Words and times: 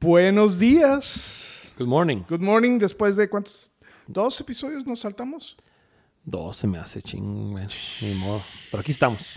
Buenos 0.00 0.60
días. 0.60 1.72
Good 1.76 1.88
morning. 1.88 2.22
Good 2.28 2.40
morning. 2.40 2.78
Después 2.78 3.16
de 3.16 3.28
cuántos? 3.28 3.72
¿Dos 4.06 4.40
episodios 4.40 4.86
nos 4.86 5.00
saltamos? 5.00 5.56
Dos 6.24 6.56
se 6.56 6.68
me 6.68 6.78
hace 6.78 7.02
ching. 7.02 7.52
Ni 8.02 8.14
modo. 8.14 8.40
Pero 8.70 8.80
aquí 8.80 8.92
estamos. 8.92 9.36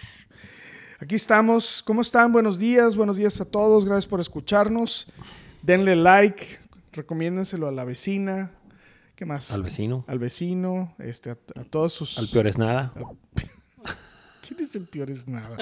Aquí 1.00 1.16
estamos. 1.16 1.82
¿Cómo 1.82 2.02
están? 2.02 2.32
Buenos 2.32 2.60
días. 2.60 2.96
Buenos 2.96 3.18
días 3.18 3.42
a 3.42 3.46
todos. 3.46 3.86
Gracias 3.86 4.06
por 4.06 4.20
escucharnos. 4.20 5.08
Denle 5.64 5.96
like. 5.96 6.60
Recomiéndenselo 6.92 7.68
a 7.68 7.72
la 7.72 7.84
vecina. 7.84 8.52
¿Qué 9.16 9.26
más? 9.26 9.52
Al 9.52 9.64
vecino. 9.64 10.06
Al 10.08 10.20
vecino. 10.20 10.94
Este, 11.00 11.32
a, 11.32 11.38
a 11.56 11.64
todos 11.64 11.94
sus. 11.94 12.20
Al 12.20 12.28
peor 12.28 12.46
es 12.46 12.60
nada. 12.60 12.94
¿Quién 14.52 14.68
es 14.68 14.76
el 14.76 14.86
peor? 14.86 15.10
Es 15.10 15.28
nada. 15.28 15.56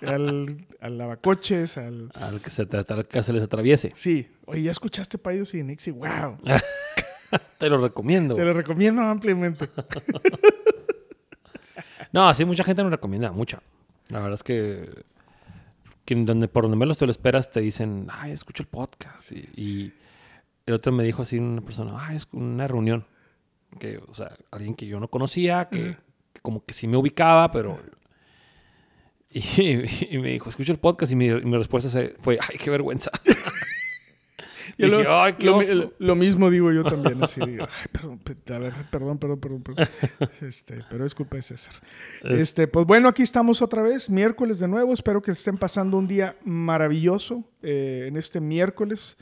al, 0.00 0.66
al 0.80 0.98
lavacoches, 0.98 1.76
al. 1.78 2.10
Al 2.14 2.40
que 2.40 2.50
se, 2.50 2.66
que 2.66 3.32
les 3.32 3.42
atraviese. 3.42 3.92
Sí. 3.94 4.28
Oye, 4.46 4.62
¿ya 4.62 4.72
escuchaste 4.72 5.16
Paidos 5.16 5.54
y 5.54 5.62
Nixie? 5.62 5.92
¡Wow! 5.92 6.38
Te 7.58 7.68
lo 7.68 7.78
recomiendo. 7.78 8.34
Te 8.34 8.44
lo 8.44 8.52
recomiendo 8.52 9.02
ampliamente. 9.02 9.68
No, 12.14 12.34
sí, 12.34 12.44
mucha 12.44 12.62
gente 12.62 12.82
nos 12.82 12.92
recomienda. 12.92 13.32
Mucha. 13.32 13.62
La 14.08 14.18
verdad 14.18 14.34
es 14.34 14.42
que, 14.42 15.02
que 16.04 16.14
donde, 16.14 16.46
por 16.46 16.64
donde 16.64 16.76
menos 16.76 16.98
te 16.98 17.06
lo 17.06 17.10
esperas 17.10 17.50
te 17.50 17.60
dicen, 17.60 18.06
ay, 18.10 18.32
escucho 18.32 18.62
el 18.62 18.68
podcast. 18.68 19.32
Y, 19.32 19.48
y 19.56 19.94
el 20.66 20.74
otro 20.74 20.92
me 20.92 21.04
dijo 21.04 21.22
así 21.22 21.38
una 21.38 21.62
persona, 21.62 21.94
ay, 21.98 22.16
es 22.16 22.28
una 22.32 22.68
reunión. 22.68 23.06
Que, 23.80 23.96
o 23.96 24.12
sea, 24.12 24.36
alguien 24.50 24.74
que 24.74 24.86
yo 24.86 25.00
no 25.00 25.08
conocía, 25.08 25.70
que, 25.70 25.96
que 26.34 26.40
como 26.42 26.62
que 26.66 26.74
sí 26.74 26.86
me 26.86 26.98
ubicaba, 26.98 27.50
pero... 27.50 27.80
Y, 29.32 29.72
y 30.14 30.18
me 30.18 30.28
dijo, 30.30 30.48
escucho 30.50 30.72
el 30.72 30.78
podcast 30.78 31.12
y 31.12 31.16
mi, 31.16 31.30
respuesta 31.30 31.88
fue, 32.18 32.38
ay, 32.40 32.58
qué 32.58 32.70
vergüenza. 32.70 33.10
Y 34.78 34.84
dije, 34.86 35.02
lo, 35.02 35.20
ay, 35.22 35.34
qué 35.34 35.46
lo- 35.46 35.56
oso". 35.58 35.92
lo- 35.98 36.16
mismo 36.16 36.48
digo 36.48 36.72
yo 36.72 36.82
también, 36.82 37.22
así 37.22 37.40
digo, 37.46 37.64
ay, 37.68 37.86
perdón, 37.92 38.18
pe- 38.20 38.54
a 38.54 38.58
ver, 38.58 38.72
perdón, 38.90 39.18
perdón, 39.18 39.38
perdón, 39.40 39.62
perdón. 39.62 39.88
Este, 40.40 40.82
pero 40.88 41.04
es 41.04 41.14
culpa 41.14 41.36
de 41.36 41.42
César. 41.42 41.74
Es- 42.22 42.40
Este, 42.40 42.66
pues 42.68 42.86
bueno, 42.86 43.08
aquí 43.08 43.22
estamos 43.22 43.60
otra 43.60 43.82
vez, 43.82 44.08
miércoles 44.08 44.58
de 44.60 44.68
nuevo. 44.68 44.94
Espero 44.94 45.20
que 45.20 45.32
estén 45.32 45.58
pasando 45.58 45.98
un 45.98 46.06
día 46.08 46.36
maravilloso 46.44 47.44
eh, 47.62 48.06
en 48.08 48.16
este 48.16 48.40
miércoles. 48.40 49.18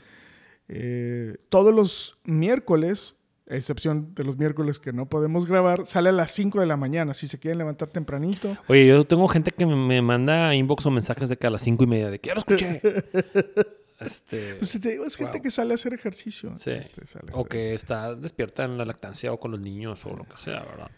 Eh, 0.69 1.35
todos 1.49 1.73
los 1.75 2.17
miércoles, 2.23 3.17
excepción 3.55 4.13
de 4.15 4.23
los 4.23 4.37
miércoles 4.37 4.79
que 4.79 4.93
no 4.93 5.07
podemos 5.07 5.45
grabar, 5.45 5.85
sale 5.85 6.09
a 6.09 6.11
las 6.11 6.31
5 6.31 6.59
de 6.59 6.65
la 6.65 6.77
mañana. 6.77 7.13
Si 7.13 7.27
se 7.27 7.37
quieren 7.39 7.57
levantar 7.59 7.89
tempranito. 7.89 8.55
Oye, 8.67 8.87
yo 8.87 9.03
tengo 9.03 9.27
gente 9.27 9.51
que 9.51 9.65
me- 9.65 10.01
manda 10.01 10.53
inbox 10.55 10.85
o 10.85 10.91
mensajes 10.91 11.29
de 11.29 11.37
que 11.37 11.47
a 11.47 11.49
las 11.49 11.61
cinco 11.61 11.83
y 11.83 11.87
media, 11.87 12.09
de 12.09 12.19
que 12.19 12.27
ya 12.29 12.33
lo 12.35 12.39
escuché. 12.39 12.81
este, 13.99 14.55
Pues 14.55 14.79
te 14.81 14.89
digo, 14.91 15.05
es 15.05 15.15
gente 15.15 15.41
que 15.41 15.51
sale 15.51 15.73
a 15.73 15.75
hacer 15.75 15.93
ejercicio. 15.93 16.53
Sí. 16.57 16.71
Este, 16.71 17.05
sale 17.07 17.31
o 17.33 17.39
hacer- 17.41 17.47
que 17.49 17.73
está 17.73 18.15
despierta 18.15 18.63
en 18.63 18.77
la 18.77 18.85
lactancia 18.85 19.31
o 19.31 19.39
con 19.39 19.51
los 19.51 19.59
niños 19.59 20.05
o 20.05 20.15
lo 20.15 20.23
que 20.23 20.37
sea, 20.37 20.61
¿verdad? 20.63 20.89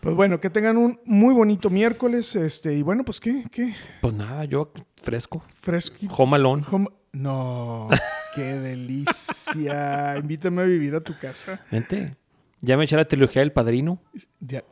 Pues 0.00 0.14
bueno, 0.16 0.38
que 0.38 0.50
tengan 0.50 0.76
un 0.76 1.00
muy 1.06 1.32
bonito 1.32 1.70
miércoles. 1.70 2.36
Este, 2.36 2.74
y 2.74 2.82
bueno, 2.82 3.04
pues 3.04 3.20
qué, 3.20 3.44
qué, 3.50 3.74
Pues 4.02 4.12
nada, 4.14 4.44
yo 4.44 4.70
fresco. 5.02 5.42
fresquito. 5.62 6.14
Home 6.16 6.36
alone. 6.36 6.62
Home- 6.70 6.88
No, 7.14 7.88
qué 8.34 8.42
delicia. 8.54 10.16
Invítame 10.20 10.62
a 10.62 10.64
vivir 10.64 10.94
a 10.94 11.00
tu 11.00 11.16
casa. 11.18 11.60
Vente. 11.70 12.16
Ya 12.60 12.76
me 12.76 12.84
eché 12.84 12.96
la 12.96 13.04
trilogía 13.04 13.40
del 13.40 13.52
padrino. 13.52 14.00
Ya, 14.40 14.64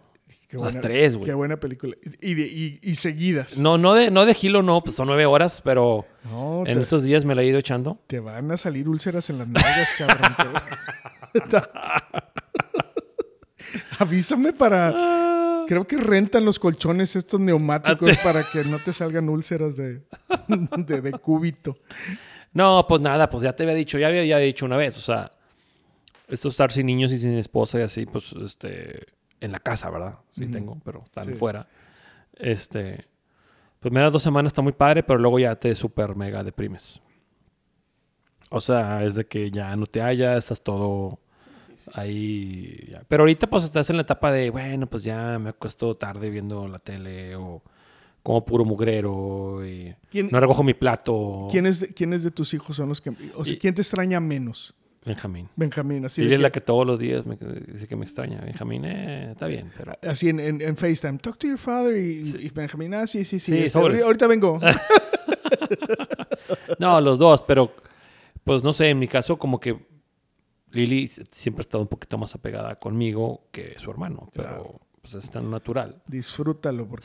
qué 0.49 0.57
Las 0.57 0.81
tres, 0.81 1.15
güey. 1.15 1.27
Qué 1.27 1.35
buena 1.35 1.59
película. 1.59 1.95
Y, 2.21 2.35
de- 2.35 2.47
y- 2.47 2.79
y 2.83 2.95
seguidas. 2.97 3.59
No, 3.59 3.79
no 3.79 3.95
de, 3.95 4.11
no 4.11 4.25
de 4.27 4.35
Gilo, 4.35 4.63
no, 4.63 4.83
pues 4.83 4.97
son 4.97 5.07
nueve 5.09 5.25
horas, 5.27 5.61
pero 5.63 6.05
No, 6.25 6.65
en 6.67 6.75
te, 6.75 6.81
estos 6.81 7.03
días 7.05 7.25
me 7.25 7.35
la 7.35 7.43
he 7.43 7.47
ido 7.47 7.59
echando. 7.59 7.99
te 8.07 8.19
van 8.21 8.51
a 8.51 8.57
salir 8.57 8.89
úlceras 8.89 9.29
en 9.31 9.39
las 9.39 9.49
nalgas, 9.49 9.89
cabrón. 9.99 10.53
Avísame 13.99 14.53
para. 14.53 15.65
Creo 15.69 15.87
que 15.87 15.97
rentan 15.97 16.45
los 16.45 16.59
colchones 16.59 17.15
estos 17.17 17.39
neumáticos 17.41 18.19
para 18.19 18.43
que 18.43 18.65
no 18.65 18.79
te 18.79 18.93
salgan 18.93 19.29
úlceras 19.29 19.77
de, 19.77 20.03
de, 20.49 21.01
de 21.01 21.13
cúbito. 21.13 21.79
No, 22.53 22.87
pues 22.89 23.01
nada, 23.01 23.31
pues 23.31 23.43
ya 23.43 23.55
te 23.55 23.63
había 23.63 23.75
dicho, 23.75 23.99
ya 23.99 24.09
había 24.09 24.25
ya 24.25 24.39
dicho 24.39 24.67
una 24.67 24.77
vez, 24.77 24.97
o 24.99 25.01
sea, 25.01 25.33
esto 26.29 26.49
estar 26.49 26.71
sin 26.73 26.87
niños 26.87 27.11
y 27.13 27.19
sin 27.19 27.37
esposa 27.39 27.79
y 27.79 27.83
así, 27.83 28.07
pues, 28.07 28.33
este, 28.45 29.07
en 29.41 29.53
la 29.53 29.59
casa, 29.59 29.91
¿verdad? 29.91 30.19
Sí 30.33 30.47
tengo, 30.47 30.79
pero 30.85 31.03
están 31.05 31.25
Sí. 31.25 31.35
fuera. 31.35 31.67
Este, 32.35 33.07
primeras 33.81 34.13
dos 34.13 34.23
semanas 34.23 34.51
está 34.53 34.63
muy 34.63 34.73
padre, 34.73 35.03
pero 35.03 35.19
luego 35.19 35.39
ya 35.39 35.57
te 35.57 35.75
super 35.75 36.15
mega 36.15 36.45
deprimes. 36.45 37.01
O 38.51 38.61
sea, 38.61 39.03
es 39.05 39.15
de 39.15 39.25
que 39.27 39.51
ya 39.51 39.75
no 39.77 39.87
te 39.87 40.03
hallas, 40.03 40.37
estás 40.39 40.63
todo 40.63 41.19
ahí. 41.95 42.87
ya. 42.91 43.03
Pero 43.09 43.23
ahorita 43.23 43.47
pues 43.49 43.65
estás 43.65 43.89
en 43.91 43.97
la 43.97 44.03
etapa 44.03 44.31
de, 44.31 44.51
bueno, 44.51 44.87
pues 44.87 45.05
ya 45.05 45.39
me 45.39 45.51
acuesto 45.51 45.95
tarde 45.95 46.31
viendo 46.31 46.69
la 46.69 46.79
tele 46.79 47.35
o 47.37 47.63
como 48.23 48.45
puro 48.45 48.65
mugrero 48.65 49.67
y 49.67 49.95
¿Quién- 50.11 50.29
no 50.31 50.39
recojo 50.41 50.63
mi 50.63 50.75
plato. 50.75 51.49
¿Quiénes 51.51 51.81
de, 51.81 51.89
¿Quiénes 51.89 52.23
de 52.23 52.31
tus 52.31 52.55
hijos 52.55 52.77
son 52.77 52.89
los 52.89 53.01
que... 53.01 53.11
O 53.35 53.45
sea, 53.45 53.55
Y- 53.55 53.59
¿quién 53.59 53.75
te 53.75 53.83
extraña 53.83 54.21
menos? 54.21 54.75
Benjamín. 55.05 55.49
Benjamín, 55.57 56.05
así, 56.05 56.23
Sí, 56.23 56.29
de 56.29 56.37
es 56.37 56.41
la 56.41 56.51
que- 56.51 56.61
que 56.61 56.67
todos 56.67 56.87
los 56.87 57.01
días 57.01 57.27
me 57.27 57.37
dice 57.37 57.89
que 57.89 57.97
me 57.97 58.05
extraña. 58.05 58.41
Benjamín, 58.41 58.85
eh, 58.85 59.33
está 59.33 59.49
bien, 59.49 59.73
pero... 59.77 59.95
así 60.09 60.29
en, 60.29 60.39
en- 60.39 60.61
en 60.63 60.77
FaceTime. 60.77 61.19
Talk 61.19 61.37
to 61.39 61.49
your 61.49 61.59
father 61.59 61.97
y, 61.97 62.25
Sí. 62.25 62.39
y 62.41 62.51
Benjamín. 62.51 62.95
Ah, 62.95 63.07
sí, 63.09 63.25
sí, 63.25 63.41
sí. 63.41 63.53
Sí, 63.53 63.59
este, 63.65 63.79
ahorita 63.79 64.27
vengo. 64.29 64.61
No, 66.79 67.01
los 67.01 67.19
dos, 67.19 67.43
pero 67.43 67.73
pues 68.45 68.63
no 68.65 68.73
sé, 68.73 68.89
en 68.89 68.99
mi 68.99 69.09
caso 69.09 69.39
como 69.39 69.61
que 69.61 69.77
Lili 70.71 71.07
siempre 71.09 71.61
ha 71.61 71.63
estado 71.63 71.83
un 71.83 71.89
poquito 71.89 72.19
más 72.19 72.35
apegada 72.35 72.77
conmigo 72.79 73.47
que 73.53 73.75
su 73.79 73.91
hermano, 73.91 74.31
pero 74.33 74.49
Claro. 74.49 74.81
Pues 75.03 75.15
es 75.15 75.31
tan 75.31 75.51
natural. 75.51 76.01
Disfrútalo 76.07 76.87
porque 76.89 77.05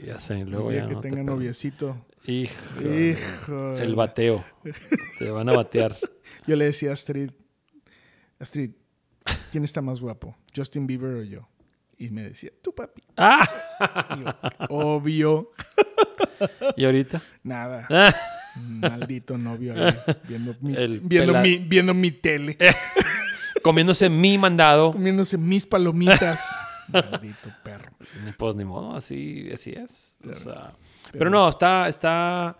Sí, 0.00 0.06
ya 0.06 0.18
sé, 0.18 0.40
el 0.40 0.50
luego 0.50 0.70
día 0.70 0.82
ya 0.82 0.88
que 0.88 0.94
no 0.94 1.00
te 1.00 1.08
tenga 1.08 1.22
pego. 1.22 1.34
noviecito. 1.36 2.06
Hijo, 2.26 2.54
Hijo. 2.82 3.76
el 3.78 3.94
bateo. 3.94 4.44
Te 5.18 5.30
van 5.30 5.48
a 5.48 5.52
batear. 5.56 5.96
Yo 6.46 6.56
le 6.56 6.66
decía 6.66 6.90
a 6.90 6.92
Astrid, 6.92 7.30
Astrid, 8.38 8.70
¿quién 9.50 9.64
está 9.64 9.80
más 9.82 10.00
guapo? 10.00 10.36
¿Justin 10.54 10.86
Bieber 10.86 11.14
o 11.16 11.22
yo? 11.24 11.48
Y 11.96 12.10
me 12.10 12.22
decía, 12.22 12.50
tú 12.62 12.74
papi. 12.74 13.02
¡Ah! 13.16 13.46
Yo, 14.18 14.66
Obvio. 14.68 15.50
¿Y 16.76 16.84
ahorita? 16.84 17.22
Nada. 17.42 17.86
Ah, 18.60 18.88
Maldito 18.90 19.38
novio 19.38 19.72
ahí, 19.72 19.94
viendo 20.26 20.56
mi, 20.60 20.74
viendo 21.00 21.40
mi, 21.40 21.58
viendo 21.58 21.94
mi 21.94 22.10
tele. 22.10 22.58
Comiéndose 23.62 24.08
mi 24.08 24.36
mandado. 24.36 24.90
comiéndose 24.90 25.38
mis 25.38 25.64
palomitas. 25.64 26.58
Maldito 26.92 27.50
perro. 27.62 27.92
Pues 28.36 28.56
ni 28.56 28.64
modo, 28.64 28.94
así, 28.96 29.48
así 29.52 29.70
es. 29.72 30.18
O 30.28 30.34
sea, 30.34 30.72
pero, 31.12 31.18
Pero- 31.18 31.30
no, 31.30 31.48
está, 31.48 31.88
está. 31.88 32.56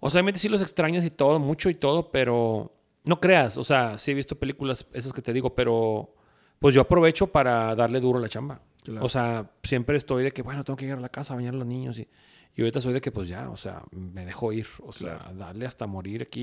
O 0.00 0.10
sea, 0.10 0.18
obviamente 0.18 0.40
sí 0.40 0.48
los 0.48 0.62
extrañas 0.62 1.04
y 1.04 1.10
todo, 1.10 1.38
mucho 1.38 1.70
y 1.70 1.74
todo, 1.74 2.10
pero 2.10 2.74
no 3.04 3.20
creas. 3.20 3.56
O 3.56 3.64
sea, 3.64 3.98
sí 3.98 4.10
he 4.10 4.14
visto 4.14 4.38
películas, 4.38 4.86
esas 4.92 5.12
que 5.12 5.22
te 5.22 5.32
digo, 5.32 5.54
pero 5.54 6.14
pues 6.58 6.74
yo 6.74 6.80
aprovecho 6.80 7.28
para 7.28 7.74
darle 7.74 8.00
duro 8.00 8.18
a 8.18 8.22
la 8.22 8.28
chamba. 8.28 8.60
Claro. 8.82 9.04
O 9.06 9.08
sea, 9.08 9.50
siempre 9.62 9.96
estoy 9.96 10.24
de 10.24 10.32
que, 10.32 10.42
bueno, 10.42 10.64
tengo 10.64 10.76
que 10.76 10.84
llegar 10.86 10.98
a 10.98 11.02
la 11.02 11.08
casa 11.08 11.34
a 11.34 11.36
bañar 11.36 11.54
a 11.54 11.58
los 11.58 11.66
niños 11.66 11.98
y, 11.98 12.08
y 12.56 12.60
ahorita 12.62 12.80
soy 12.80 12.92
de 12.92 13.00
que, 13.00 13.12
pues 13.12 13.28
ya, 13.28 13.48
o 13.48 13.56
sea, 13.56 13.82
me 13.92 14.24
dejo 14.26 14.52
ir. 14.52 14.66
O 14.82 14.92
sea, 14.92 15.30
darle 15.34 15.66
hasta 15.66 15.86
morir 15.86 16.22
aquí 16.22 16.42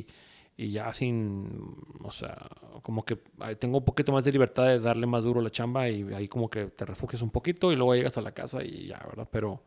y, 0.00 0.06
y 0.60 0.72
ya 0.72 0.92
sin, 0.92 1.76
o 2.02 2.10
sea, 2.10 2.36
como 2.82 3.04
que 3.04 3.16
tengo 3.60 3.78
un 3.78 3.84
poquito 3.84 4.10
más 4.12 4.24
de 4.24 4.32
libertad 4.32 4.64
de 4.66 4.80
darle 4.80 5.06
más 5.06 5.22
duro 5.22 5.38
a 5.38 5.42
la 5.44 5.50
chamba 5.50 5.88
y 5.88 6.02
ahí 6.12 6.26
como 6.26 6.50
que 6.50 6.66
te 6.66 6.84
refugias 6.84 7.22
un 7.22 7.30
poquito 7.30 7.70
y 7.72 7.76
luego 7.76 7.94
llegas 7.94 8.18
a 8.18 8.20
la 8.22 8.32
casa 8.32 8.62
y 8.64 8.88
ya, 8.88 8.98
¿verdad? 9.08 9.28
Pero, 9.30 9.62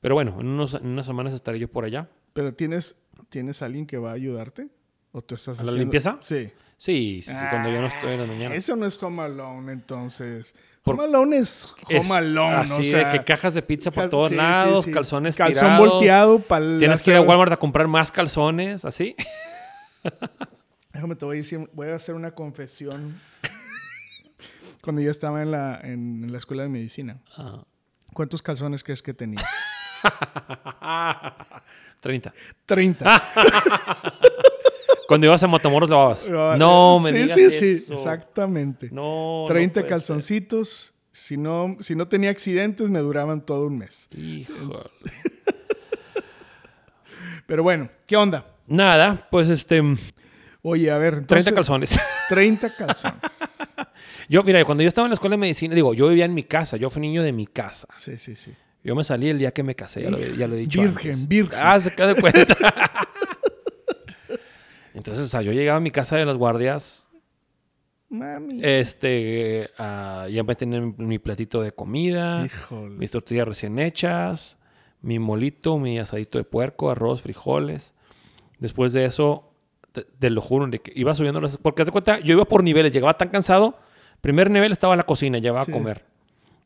pero 0.00 0.14
bueno, 0.14 0.38
en, 0.40 0.46
unos, 0.48 0.72
en 0.74 0.86
unas 0.86 1.04
semanas 1.04 1.34
estaré 1.34 1.58
yo 1.58 1.68
por 1.68 1.84
allá. 1.84 2.08
Pero 2.32 2.54
¿tienes, 2.54 2.98
¿tienes 3.28 3.60
alguien 3.60 3.86
que 3.86 3.98
va 3.98 4.10
a 4.10 4.14
ayudarte? 4.14 4.68
¿O 5.12 5.20
tú 5.20 5.34
estás 5.34 5.60
¿A 5.60 5.64
la 5.64 5.72
limpieza? 5.72 6.16
Sí. 6.20 6.48
Sí, 6.78 7.20
sí, 7.22 7.30
sí, 7.32 7.40
cuando 7.50 7.70
yo 7.70 7.80
no 7.80 7.86
estoy 7.86 8.12
en 8.14 8.20
la 8.22 8.26
mañana. 8.26 8.54
Eso 8.56 8.74
no 8.74 8.86
es 8.86 9.00
Home 9.00 9.22
Alone, 9.22 9.70
entonces. 9.72 10.52
Por- 10.82 10.94
Home 10.96 11.04
Alone 11.04 11.36
es 11.36 11.72
Home 11.88 11.98
Es 12.00 12.10
Alone, 12.10 12.54
así 12.56 12.80
o 12.80 12.84
sea. 12.84 13.08
de 13.10 13.18
que 13.18 13.24
cajas 13.24 13.54
de 13.54 13.62
pizza 13.62 13.90
por 13.92 14.04
cal- 14.04 14.10
todos 14.10 14.28
sí, 14.30 14.34
sí, 14.34 14.40
lados, 14.40 14.84
sí. 14.86 14.90
calzones 14.90 15.36
Calzón 15.36 15.62
tirados. 15.68 15.88
volteado 15.90 16.38
para 16.40 16.78
Tienes 16.78 17.02
que 17.02 17.10
ir 17.12 17.18
a 17.18 17.20
Walmart 17.20 17.52
a 17.52 17.56
comprar 17.58 17.86
más 17.86 18.10
calzones, 18.10 18.84
así. 18.86 19.14
Déjame 20.92 21.16
te 21.16 21.24
voy 21.24 21.36
a 21.36 21.38
decir, 21.38 21.70
voy 21.72 21.88
a 21.88 21.94
hacer 21.94 22.14
una 22.14 22.32
confesión. 22.32 23.20
Cuando 24.82 25.00
yo 25.00 25.10
estaba 25.10 25.42
en 25.42 25.50
la, 25.50 25.80
en, 25.82 26.30
la 26.30 26.38
escuela 26.38 26.64
de 26.64 26.68
medicina. 26.68 27.22
Ah. 27.36 27.64
¿Cuántos 28.12 28.42
calzones 28.42 28.82
crees 28.82 29.00
que 29.00 29.14
tenía? 29.14 29.40
30. 32.00 32.34
30. 32.66 33.06
Cuando 35.08 35.26
ibas 35.26 35.42
a 35.42 35.46
Matamoros 35.46 35.90
lavabas. 35.90 36.28
No, 36.58 37.00
me 37.00 37.10
sí, 37.10 37.16
digas 37.16 37.34
sí, 37.34 37.50
sí, 37.50 37.70
eso. 37.72 37.94
exactamente. 37.94 38.88
No, 38.90 39.44
30 39.46 39.80
no 39.80 39.82
puede 39.82 39.88
calzoncitos. 39.88 40.94
Si 41.12 41.36
no, 41.36 41.76
si 41.80 41.94
no 41.94 42.08
tenía 42.08 42.30
accidentes, 42.30 42.88
me 42.88 43.00
duraban 43.00 43.44
todo 43.44 43.66
un 43.66 43.78
mes. 43.78 44.08
Híjole. 44.16 44.90
Pero 47.46 47.62
bueno, 47.62 47.90
¿qué 48.06 48.16
onda? 48.16 48.46
Nada, 48.72 49.28
pues 49.30 49.48
este, 49.48 49.82
Oye, 50.62 50.90
a 50.90 50.98
ver, 50.98 51.26
30 51.26 51.50
entonces, 51.50 51.52
calzones. 51.52 52.00
30 52.28 52.74
calzones. 52.76 53.20
Yo, 54.28 54.42
mira, 54.44 54.64
cuando 54.64 54.82
yo 54.82 54.88
estaba 54.88 55.06
en 55.06 55.10
la 55.10 55.14
escuela 55.14 55.34
de 55.34 55.38
medicina, 55.40 55.74
digo, 55.74 55.92
yo 55.94 56.08
vivía 56.08 56.24
en 56.24 56.34
mi 56.34 56.44
casa, 56.44 56.76
yo 56.76 56.88
fui 56.88 57.02
niño 57.02 57.22
de 57.22 57.32
mi 57.32 57.46
casa. 57.46 57.88
Sí, 57.96 58.16
sí, 58.18 58.36
sí. 58.36 58.52
Yo 58.84 58.94
me 58.96 59.04
salí 59.04 59.28
el 59.28 59.38
día 59.38 59.52
que 59.52 59.62
me 59.62 59.74
casé, 59.76 60.02
ya 60.02 60.10
lo, 60.10 60.18
ya 60.18 60.48
lo 60.48 60.54
he 60.54 60.58
dicho 60.58 60.80
Virgen, 60.80 61.12
antes. 61.12 61.28
virgen. 61.28 61.58
Ah, 61.62 61.78
se 61.78 61.94
queda 61.94 62.14
de 62.14 62.20
cuenta. 62.20 62.56
Entonces, 64.94 65.24
o 65.24 65.28
sea, 65.28 65.42
yo 65.42 65.52
llegaba 65.52 65.78
a 65.78 65.80
mi 65.80 65.90
casa 65.90 66.16
de 66.16 66.26
las 66.26 66.36
guardias, 66.36 67.06
Mami. 68.08 68.60
este, 68.62 69.70
ah, 69.78 70.26
ya 70.30 70.42
me 70.42 70.54
tenía 70.54 70.80
mi 70.80 71.18
platito 71.18 71.62
de 71.62 71.72
comida, 71.72 72.44
Híjole. 72.44 72.94
mis 72.96 73.10
tortillas 73.10 73.48
recién 73.48 73.78
hechas, 73.78 74.58
mi 75.00 75.18
molito, 75.18 75.78
mi 75.78 75.98
asadito 75.98 76.38
de 76.38 76.44
puerco, 76.44 76.90
arroz, 76.90 77.22
frijoles. 77.22 77.94
Después 78.62 78.92
de 78.92 79.04
eso, 79.04 79.52
te, 79.92 80.04
te 80.04 80.30
lo 80.30 80.40
juro, 80.40 80.66
de 80.68 80.78
que 80.78 80.92
iba 80.94 81.14
subiendo 81.14 81.40
las... 81.40 81.58
Porque 81.58 81.82
haz 81.82 81.86
de 81.86 81.92
cuenta, 81.92 82.20
yo 82.20 82.32
iba 82.32 82.44
por 82.44 82.62
niveles, 82.62 82.92
llegaba 82.92 83.14
tan 83.18 83.28
cansado. 83.28 83.76
Primer 84.20 84.50
nivel 84.50 84.70
estaba 84.72 84.94
en 84.94 84.98
la 84.98 85.04
cocina, 85.06 85.38
llevaba 85.38 85.64
Sí. 85.64 85.72
a 85.72 85.74
comer. 85.74 86.04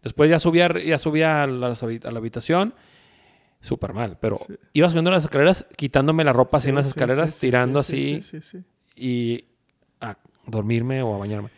Después 0.02 0.28
ya 0.31 0.38
subía, 0.38 0.69
ya 0.84 0.98
subía 0.98 1.43
a, 1.43 1.46
habi- 1.46 2.04
a 2.04 2.10
la 2.10 2.19
habitación. 2.19 2.75
Súper 3.60 3.94
mal, 3.94 4.19
pero 4.20 4.38
iba 4.75 4.88
subiendo 4.90 5.10
las 5.10 5.25
escaleras, 5.25 5.66
quitándome 5.76 6.22
la 6.22 6.32
ropa 6.34 6.58
así 6.58 6.69
en 6.69 6.75
las 6.76 6.84
Sí, 6.87 6.93
sí, 6.93 6.98
escaleras, 6.98 7.31
sí, 7.31 7.37
sí, 7.38 7.46
tirando 7.46 7.82
sí, 7.82 7.96
así 7.96 8.22
Sí, 8.22 8.40
sí, 8.42 8.58
sí. 8.60 8.64
y 8.94 9.44
a 10.00 10.19
dormirme 10.46 11.02
o 11.02 11.14
a 11.14 11.19
bañarme. 11.19 11.49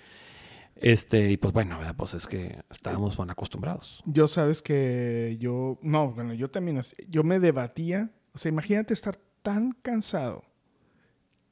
Este, 0.77 1.31
y 1.33 1.37
pues 1.37 1.53
bueno, 1.53 1.79
pues 1.97 2.15
es 2.15 2.27
que 2.29 2.61
estábamos 2.71 3.17
bueno, 3.17 3.33
acostumbrados. 3.33 4.03
Yo 4.07 4.29
sabes 4.29 4.63
que 4.63 5.37
yo, 5.41 5.79
no, 5.83 6.13
bueno, 6.13 6.33
yo 6.35 6.49
también, 6.49 6.81
yo 7.09 7.25
me 7.25 7.41
debatía, 7.41 8.11
o 8.33 8.39
sea, 8.39 8.49
imagínate 8.51 8.95
estar 8.95 9.19
tan 9.49 9.73
cansado 9.73 10.45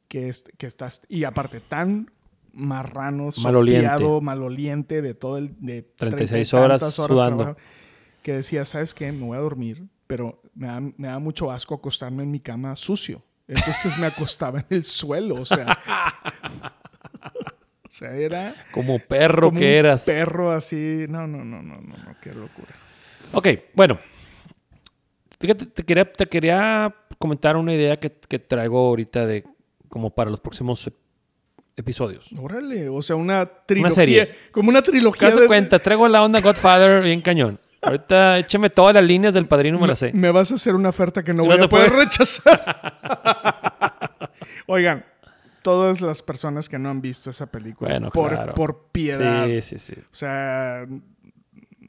que, 0.09 0.29
est- 0.29 0.49
que 0.59 0.67
estás, 0.67 1.01
y 1.09 1.25
aparte 1.25 1.61
tan 1.61 2.11
marrano, 2.53 3.31
Maloliente. 3.43 3.87
sopeado, 3.89 4.21
maloliente 4.21 5.01
de 5.03 5.15
todo 5.15 5.39
el, 5.39 5.55
de 5.61 5.83
36 5.83 6.29
treinta 6.51 6.57
y 6.57 6.65
horas 6.65 6.81
tantas 6.81 6.95
sudando. 6.95 7.37
trabajo, 7.39 7.59
que 8.23 8.33
decía, 8.35 8.65
¿sabes 8.67 8.93
qué? 8.95 9.11
Me 9.13 9.25
voy 9.25 9.37
a 9.37 9.41
dormir, 9.41 9.85
pero 10.07 10.43
me 10.55 10.67
da, 10.67 10.81
me 10.81 11.09
da 11.09 11.19
mucho 11.19 11.51
asco 11.51 11.75
acostarme 11.75 12.23
en 12.25 12.31
mi 12.31 12.41
cama 12.41 12.77
sucio. 12.77 13.23
Entonces 13.49 13.97
me 13.99 14.07
acostaba 14.07 14.61
en 14.61 14.67
el 14.71 14.85
suelo, 14.85 15.37
o 15.37 15.47
sea. 15.47 15.67
o 17.89 17.93
sea, 17.93 18.11
era 18.13 18.55
Como 18.73 18.99
perro 18.99 19.49
como 19.49 19.59
que 19.61 19.65
un 19.67 19.71
eras. 19.71 20.05
perro 20.05 20.53
así. 20.53 21.07
No, 21.09 21.27
no, 21.27 21.45
no, 21.45 21.63
no, 21.63 21.81
no, 21.81 21.97
no, 21.97 22.17
qué 22.21 22.33
locura. 22.35 22.75
Ok, 23.33 23.49
bueno. 23.75 23.99
Fíjate, 25.39 25.67
te 25.67 25.83
quería, 25.85 26.11
te 26.11 26.27
quería 26.27 26.95
comentar 27.19 27.57
una 27.57 27.73
idea 27.75 27.99
que, 27.99 28.11
que 28.13 28.39
traigo 28.39 28.79
ahorita 28.89 29.27
de 29.27 29.45
como 29.89 30.11
para 30.11 30.31
los 30.31 30.41
próximos 30.41 30.87
ep- 30.89 30.95
episodios. 31.77 32.29
Órale, 32.39 32.89
o 32.89 33.01
sea, 33.03 33.17
una 33.17 33.47
trilogía. 33.47 33.95
serie. 33.95 34.31
Como 34.53 34.69
una 34.71 34.83
¿Te 34.83 34.91
trilogía. 34.91 35.31
das 35.31 35.41
de- 35.41 35.47
cuenta? 35.47 35.79
Traigo 35.79 36.09
la 36.09 36.23
onda 36.23 36.41
Godfather 36.41 37.03
bien 37.03 37.21
cañón. 37.21 37.59
Ahorita 37.83 38.39
échame 38.39 38.69
todas 38.71 38.95
las 38.95 39.05
líneas 39.05 39.33
del 39.35 39.47
padrino, 39.47 39.79
me 39.79 39.87
las 39.87 39.99
sé. 40.01 40.13
Me 40.13 40.31
vas 40.31 40.51
a 40.51 40.57
hacer 40.57 40.75
una 40.75 40.89
oferta 40.89 41.23
que 41.23 41.33
no 41.33 41.45
No 41.45 41.51
voy 41.57 41.65
a 41.65 41.69
poder 41.69 41.89
puedo. 41.91 42.03
rechazar. 42.03 42.95
Oigan, 44.67 45.05
todas 45.63 46.01
las 46.01 46.23
personas 46.23 46.69
que 46.69 46.79
no 46.79 46.89
han 46.91 47.01
visto 47.01 47.31
esa 47.31 47.47
película, 47.47 47.91
Bueno, 47.91 48.11
por, 48.11 48.31
claro. 48.31 48.55
por 48.55 48.87
piedad. 48.93 49.47
Sí, 49.47 49.63
sí, 49.63 49.79
sí. 49.79 49.95
O 50.01 50.15
sea, 50.15 50.87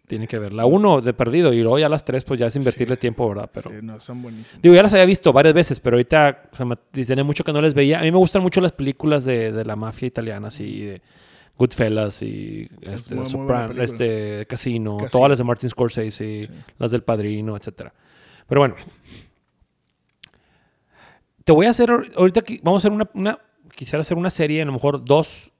Tiene 0.08 0.26
que 0.26 0.40
ver. 0.40 0.54
La 0.54 0.66
uno 0.66 1.02
de 1.02 1.14
perdido 1.14 1.52
y 1.52 1.60
luego 1.60 1.78
ya 1.80 1.90
las 1.90 2.06
tres, 2.06 2.24
pues 2.24 2.40
ya 2.40 2.46
es 2.48 2.56
invertirle 2.56 2.96
Sí. 2.96 3.02
tiempo, 3.02 3.28
¿verdad? 3.28 3.50
Pero. 3.54 3.70
sí, 3.72 3.76
no, 3.82 4.00
son 4.00 4.22
buenísimos. 4.22 4.62
Digo, 4.62 4.74
ya 4.74 4.82
las 4.84 4.94
había 4.94 5.06
visto 5.06 5.34
varias 5.34 5.54
veces, 5.54 5.82
pero 5.82 5.98
ahorita 5.98 6.44
o 6.52 6.56
sea, 6.56 6.66
me 6.66 6.78
tiene 6.92 7.24
mucho 7.24 7.44
que 7.44 7.52
no 7.52 7.62
les 7.62 7.74
veía. 7.74 8.00
A 8.00 8.04
mí 8.04 8.12
me 8.12 8.18
gustan 8.18 8.42
mucho 8.42 8.62
las 8.62 8.72
películas 8.72 9.26
de, 9.26 9.52
de 9.52 9.66
la 9.66 9.76
mafia 9.76 10.08
italiana, 10.08 10.48
así, 10.48 10.82
de 10.86 11.02
Goodfellas 11.58 12.22
y 12.22 12.70
este, 12.84 13.16
muy- 13.16 13.26
Sopran- 13.26 13.78
este, 13.82 14.46
Casino, 14.48 14.96
Casino. 14.96 15.10
todas 15.12 15.30
las 15.30 15.38
de 15.40 15.44
Martin 15.44 15.70
Scorsese, 15.70 16.44
Sí. 16.44 16.50
las 16.80 16.92
del 16.92 17.04
Padrino, 17.04 17.58
etcétera. 17.58 17.94
Pero 18.48 18.62
bueno, 18.62 18.76
te 21.44 21.52
voy 21.52 21.66
a 21.66 21.70
hacer 21.72 21.90
ahor- 21.90 22.12
ahorita, 22.16 22.44
vamos 22.64 22.84
a 22.84 22.88
hacer 22.88 22.92
una, 22.92 23.10
una- 23.14 23.40
quisiera 23.76 24.02
hacer 24.02 24.18
una 24.18 24.30
serie, 24.30 24.62
a 24.62 24.66
lo 24.66 24.72
mejor 24.72 25.04
dos 25.04 25.52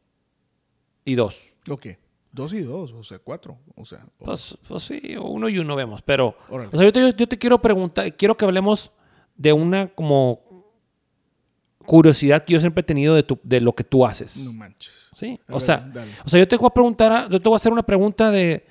y 1.06 1.16
dos. 1.16 1.54
Ok, 1.70 1.88
dos 2.32 2.54
y 2.54 2.62
dos, 2.62 2.92
o 2.94 3.04
sea, 3.04 3.20
cuatro. 3.20 3.58
O 3.76 3.86
sea, 3.86 4.06
o- 4.20 4.26
Pues, 4.26 4.58
pues 4.68 4.84
sí, 4.84 5.16
uno 5.22 5.50
y 5.50 5.60
uno 5.60 5.76
vemos, 5.76 6.02
pero... 6.02 6.36
órale. 6.50 6.70
O 6.74 6.78
sea, 6.78 6.86
yo 6.86 6.94
te, 6.94 7.14
yo 7.18 7.28
te 7.28 7.38
quiero 7.38 7.60
preguntar, 7.62 8.16
quiero 8.16 8.36
que 8.36 8.46
hablemos 8.46 8.92
de 9.36 9.54
una 9.54 9.88
como 9.88 10.42
curiosidad 11.86 12.44
que 12.44 12.54
yo 12.54 12.60
siempre 12.60 12.82
he 12.82 12.84
tenido 12.84 13.16
de, 13.16 13.24
tu, 13.24 13.40
de 13.44 13.62
lo 13.62 13.74
que 13.74 13.84
tú 13.84 14.06
haces. 14.06 14.38
no 14.46 14.54
manches. 14.54 15.10
¿Sí? 15.16 15.40
O 15.48 15.54
ver, 15.54 15.62
sea, 15.62 15.78
dale. 15.94 16.12
o 16.26 16.30
sea, 16.30 16.40
yo 16.40 16.48
te 16.48 16.58
voy 16.58 16.68
a 16.68 16.74
preguntar, 16.74 17.30
yo 17.30 17.40
te 17.42 17.50
voy 17.50 17.56
a 17.56 17.58
hacer 17.58 17.72
una 17.72 17.84
pregunta 17.84 18.30
de, 18.30 18.66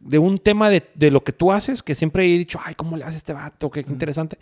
de 0.00 0.18
un 0.18 0.36
tema 0.38 0.68
de, 0.68 0.86
de 0.94 1.10
lo 1.10 1.22
que 1.22 1.32
tú 1.32 1.50
haces, 1.52 1.82
que 1.82 1.94
siempre 1.94 2.24
he 2.26 2.38
dicho, 2.38 2.58
ay, 2.62 2.74
¿cómo 2.74 2.96
le 2.96 3.04
hace 3.04 3.16
este 3.16 3.32
vato? 3.32 3.70
Qué, 3.70 3.84
qué 3.84 3.90
interesante. 3.92 4.38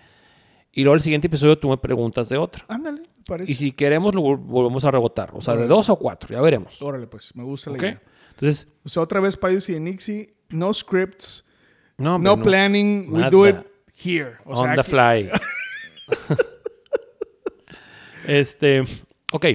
Y 0.72 0.82
luego 0.82 0.94
el 0.96 1.00
siguiente 1.00 1.28
episodio 1.28 1.56
tú 1.58 1.68
me 1.68 1.76
preguntas 1.76 2.28
de 2.28 2.36
otra. 2.36 2.64
Ándale, 2.68 3.02
parece. 3.26 3.52
Y 3.52 3.54
si 3.54 3.70
queremos, 3.72 4.14
lo 4.14 4.22
vol- 4.22 4.38
volvemos 4.44 4.84
a 4.84 4.90
rebotar. 4.90 5.30
O 5.34 5.40
sea, 5.40 5.54
de 5.54 5.66
dos 5.66 5.88
o 5.88 5.96
cuatro, 5.96 6.34
ya 6.34 6.40
veremos. 6.40 6.80
Órale, 6.82 7.06
pues, 7.06 7.34
me 7.36 7.44
gusta 7.44 7.70
la 7.70 7.78
idea. 7.78 8.02
Entonces, 8.36 8.68
O 8.84 8.88
sea, 8.88 9.02
otra 9.02 9.20
vez 9.20 9.36
Payos 9.36 9.68
y 9.68 9.80
Nixie, 9.80 10.34
no 10.50 10.72
scripts, 10.72 11.44
no, 11.98 12.18
no, 12.18 12.32
hombre, 12.34 12.36
no. 12.36 12.42
planning, 12.42 13.06
we 13.12 13.30
do 13.30 13.46
it 13.48 13.56
here. 14.04 14.36
O 14.44 14.52
On 14.54 14.64
sea, 14.66 14.74
the 14.74 14.80
aquí- 14.82 14.90
fly. 14.90 15.30
este, 18.26 18.84
ok. 19.32 19.46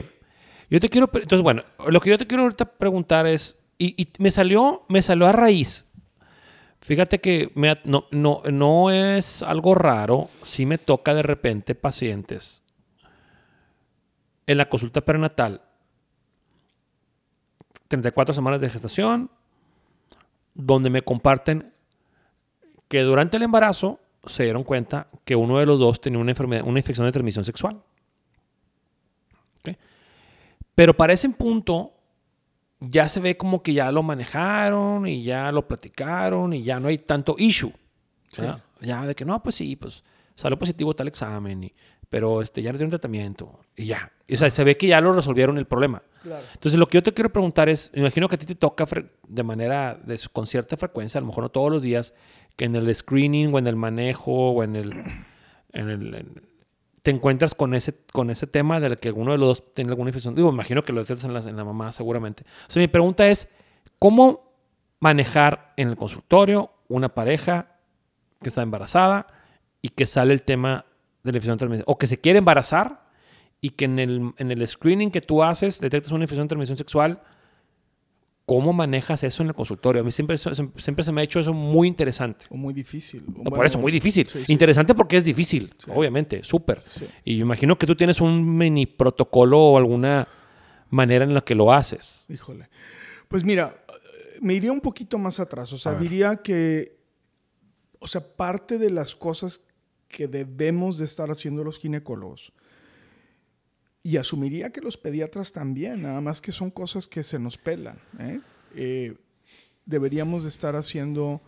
Yo 0.69 0.79
te 0.79 0.89
quiero, 0.89 1.09
entonces 1.13 1.41
bueno, 1.41 1.63
lo 1.89 1.99
que 1.99 2.09
yo 2.11 2.17
te 2.17 2.25
quiero 2.27 2.43
ahorita 2.43 2.65
preguntar 2.65 3.27
es, 3.27 3.57
y, 3.77 4.01
y 4.01 4.07
me 4.19 4.31
salió, 4.31 4.83
me 4.89 5.01
salió 5.01 5.27
a 5.27 5.31
raíz. 5.31 5.85
Fíjate 6.81 7.19
que 7.19 7.51
me 7.55 7.77
no, 7.83 8.05
no, 8.11 8.41
no 8.51 8.89
es 8.89 9.43
algo 9.43 9.75
raro, 9.75 10.29
si 10.43 10.65
me 10.65 10.77
toca 10.77 11.13
de 11.13 11.21
repente 11.21 11.75
pacientes 11.75 12.63
en 14.47 14.57
la 14.57 14.67
consulta 14.67 15.01
prenatal, 15.01 15.61
34 17.91 18.33
semanas 18.33 18.59
de 18.61 18.69
gestación, 18.69 19.29
donde 20.53 20.89
me 20.89 21.01
comparten 21.03 21.71
que 22.87 23.01
durante 23.01 23.37
el 23.37 23.43
embarazo 23.43 23.99
se 24.25 24.43
dieron 24.43 24.63
cuenta 24.63 25.07
que 25.23 25.35
uno 25.35 25.59
de 25.59 25.65
los 25.65 25.79
dos 25.79 26.01
tenía 26.01 26.19
una, 26.19 26.31
enfermedad, 26.31 26.63
una 26.65 26.79
infección 26.79 27.05
de 27.05 27.11
transmisión 27.11 27.45
sexual. 27.45 27.81
¿Ok? 29.59 29.75
Pero 30.75 30.95
para 30.95 31.13
ese 31.13 31.29
punto 31.29 31.93
ya 32.79 33.07
se 33.07 33.19
ve 33.19 33.37
como 33.37 33.61
que 33.61 33.73
ya 33.73 33.91
lo 33.91 34.03
manejaron 34.03 35.05
y 35.07 35.23
ya 35.23 35.51
lo 35.51 35.67
platicaron 35.67 36.53
y 36.53 36.63
ya 36.63 36.79
no 36.79 36.87
hay 36.87 36.97
tanto 36.97 37.35
issue. 37.37 37.71
¿verdad? 38.37 38.63
Ya 38.79 39.05
de 39.05 39.13
que 39.15 39.25
no, 39.25 39.41
pues 39.43 39.55
sí, 39.55 39.75
pues 39.75 40.03
salió 40.35 40.57
positivo 40.57 40.93
tal 40.93 41.07
examen, 41.07 41.65
y- 41.65 41.73
pero 42.09 42.41
este, 42.41 42.61
ya 42.61 42.71
le 42.71 42.77
dieron 42.77 42.89
tratamiento 42.89 43.59
y 43.75 43.85
ya. 43.85 44.11
O 44.31 44.35
sea, 44.35 44.49
se 44.49 44.63
ve 44.63 44.75
que 44.77 44.87
ya 44.87 44.99
lo 44.99 45.13
resolvieron 45.13 45.57
el 45.57 45.65
problema. 45.65 46.01
Claro. 46.23 46.43
Entonces, 46.53 46.79
lo 46.79 46.87
que 46.87 46.97
yo 46.97 47.03
te 47.03 47.13
quiero 47.13 47.31
preguntar 47.31 47.67
es, 47.69 47.91
imagino 47.95 48.27
que 48.29 48.35
a 48.35 48.39
ti 48.39 48.45
te 48.45 48.55
toca 48.55 48.85
de 49.27 49.43
manera, 49.43 49.95
de, 49.95 50.19
con 50.31 50.45
cierta 50.47 50.77
frecuencia, 50.77 51.17
a 51.17 51.21
lo 51.21 51.27
mejor 51.27 51.43
no 51.43 51.49
todos 51.49 51.71
los 51.71 51.81
días, 51.81 52.13
que 52.55 52.65
en 52.65 52.75
el 52.75 52.93
screening 52.93 53.53
o 53.53 53.59
en 53.59 53.67
el 53.67 53.75
manejo 53.75 54.31
o 54.51 54.63
en 54.63 54.75
el... 54.75 54.91
En 55.73 55.89
el 55.89 56.13
en- 56.15 56.51
te 57.01 57.09
encuentras 57.09 57.55
con 57.55 57.73
ese, 57.73 57.95
con 58.13 58.29
ese 58.29 58.45
tema 58.45 58.79
de 58.79 58.95
que 58.97 59.07
alguno 59.07 59.31
de 59.31 59.39
los 59.39 59.47
dos 59.47 59.73
tiene 59.73 59.89
alguna 59.89 60.09
infección. 60.09 60.35
Digo, 60.35 60.49
imagino 60.51 60.83
que 60.83 60.93
lo 60.93 60.99
detectas 61.01 61.23
en 61.25 61.33
la, 61.33 61.39
en 61.39 61.57
la 61.57 61.63
mamá 61.65 61.91
seguramente. 61.91 62.43
O 62.67 62.71
sea, 62.71 62.79
mi 62.79 62.87
pregunta 62.87 63.27
es, 63.27 63.47
¿cómo 63.97 64.53
manejar 64.99 65.73
en 65.77 65.89
el 65.89 65.95
consultorio 65.95 66.69
una 66.89 67.09
pareja 67.09 67.77
que 68.39 68.49
está 68.49 68.61
embarazada 68.61 69.25
y 69.81 69.89
que 69.89 70.05
sale 70.05 70.31
el 70.33 70.43
tema 70.43 70.85
de 71.23 71.31
la 71.31 71.37
infección 71.39 71.55
de 71.55 71.57
transmisión? 71.57 71.85
O 71.87 71.97
que 71.97 72.05
se 72.05 72.19
quiere 72.21 72.37
embarazar 72.37 73.09
y 73.61 73.69
que 73.71 73.85
en 73.85 73.99
el, 73.99 74.33
en 74.37 74.51
el 74.51 74.67
screening 74.67 75.11
que 75.11 75.21
tú 75.21 75.43
haces 75.43 75.79
detectas 75.79 76.11
una 76.11 76.23
infección 76.23 76.45
de 76.47 76.49
transmisión 76.49 76.77
sexual. 76.77 77.21
¿Cómo 78.47 78.73
manejas 78.73 79.23
eso 79.23 79.43
en 79.43 79.49
el 79.49 79.55
consultorio? 79.55 80.01
A 80.01 80.03
mí 80.03 80.11
siempre, 80.11 80.35
siempre 80.37 81.03
se 81.05 81.11
me 81.13 81.21
ha 81.21 81.23
hecho 81.23 81.39
eso 81.39 81.53
muy 81.53 81.87
interesante. 81.87 82.47
O 82.49 82.57
muy 82.57 82.73
difícil. 82.73 83.23
O 83.27 83.31
No, 83.31 83.43
por 83.45 83.49
bueno, 83.51 83.65
eso, 83.65 83.79
muy 83.79 83.91
difícil. 83.93 84.27
sí, 84.27 84.43
sí, 84.45 84.51
Interesante 84.51 84.93
porque 84.93 85.15
es 85.15 85.23
difícil, 85.23 85.73
Sí. 85.77 85.89
obviamente, 85.93 86.43
súper. 86.43 86.81
sí. 86.89 87.07
Y 87.23 87.37
yo 87.37 87.43
imagino 87.43 87.77
que 87.77 87.85
tú 87.87 87.95
tienes 87.95 88.19
un 88.19 88.57
mini 88.57 88.87
protocolo 88.87 89.57
o 89.59 89.77
alguna 89.77 90.27
manera 90.89 91.23
en 91.23 91.33
la 91.33 91.41
que 91.41 91.55
lo 91.55 91.71
haces. 91.71 92.25
Híjole. 92.27 92.67
Pues 93.29 93.45
mira, 93.45 93.85
me 94.41 94.53
iría 94.55 94.71
un 94.73 94.81
poquito 94.81 95.17
más 95.17 95.39
atrás. 95.39 95.71
O 95.71 95.77
sea, 95.77 95.93
diría 95.93 96.37
que, 96.37 96.97
o 97.99 98.07
sea, 98.07 98.21
parte 98.35 98.77
de 98.79 98.89
las 98.89 99.15
cosas 99.15 99.61
que 100.09 100.27
debemos 100.27 100.97
de 100.97 101.05
estar 101.05 101.31
haciendo 101.31 101.63
los 101.63 101.79
ginecólogos, 101.79 102.51
y 104.03 104.17
asumiría 104.17 104.71
que 104.71 104.81
los 104.81 104.97
pediatras 104.97 105.51
también, 105.51 106.01
nada 106.01 106.21
más 106.21 106.41
que 106.41 106.51
son 106.51 106.71
cosas 106.71 107.07
que 107.07 107.23
se 107.23 107.37
nos 107.37 107.57
pelan. 107.57 107.97
¿eh? 108.19 108.39
Eh, 108.75 109.17
deberíamos 109.85 110.43
de 110.43 110.49
estar 110.49 110.75
haciendo 110.75 111.41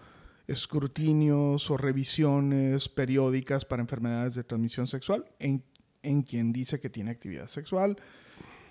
escrutinios 0.47 1.71
o 1.71 1.77
revisiones 1.77 2.89
periódicas 2.89 3.65
para 3.65 3.81
enfermedades 3.81 4.35
de 4.35 4.43
transmisión 4.43 4.87
sexual 4.87 5.25
en, 5.39 5.63
en 6.03 6.21
quien 6.21 6.53
dice 6.53 6.79
que 6.79 6.89
tiene 6.89 7.11
actividad 7.11 7.47
sexual. 7.47 7.97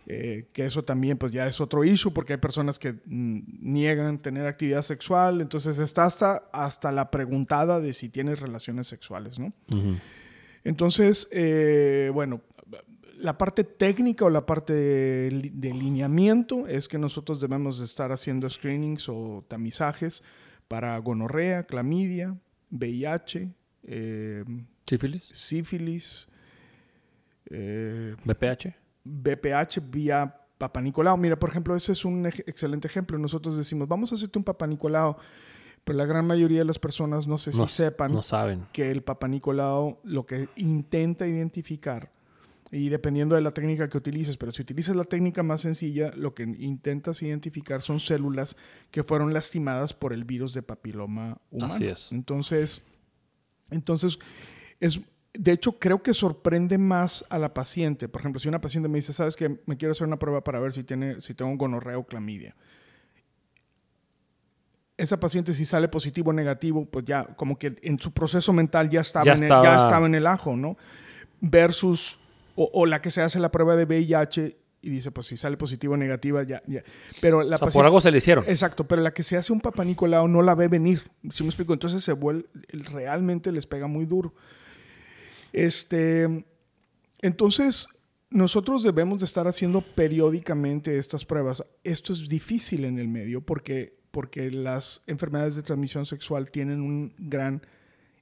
Eh, 0.06 0.48
que 0.52 0.66
eso 0.66 0.82
también 0.82 1.16
pues 1.16 1.30
ya 1.30 1.46
es 1.46 1.60
otro 1.60 1.84
issue 1.84 2.12
porque 2.12 2.32
hay 2.32 2.38
personas 2.40 2.80
que 2.80 2.92
mm, 2.92 3.40
niegan 3.72 4.18
tener 4.18 4.46
actividad 4.46 4.82
sexual, 4.82 5.40
entonces 5.40 5.78
está 5.78 6.04
hasta, 6.04 6.48
hasta 6.52 6.90
la 6.90 7.08
preguntada 7.12 7.78
de 7.78 7.92
si 7.92 8.08
tienes 8.08 8.40
relaciones 8.40 8.88
sexuales, 8.88 9.38
¿no? 9.38 9.52
Entonces, 10.64 11.28
eh, 11.30 12.10
bueno, 12.12 12.40
la 13.22 13.38
parte 13.38 13.64
técnica 13.64 14.24
o 14.24 14.30
la 14.30 14.44
parte 14.44 14.72
de, 14.72 15.50
de 15.54 15.72
lineamiento 15.72 16.66
es 16.66 16.88
que 16.88 16.98
nosotros 16.98 17.40
debemos 17.40 17.78
de 17.78 17.84
estar 17.84 18.10
haciendo 18.12 18.48
screenings 18.50 19.08
o 19.08 19.44
tamizajes 19.48 20.22
para 20.68 20.96
gonorrea, 20.98 21.62
clamidia, 21.64 22.36
VIH, 22.70 23.48
eh, 23.84 24.44
¿Sífilis? 24.86 25.24
sífilis, 25.32 26.28
eh, 27.50 28.14
¿BPH? 28.24 28.74
BPH 29.04 29.80
vía 29.90 30.34
Papa 30.58 30.80
Nicolau. 30.80 31.16
Mira, 31.16 31.38
por 31.38 31.50
ejemplo, 31.50 31.74
ese 31.76 31.92
es 31.92 32.04
un 32.04 32.24
ej- 32.26 32.44
excelente 32.46 32.86
ejemplo. 32.88 33.18
Nosotros 33.18 33.56
decimos, 33.56 33.88
vamos 33.88 34.12
a 34.12 34.14
hacerte 34.14 34.38
un 34.38 34.44
Papa 34.44 34.66
Nicolau, 34.66 35.16
pero 35.84 35.98
la 35.98 36.04
gran 36.06 36.26
mayoría 36.26 36.60
de 36.60 36.64
las 36.64 36.78
personas 36.78 37.26
no 37.26 37.38
sé 37.38 37.50
No, 37.56 37.66
si 37.66 37.74
sepan 37.74 38.12
no 38.12 38.22
saben. 38.22 38.66
que 38.72 38.90
el 38.90 39.02
Papa 39.02 39.26
Nicolau 39.28 39.98
lo 40.04 40.24
que 40.26 40.48
intenta 40.56 41.26
identificar, 41.26 42.10
y 42.74 42.88
dependiendo 42.88 43.34
de 43.36 43.42
la 43.42 43.52
técnica 43.52 43.88
que 43.88 43.98
utilices, 43.98 44.38
pero 44.38 44.50
si 44.50 44.62
utilizas 44.62 44.96
la 44.96 45.04
técnica 45.04 45.42
más 45.42 45.60
sencilla, 45.60 46.10
lo 46.16 46.34
que 46.34 46.42
intentas 46.44 47.20
identificar 47.22 47.82
son 47.82 48.00
células 48.00 48.56
que 48.90 49.02
fueron 49.02 49.34
lastimadas 49.34 49.92
por 49.92 50.12
el 50.14 50.24
virus 50.24 50.54
de 50.54 50.62
papiloma 50.62 51.36
humano. 51.50 51.74
Así 51.74 51.86
es. 51.86 52.10
Entonces, 52.12 52.80
entonces 53.70 54.18
es, 54.80 55.00
de 55.34 55.52
hecho, 55.52 55.78
creo 55.78 56.02
que 56.02 56.14
sorprende 56.14 56.78
más 56.78 57.26
a 57.28 57.38
la 57.38 57.52
paciente. 57.52 58.08
Por 58.08 58.22
ejemplo, 58.22 58.40
si 58.40 58.48
una 58.48 58.60
paciente 58.62 58.88
me 58.88 58.96
dice, 58.98 59.12
sabes 59.12 59.36
que 59.36 59.60
me 59.66 59.76
quiero 59.76 59.92
hacer 59.92 60.06
una 60.06 60.18
prueba 60.18 60.42
para 60.42 60.58
ver 60.58 60.72
si, 60.72 60.82
tiene, 60.82 61.20
si 61.20 61.34
tengo 61.34 61.54
gonorrea 61.58 61.98
o 61.98 62.06
clamidia. 62.06 62.56
Esa 64.96 65.18
paciente, 65.18 65.54
si 65.54 65.64
sale 65.64 65.88
positivo 65.88 66.30
o 66.30 66.32
negativo, 66.32 66.84
pues 66.86 67.04
ya 67.04 67.24
como 67.24 67.58
que 67.58 67.76
en 67.82 67.98
su 67.98 68.12
proceso 68.12 68.52
mental 68.52 68.88
ya 68.88 69.00
estaba, 69.00 69.24
Ya 69.24 69.32
en, 69.34 69.42
el, 69.42 69.48
ya 69.48 69.56
estaba- 69.56 69.76
estaba 69.76 70.06
en 70.06 70.14
el 70.14 70.26
ajo, 70.26 70.56
¿no? 70.56 70.76
Versus, 71.40 72.18
o, 72.54 72.70
o 72.72 72.86
la 72.86 73.00
que 73.00 73.10
se 73.10 73.22
hace 73.22 73.38
la 73.38 73.50
prueba 73.50 73.76
de 73.76 73.84
VIH 73.84 74.56
y 74.82 74.90
dice, 74.90 75.12
pues 75.12 75.28
si 75.28 75.36
sale 75.36 75.56
positivo 75.56 75.94
o 75.94 75.96
negativa, 75.96 76.42
ya, 76.42 76.60
ya. 76.66 76.82
Pero 77.20 77.42
la 77.44 77.54
O 77.54 77.58
sea, 77.58 77.68
por 77.68 77.84
algo 77.84 78.00
se 78.00 78.10
le 78.10 78.18
hicieron. 78.18 78.44
Exacto, 78.48 78.86
pero 78.86 79.00
la 79.00 79.14
que 79.14 79.22
se 79.22 79.36
hace 79.36 79.52
un 79.52 79.60
Papa 79.60 79.84
Nicolau 79.84 80.26
no 80.26 80.42
la 80.42 80.56
ve 80.56 80.66
venir. 80.66 81.08
¿Sí 81.30 81.44
me 81.44 81.50
explico? 81.50 81.72
Entonces 81.72 82.02
se 82.02 82.12
vuelve, 82.12 82.48
realmente 82.68 83.52
les 83.52 83.66
pega 83.66 83.86
muy 83.86 84.06
duro. 84.06 84.34
Este, 85.52 86.44
entonces, 87.20 87.88
nosotros 88.28 88.82
debemos 88.82 89.20
de 89.20 89.26
estar 89.26 89.46
haciendo 89.46 89.82
periódicamente 89.82 90.98
estas 90.98 91.24
pruebas. 91.24 91.64
Esto 91.84 92.12
es 92.12 92.28
difícil 92.28 92.84
en 92.84 92.98
el 92.98 93.06
medio 93.06 93.40
porque, 93.40 94.00
porque 94.10 94.50
las 94.50 95.04
enfermedades 95.06 95.54
de 95.54 95.62
transmisión 95.62 96.06
sexual 96.06 96.50
tienen 96.50 96.80
un 96.80 97.14
gran 97.18 97.62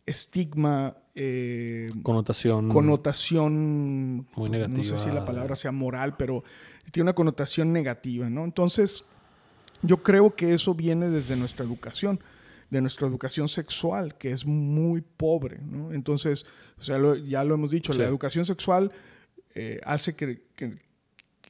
estigma, 0.07 0.97
eh, 1.15 1.89
Connotación. 2.03 2.69
connotación, 2.69 4.17
Muy 4.17 4.25
pues, 4.35 4.51
No 4.51 4.59
negativa. 4.59 4.99
sé 4.99 5.05
si 5.09 5.15
la 5.15 5.25
palabra 5.25 5.57
sea 5.57 5.73
moral, 5.73 6.17
pero 6.17 6.43
tiene 6.93 7.05
una 7.05 7.15
connotación 7.15 7.73
negativa, 7.73 8.29
¿no? 8.31 8.45
Entonces, 8.45 9.05
yo 9.83 10.03
creo 10.03 10.35
que 10.35 10.53
eso 10.53 10.75
viene 10.75 11.09
desde 11.09 11.37
nuestra 11.37 11.65
educación, 11.65 12.21
de 12.71 12.81
nuestra 12.81 13.07
educación 13.09 13.49
sexual, 13.49 14.17
que 14.17 14.31
es 14.31 14.47
muy 14.47 15.01
pobre, 15.03 15.59
¿no? 15.63 15.93
Entonces, 15.93 16.47
o 16.79 16.83
sea, 16.83 16.99
lo- 16.99 17.17
ya 17.17 17.43
lo 17.45 17.55
hemos 17.55 17.71
dicho, 17.71 17.93
Sí. 17.93 17.99
la 17.99 18.07
educación 18.07 18.45
sexual 18.45 18.93
eh, 19.57 19.81
hace 19.85 20.15
que, 20.15 20.45
que- 20.55 20.79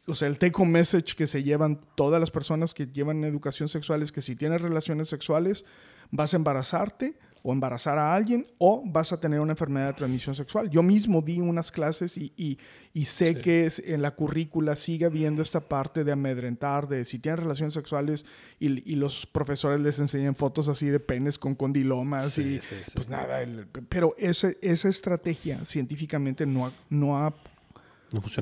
o 0.07 0.15
sea, 0.15 0.27
el 0.29 0.39
take 0.39 0.55
home 0.57 0.71
message 0.73 1.15
que 1.15 1.27
se 1.27 1.43
llevan 1.43 1.79
todas 1.95 2.19
las 2.19 2.31
personas 2.31 2.73
que 2.73 2.87
llevan 2.87 3.23
educación 3.25 3.69
sexual 3.69 4.01
es 4.01 4.11
que 4.11 4.23
si 4.23 4.37
tienes 4.37 4.63
relaciones 4.63 5.09
sexuales, 5.09 5.67
vas 6.11 6.33
a 6.33 6.37
embarazarte 6.39 7.19
o 7.43 7.53
embarazar 7.53 7.97
a 7.99 8.15
alguien 8.15 8.47
o 8.59 8.83
vas 8.85 9.13
a 9.13 9.21
tener 9.21 9.41
una 9.41 9.53
enfermedad 9.53 9.89
de 9.89 9.93
transmisión 9.95 10.35
sexual. 10.35 10.69
Yo 10.71 10.83
mismo 10.83 11.23
di 11.23 11.41
unas 11.41 11.73
clases 11.73 12.17
y, 12.17 12.33
y- 12.37 12.59
y 12.93 13.07
sé 13.07 13.35
Sí. 13.35 13.41
que 13.41 13.65
es- 13.67 13.79
en 13.79 14.03
la 14.03 14.11
currícula 14.15 14.77
sigue 14.77 15.07
habiendo 15.07 15.43
esta 15.43 15.61
parte 15.61 16.05
de 16.05 16.13
amedrentar, 16.13 16.89
de 16.89 17.05
si 17.05 17.19
tienen 17.19 17.39
relaciones 17.43 17.73
sexuales 17.75 18.27
y, 18.59 18.93
y 18.93 18.97
los 18.97 19.27
profesores 19.27 19.81
les 19.81 19.99
enseñan 20.01 20.35
fotos 20.37 20.69
así 20.69 20.87
de 20.87 21.01
penes 21.01 21.39
con 21.39 21.55
condilomas 21.55 22.31
Sí, 22.31 22.57
y 22.57 22.61
sí, 22.61 22.77
sí. 22.85 22.93
pues 22.95 23.09
nada, 23.09 23.41
el- 23.43 23.67
pero 23.89 24.15
ese- 24.19 24.59
esa 24.61 24.89
estrategia 24.89 25.65
científicamente 25.65 26.45
no 26.47 26.67
ha, 26.67 26.73
no 26.91 27.17
ha 27.17 27.35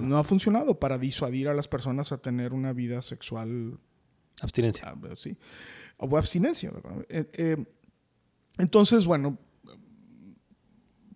No 0.00 0.16
ha 0.16 0.24
funcionado 0.24 0.78
para 0.80 0.96
disuadir 0.96 1.46
a 1.48 1.52
las 1.54 1.68
personas 1.68 2.10
a 2.10 2.16
tener 2.16 2.54
una 2.54 2.72
vida 2.72 3.02
sexual 3.02 3.78
Abstinencia. 4.40 4.88
ah, 4.88 4.96
sí, 5.14 5.36
o 5.98 6.16
abstinencia. 6.16 6.70
¿verdad? 6.70 7.04
Eh, 7.10 7.26
eh, 7.34 7.66
entonces, 8.58 9.06
bueno, 9.06 9.38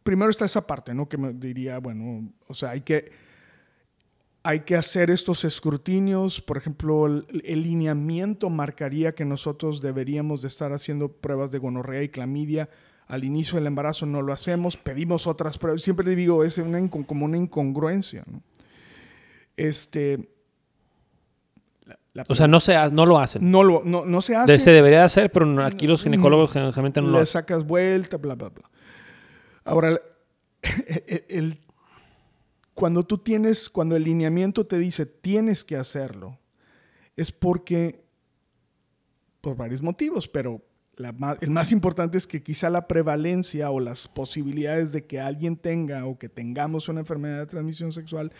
primero 0.02 0.30
está 0.30 0.44
esa 0.44 0.66
parte, 0.66 0.94
¿no? 0.94 1.08
Que 1.08 1.16
me 1.16 1.32
diría, 1.32 1.78
bueno, 1.78 2.32
o 2.46 2.54
sea, 2.54 2.70
hay 2.70 2.82
que, 2.82 3.10
hay 4.42 4.60
que 4.60 4.76
hacer 4.76 5.10
estos 5.10 5.44
escrutinios. 5.44 6.40
Por 6.40 6.56
ejemplo, 6.56 7.06
el, 7.06 7.62
lineamiento 7.62 8.50
marcaría 8.50 9.14
que 9.14 9.24
nosotros 9.24 9.82
deberíamos 9.82 10.42
de 10.42 10.48
estar 10.48 10.72
haciendo 10.72 11.10
pruebas 11.10 11.50
de 11.50 11.58
gonorrea 11.58 12.02
y 12.02 12.08
clamidia. 12.08 12.68
Al 13.06 13.24
inicio 13.24 13.56
del 13.56 13.66
embarazo 13.66 14.06
no 14.06 14.22
lo 14.22 14.32
hacemos, 14.32 14.76
pedimos 14.76 15.26
otras 15.26 15.58
pruebas. 15.58 15.82
Siempre 15.82 16.14
digo, 16.14 16.44
es 16.44 16.58
una, 16.58 16.88
como 16.88 17.24
una 17.24 17.36
incongruencia, 17.36 18.24
¿no? 18.26 18.42
Este... 19.56 20.31
la- 22.14 22.24
O 22.28 22.34
sea, 22.34 22.46
no, 22.48 22.60
se 22.60 22.76
ha- 22.76 22.88
no 22.88 23.06
lo 23.06 23.18
hacen. 23.18 23.50
no, 23.50 23.62
lo, 23.62 23.82
no, 23.84 24.04
no 24.04 24.20
se 24.22 24.36
hace. 24.36 24.58
Se 24.58 24.70
debería 24.70 24.98
de 24.98 25.04
hacer, 25.04 25.30
pero 25.32 25.64
aquí 25.64 25.86
los 25.86 26.02
ginecólogos 26.02 26.52
generalmente 26.52 27.00
no 27.00 27.08
lo 27.08 27.12
le 27.14 27.22
hacen. 27.22 27.32
sacas 27.40 27.66
vuelta, 27.66 28.16
bla, 28.18 28.34
bla, 28.34 28.48
bla. 28.50 28.70
Ahora, 29.64 29.88
el- 29.88 30.00
el- 31.06 31.24
el- 31.28 31.58
cuando 32.74 33.04
tú 33.04 33.18
tienes, 33.18 33.68
cuando 33.68 33.96
el 33.96 34.04
lineamiento 34.04 34.66
te 34.66 34.78
dice 34.78 35.04
tienes 35.06 35.64
que 35.64 35.76
hacerlo, 35.76 36.38
es 37.16 37.30
porque, 37.30 38.04
por 39.40 39.56
varios 39.56 39.82
motivos, 39.82 40.26
pero 40.28 40.62
la 40.96 41.14
el 41.40 41.50
más 41.50 41.72
importante 41.72 42.16
es 42.18 42.26
que 42.26 42.42
quizá 42.42 42.70
la 42.70 42.86
prevalencia 42.86 43.70
o 43.70 43.80
las 43.80 44.06
posibilidades 44.08 44.92
de 44.92 45.04
que 45.06 45.20
alguien 45.20 45.56
tenga 45.56 46.06
o 46.06 46.18
que 46.18 46.28
tengamos 46.28 46.88
una 46.88 47.00
enfermedad 47.00 47.38
de 47.40 47.46
transmisión 47.46 47.92
sexual 47.92 48.32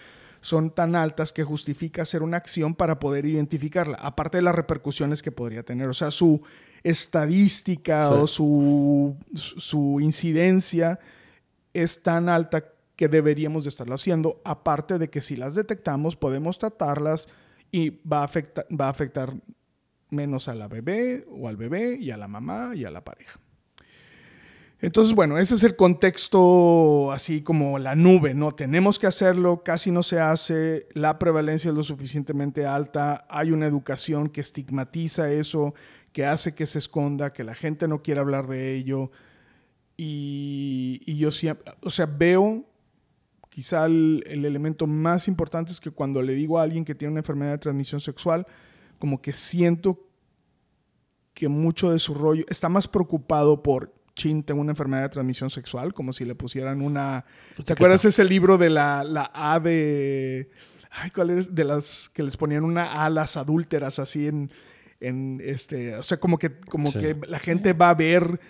son 0.43 0.71
tan 0.71 0.97
altas 0.97 1.33
que 1.33 1.45
justifica 1.45 2.03
hacer 2.03 2.23
una 2.23 2.37
acción 2.37 2.75
para 2.75 2.99
poder 2.99 3.25
identificarla, 3.25 3.97
aparte 3.97 4.39
de 4.39 4.43
las 4.43 4.55
repercusiones 4.55 5.23
que 5.23 5.33
podría 5.33 5.63
tener. 5.63 5.89
O 5.89 5.95
sea, 5.95 6.11
su 6.11 6.43
estadística 6.83 8.09
Sí. 8.09 8.15
o 8.15 8.27
su, 8.27 9.99
incidencia 10.01 10.99
es 11.73 12.03
tan 12.03 12.29
alta 12.29 12.65
que 12.97 13.09
deberíamos 13.09 13.65
de 13.65 13.69
estarlo 13.69 13.95
haciendo, 13.95 14.43
aparte 14.45 14.99
de 14.99 15.09
que 15.09 15.23
si 15.23 15.37
las 15.37 15.55
detectamos 15.55 16.17
podemos 16.17 16.59
tratarlas 16.59 17.29
y 17.71 18.01
va 18.07 18.21
a 18.21 18.25
afectar, 18.25 18.67
va 18.69 18.87
a 18.87 18.91
afectar 18.91 19.33
menos 20.11 20.49
a 20.49 20.55
la 20.55 20.69
bebé 20.69 21.25
o 21.31 21.49
al 21.49 21.57
bebé 21.57 21.97
y 21.99 22.11
a 22.11 22.17
la 22.17 22.29
mamá 22.29 22.73
y 22.75 22.85
a 22.85 22.91
la 22.91 23.03
pareja. 23.03 23.41
Entonces, 24.83 25.15
bueno, 25.15 25.39
ese 25.39 25.55
es 25.55 25.63
el 25.63 25.77
contexto 25.77 27.13
así 27.13 27.43
como 27.43 27.79
la 27.79 27.95
nube, 27.95 28.35
¿no? 28.35 28.51
Tenemos 28.51 28.99
que 28.99 29.07
hacerlo, 29.07 29.63
casi 29.63 29.93
no 29.93 30.03
se 30.03 30.19
hace, 30.19 30.89
la 30.93 31.21
prevalencia 31.21 31.69
es 31.69 31.77
lo 31.77 31.85
suficientemente 31.85 32.67
alta, 32.67 33.25
hay 33.31 33.53
una 33.53 33.67
educación 33.67 34.29
que 34.29 34.41
estigmatiza 34.41 35.31
eso, 35.31 35.73
que 36.13 36.27
hace 36.27 36.57
que 36.57 36.67
se 36.67 36.81
esconda, 36.81 37.33
que 37.33 37.45
la 37.45 37.55
gente 37.55 37.87
no 37.87 38.03
quiera 38.03 38.23
hablar 38.23 38.49
de 38.49 38.75
ello. 38.75 39.13
Y, 39.97 41.01
y 41.07 41.17
yo 41.17 41.31
siempre, 41.31 41.73
o 41.83 41.91
sea, 41.91 42.07
veo 42.07 42.65
quizá 43.51 43.87
el, 43.87 44.25
el 44.27 44.45
elemento 44.45 44.89
más 44.89 45.29
importante 45.29 45.71
es 45.71 45.79
que 45.79 45.93
cuando 45.93 46.23
le 46.23 46.35
digo 46.35 46.59
a 46.59 46.65
alguien 46.65 46.85
que 46.85 46.97
tiene 46.97 47.13
una 47.13 47.21
enfermedad 47.21 47.53
de 47.53 47.59
transmisión 47.59 48.01
sexual, 48.01 48.49
como 48.99 49.23
que 49.23 49.33
siento 49.33 50.09
que 51.35 51.47
mucho 51.47 51.93
de 51.93 52.01
su 52.01 52.15
rollo 52.15 52.45
está 52.49 52.69
más 52.69 52.89
preocupado 52.89 53.63
por 53.63 54.02
chin, 54.15 54.43
tengo 54.43 54.61
una 54.61 54.73
enfermedad 54.73 55.03
de 55.03 55.09
transmisión 55.09 55.51
sexual, 55.51 55.95
como 55.95 56.13
si 56.13 56.25
le 56.25 56.35
pusieran 56.35 56.83
una... 56.83 57.25
¿Te 57.65 57.73
acuerdas 57.73 58.05
ese 58.05 58.25
libro 58.25 58.59
de 58.59 58.71
la, 58.71 59.05
la 59.05 59.31
A 59.35 59.61
de... 59.61 60.51
Ay, 60.91 61.11
¿cuál 61.11 61.31
es? 61.31 61.55
De 61.55 61.65
las 61.65 62.11
que 62.11 62.23
les 62.23 62.37
ponían 62.37 62.65
una 62.65 62.85
A 62.85 63.07
a 63.07 63.11
las 63.11 63.37
adúlteras 63.37 63.99
así 63.99 64.27
en, 64.29 64.51
en 65.01 65.41
este... 65.45 65.97
O 65.97 66.03
sea, 66.03 66.19
como 66.19 66.39
que, 66.39 66.59
como 66.61 66.93
que 66.93 67.17
la 67.27 67.39
gente 67.39 67.73
va 67.73 67.91
a 67.91 67.95
ver 67.95 68.41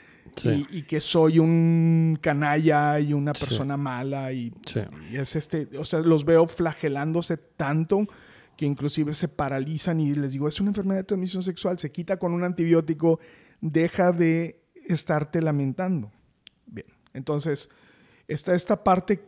y, 0.43 0.83
que 0.83 1.01
soy 1.01 1.39
un 1.39 2.19
canalla 2.21 2.99
y 2.99 3.13
una 3.13 3.33
persona 3.33 3.77
mala 3.77 4.33
y, 4.33 4.53
y, 5.11 5.17
es 5.17 5.37
este... 5.37 5.69
O 5.79 5.85
sea, 5.85 6.01
los 6.01 6.25
veo 6.25 6.47
flagelándose 6.49 7.37
tanto 7.37 8.07
que 8.57 8.67
inclusive 8.67 9.15
se 9.15 9.29
paralizan 9.29 10.01
y 10.01 10.15
les 10.15 10.33
digo, 10.33 10.49
es 10.49 10.61
una 10.61 10.71
enfermedad 10.71 11.01
de 11.01 11.05
transmisión 11.05 11.43
sexual, 11.43 11.79
se 11.79 11.91
quita 11.91 12.19
con 12.19 12.33
un 12.33 12.45
antibiótico, 12.45 13.19
deja 13.61 14.13
de 14.13 14.62
estarte 14.87 15.41
lamentando. 15.41 16.11
Bien, 16.67 16.87
entonces 17.13 17.71
está 18.29 18.55
esta 18.55 18.83
parte 18.83 19.23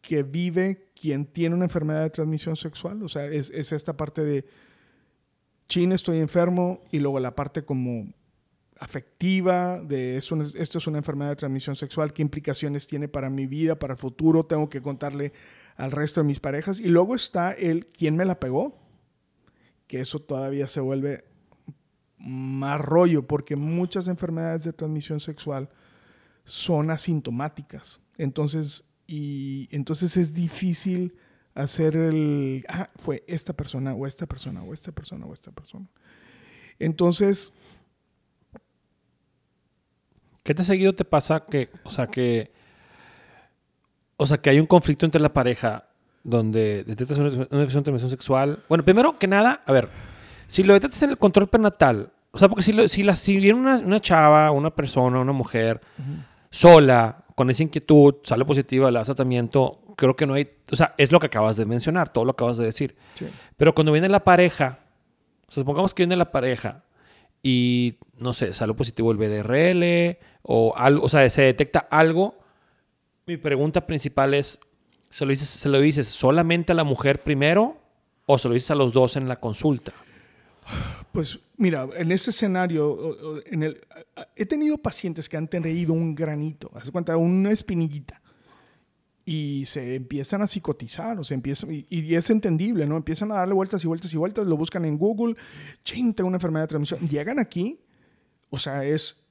que 0.00 0.22
vive 0.22 0.90
quien 1.00 1.26
tiene 1.26 1.54
una 1.54 1.66
enfermedad 1.66 2.02
de 2.02 2.10
transmisión 2.10 2.56
sexual, 2.56 3.02
o 3.02 3.08
sea, 3.08 3.26
es, 3.26 3.50
esta 3.50 3.96
parte 3.96 4.24
de, 4.24 4.44
chin, 5.68 5.92
estoy 5.92 6.18
enfermo, 6.18 6.82
y 6.90 6.98
luego 6.98 7.20
la 7.20 7.34
parte 7.34 7.64
como 7.64 8.12
afectiva 8.78 9.78
de 9.78 10.16
esto 10.16 10.40
es 10.40 10.86
una 10.86 10.98
enfermedad 10.98 11.30
de 11.30 11.36
transmisión 11.36 11.76
sexual, 11.76 12.14
qué 12.14 12.22
implicaciones 12.22 12.86
tiene 12.86 13.08
para 13.08 13.28
mi 13.28 13.46
vida, 13.46 13.78
para 13.78 13.92
el 13.92 13.98
futuro, 13.98 14.46
tengo 14.46 14.70
que 14.70 14.80
contarle 14.80 15.32
al 15.76 15.92
resto 15.92 16.20
de 16.20 16.26
mis 16.26 16.40
parejas. 16.40 16.80
Y 16.80 16.88
luego 16.88 17.14
está 17.14 17.52
el 17.52 17.86
quién 17.86 18.16
me 18.16 18.24
la 18.24 18.40
pegó, 18.40 18.78
que 19.86 20.00
eso 20.00 20.18
todavía 20.18 20.66
se 20.66 20.80
vuelve 20.80 21.24
más 22.20 22.80
rollo, 22.80 23.26
porque 23.26 23.56
muchas 23.56 24.06
enfermedades 24.06 24.64
de 24.64 24.72
transmisión 24.72 25.20
sexual 25.20 25.68
son 26.44 26.90
asintomáticas. 26.90 28.00
Entonces, 28.18 28.90
y 29.06 29.68
entonces 29.70 30.16
es 30.16 30.34
difícil 30.34 31.16
hacer 31.54 31.96
el, 31.96 32.64
ah, 32.68 32.88
fue 32.96 33.24
esta 33.26 33.52
persona 33.54 33.94
o 33.94 34.06
esta 34.06 34.26
persona 34.26 34.62
o 34.62 34.74
esta 34.74 34.92
persona 34.92 35.26
o 35.26 35.32
esta 35.32 35.50
persona. 35.50 35.86
Entonces... 36.78 37.52
¿Qué 40.42 40.54
te 40.54 40.64
seguido 40.64 40.94
te 40.94 41.04
pasa 41.04 41.44
que, 41.44 41.68
o 41.84 41.90
sea, 41.90 42.06
que, 42.06 42.50
o 44.16 44.26
sea, 44.26 44.38
que 44.38 44.50
hay 44.50 44.58
un 44.58 44.66
conflicto 44.66 45.04
entre 45.04 45.20
la 45.20 45.32
pareja 45.32 45.88
donde 46.24 46.82
detectas 46.84 47.18
una, 47.18 47.30
una 47.50 47.66
transmisión 47.66 48.10
sexual? 48.10 48.64
Bueno, 48.68 48.84
primero 48.84 49.18
que 49.18 49.26
nada, 49.26 49.62
a 49.66 49.72
ver, 49.72 49.88
si 50.50 50.64
lo 50.64 50.74
detectas 50.74 51.04
en 51.04 51.10
el 51.10 51.18
control 51.18 51.48
prenatal, 51.48 52.12
o 52.32 52.38
sea, 52.38 52.48
porque 52.48 52.62
si, 52.62 52.88
si, 52.88 53.04
la, 53.04 53.14
si 53.14 53.36
viene 53.36 53.60
una, 53.60 53.76
una, 53.76 54.00
chava, 54.00 54.50
una 54.50 54.70
persona, 54.74 55.20
una 55.20 55.32
mujer 55.32 55.80
sola, 56.50 57.24
con 57.36 57.50
esa 57.50 57.62
inquietud, 57.62 58.16
sale 58.24 58.44
positiva, 58.44 58.90
le 58.90 58.98
das 58.98 59.06
tratamiento, 59.06 59.80
creo 59.96 60.16
que 60.16 60.26
no 60.26 60.34
hay, 60.34 60.50
o 60.72 60.74
sea, 60.74 60.92
es 60.98 61.12
lo 61.12 61.20
que 61.20 61.26
acabas 61.26 61.56
de 61.56 61.66
mencionar, 61.66 62.12
todo 62.12 62.24
lo 62.24 62.34
que 62.34 62.42
acabas 62.42 62.56
de 62.56 62.64
decir. 62.64 62.96
Pero 63.56 63.76
cuando 63.76 63.92
viene 63.92 64.08
la 64.08 64.24
pareja, 64.24 64.80
o 65.46 65.52
sea, 65.52 65.60
supongamos 65.60 65.94
que 65.94 66.02
viene 66.02 66.16
la 66.16 66.32
pareja 66.32 66.82
y, 67.44 67.94
no 68.20 68.32
sé, 68.32 68.52
sale 68.52 68.74
positivo 68.74 69.12
el 69.12 69.18
BDRL 69.18 70.18
o 70.42 70.74
algo, 70.76 71.04
o 71.04 71.08
sea, 71.08 71.30
se 71.30 71.42
detecta 71.42 71.78
algo, 71.78 72.34
mi 73.24 73.36
pregunta 73.36 73.86
principal 73.86 74.34
es, 74.34 74.58
¿se 75.10 75.24
lo 75.24 75.30
dices, 75.30 75.48
se 75.48 75.68
lo 75.68 75.78
dices 75.78 76.08
solamente 76.08 76.72
a 76.72 76.74
la 76.74 76.82
mujer 76.84 77.20
primero 77.20 77.78
o 78.26 78.36
se 78.36 78.48
lo 78.48 78.54
dices 78.54 78.72
a 78.72 78.74
los 78.74 78.92
dos 78.92 79.14
en 79.14 79.28
la 79.28 79.38
consulta? 79.38 79.92
Pues 81.12 81.40
mira, 81.56 81.88
en 81.96 82.12
ese 82.12 82.30
escenario, 82.30 83.42
en 83.46 83.62
el, 83.64 83.80
he 84.36 84.46
tenido 84.46 84.78
pacientes 84.78 85.28
que 85.28 85.36
han 85.36 85.48
tenido 85.48 85.92
un 85.92 86.14
granito, 86.14 86.70
hace 86.74 86.92
cuenta, 86.92 87.16
una 87.16 87.50
espinillita, 87.50 88.20
y 89.24 89.64
se 89.66 89.96
empiezan 89.96 90.42
a 90.42 90.46
psicotizar, 90.46 91.18
o 91.18 91.24
se 91.24 91.34
empiezan, 91.34 91.70
y, 91.72 92.14
es 92.14 92.30
entendible, 92.30 92.86
¿no? 92.86 92.96
Empiezan 92.96 93.32
a 93.32 93.36
darle 93.36 93.54
vueltas 93.54 93.82
y 93.84 93.86
vueltas 93.86 94.12
y 94.12 94.16
vueltas, 94.16 94.46
lo 94.46 94.56
buscan 94.56 94.84
en 94.84 94.98
Google, 94.98 95.36
ching, 95.84 96.14
tengo 96.14 96.28
una 96.28 96.36
enfermedad 96.36 96.64
de 96.64 96.68
transmisión. 96.68 97.08
Llegan 97.08 97.38
aquí, 97.38 97.80
o 98.48 98.58
sea, 98.58 98.84
es, 98.84 99.24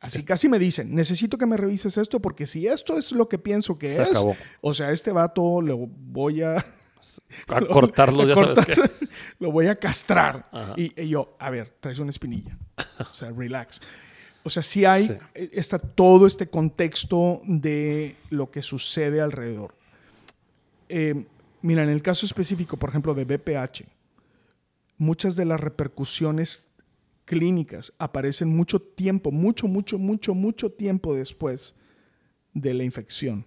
así 0.00 0.24
casi 0.24 0.48
me 0.48 0.58
dicen, 0.58 0.94
necesito 0.94 1.38
que 1.38 1.46
me 1.46 1.56
revises 1.56 1.96
esto, 1.96 2.20
porque 2.20 2.46
si 2.46 2.66
esto 2.66 2.98
es 2.98 3.12
lo 3.12 3.28
que 3.28 3.38
pienso 3.38 3.78
que 3.78 4.02
es, 4.02 4.08
o 4.60 4.74
sea, 4.74 4.90
este 4.90 5.12
vato 5.12 5.60
lo 5.60 5.78
voy 5.86 6.42
a 6.42 6.64
a 7.48 7.60
cortarlo, 7.62 8.26
ya 8.26 8.34
sabes 8.34 8.66
que... 8.66 8.74
Lo 9.38 9.50
voy 9.50 9.66
a 9.66 9.76
castrar. 9.76 10.46
Y, 10.76 11.08
yo, 11.08 11.36
a 11.38 11.50
ver, 11.50 11.76
traes 11.80 11.98
una 11.98 12.10
espinilla. 12.10 12.56
O 12.98 13.14
sea, 13.14 13.30
relax. 13.30 13.80
O 14.44 14.50
sea, 14.50 14.62
sí 14.62 14.84
hay, 14.84 15.16
eh, 15.34 15.50
está 15.52 15.78
todo 15.78 16.26
este 16.26 16.48
contexto 16.48 17.40
de 17.44 18.16
lo 18.30 18.50
que 18.50 18.62
sucede 18.62 19.20
alrededor. 19.20 19.74
Eh, 20.88 21.24
mira, 21.62 21.82
en 21.82 21.88
el 21.88 22.02
caso 22.02 22.26
específico, 22.26 22.76
por 22.76 22.90
ejemplo, 22.90 23.14
de 23.14 23.24
BPH, 23.24 23.84
muchas 24.98 25.34
de 25.34 25.44
las 25.44 25.60
repercusiones 25.60 26.68
clínicas 27.24 27.92
aparecen 27.98 28.54
mucho 28.54 28.80
tiempo, 28.80 29.30
mucho, 29.30 29.66
mucho, 29.66 29.98
mucho, 29.98 30.34
mucho 30.34 30.70
tiempo 30.70 31.14
después 31.14 31.74
de 32.52 32.74
la 32.74 32.84
infección. 32.84 33.46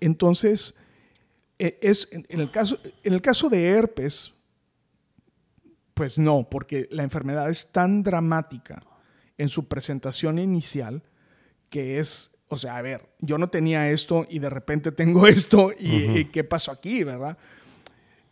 Entonces, 0.00 0.76
es, 1.80 2.08
en, 2.10 2.26
el 2.28 2.50
caso, 2.50 2.78
en 3.04 3.12
el 3.12 3.22
caso 3.22 3.48
de 3.48 3.68
herpes, 3.68 4.32
pues 5.94 6.18
no, 6.18 6.48
porque 6.48 6.88
la 6.90 7.02
enfermedad 7.02 7.48
es 7.50 7.70
tan 7.70 8.02
dramática 8.02 8.82
en 9.38 9.48
su 9.48 9.68
presentación 9.68 10.38
inicial 10.38 11.02
que 11.68 11.98
es, 11.98 12.32
o 12.48 12.56
sea, 12.56 12.76
a 12.76 12.82
ver, 12.82 13.08
yo 13.20 13.38
no 13.38 13.48
tenía 13.48 13.90
esto 13.90 14.26
y 14.28 14.38
de 14.38 14.50
repente 14.50 14.92
tengo 14.92 15.26
esto 15.28 15.72
y, 15.78 16.26
qué 16.26 16.44
pasó 16.44 16.72
aquí, 16.72 17.04
¿verdad? 17.04 17.38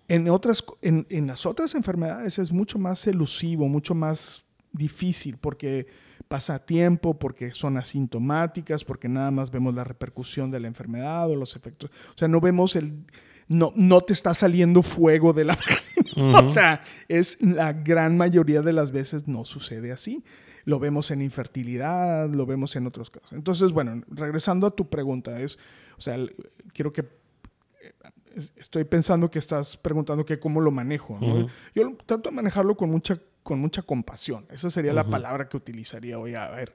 En, 0.08 0.28
otras, 0.28 0.64
en, 0.82 1.06
en, 1.08 1.28
las 1.28 1.46
otras 1.46 1.74
enfermedades 1.74 2.38
es 2.38 2.50
mucho 2.50 2.78
más 2.78 3.06
elusivo, 3.06 3.68
mucho 3.68 3.94
más 3.94 4.44
difícil 4.72 5.36
porque 5.38 5.86
pasa 6.28 6.58
tiempo, 6.60 7.18
porque 7.18 7.52
son 7.52 7.76
asintomáticas, 7.76 8.84
porque 8.84 9.08
nada 9.08 9.30
más 9.30 9.50
vemos 9.50 9.74
la 9.74 9.84
repercusión 9.84 10.50
de 10.50 10.60
la 10.60 10.68
enfermedad 10.68 11.28
o 11.28 11.36
los 11.36 11.56
efectos. 11.56 11.90
O 12.14 12.18
sea, 12.18 12.28
no 12.28 12.40
vemos 12.40 12.76
el... 12.76 13.04
No, 13.48 13.72
no 13.74 14.00
te 14.00 14.12
está 14.12 14.32
saliendo 14.32 14.80
fuego 14.80 15.32
de 15.32 15.44
la 15.44 15.58
O 16.16 16.50
sea, 16.50 16.82
es 17.08 17.42
la 17.42 17.72
gran 17.72 18.16
mayoría 18.16 18.62
de 18.62 18.72
las 18.72 18.92
veces 18.92 19.26
no 19.26 19.44
sucede 19.44 19.90
así. 19.90 20.22
Lo 20.64 20.78
vemos 20.78 21.10
en 21.10 21.20
infertilidad, 21.20 22.32
lo 22.32 22.46
vemos 22.46 22.76
en 22.76 22.86
otros 22.86 23.10
casos. 23.10 23.32
Entonces, 23.32 23.72
bueno, 23.72 24.02
regresando 24.08 24.68
a 24.68 24.70
tu 24.70 24.88
pregunta, 24.88 25.40
es, 25.40 25.58
o 25.98 26.00
sea, 26.00 26.16
quiero 26.72 26.92
que 26.92 27.08
estoy 28.56 28.84
pensando 28.84 29.30
que 29.30 29.38
estás 29.38 29.76
preguntando 29.76 30.24
que 30.24 30.38
cómo 30.38 30.60
lo 30.60 30.70
manejo. 30.70 31.18
Yo 31.74 31.96
trato 32.06 32.30
de 32.30 32.36
manejarlo 32.36 32.76
con 32.76 32.90
mucha 32.90 33.20
con 33.42 33.58
mucha 33.58 33.82
compasión. 33.82 34.46
Esa 34.50 34.70
sería 34.70 34.92
la 34.92 35.04
palabra 35.04 35.48
que 35.48 35.56
utilizaría 35.56 36.18
hoy. 36.18 36.34
A 36.34 36.48
ver, 36.48 36.74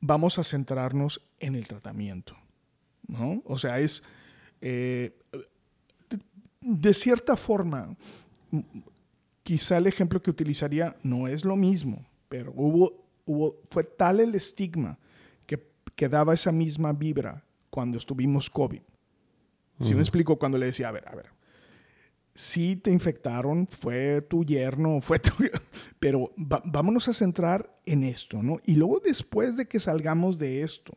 vamos 0.00 0.38
a 0.38 0.44
centrarnos 0.44 1.20
en 1.38 1.54
el 1.54 1.66
tratamiento. 1.66 2.36
¿no? 3.06 3.42
O 3.44 3.58
sea, 3.58 3.80
es, 3.80 4.02
eh, 4.60 5.18
de, 6.60 6.94
cierta 6.94 7.36
forma, 7.36 7.96
quizá 9.42 9.78
el 9.78 9.86
ejemplo 9.86 10.22
que 10.22 10.30
utilizaría 10.30 10.96
no 11.02 11.26
es 11.28 11.44
lo 11.44 11.56
mismo, 11.56 12.06
pero 12.28 12.52
hubo, 12.54 13.04
hubo, 13.26 13.56
fue 13.70 13.84
tal 13.84 14.20
el 14.20 14.34
estigma 14.34 14.98
que, 15.46 15.66
que 15.96 16.08
daba 16.08 16.34
esa 16.34 16.52
misma 16.52 16.92
vibra 16.92 17.42
cuando 17.70 17.98
estuvimos 17.98 18.50
COVID. 18.50 18.82
Si 19.80 19.94
me 19.94 20.02
explico, 20.02 20.38
cuando 20.38 20.58
le 20.58 20.66
decía, 20.66 20.90
a 20.90 20.92
ver, 20.92 21.08
a 21.08 21.14
ver, 21.14 21.30
sí 22.40 22.74
te 22.76 22.90
infectaron, 22.90 23.66
fue 23.66 24.22
tu 24.22 24.44
yerno, 24.44 25.00
fue 25.02 25.18
tu... 25.18 25.32
Pero 25.98 26.32
vámonos 26.36 27.06
a 27.08 27.14
centrar 27.14 27.78
en 27.84 28.02
esto, 28.02 28.42
¿no? 28.42 28.58
Y 28.64 28.76
luego 28.76 29.00
después 29.04 29.56
de 29.56 29.68
que 29.68 29.78
salgamos 29.78 30.38
de 30.38 30.62
esto, 30.62 30.94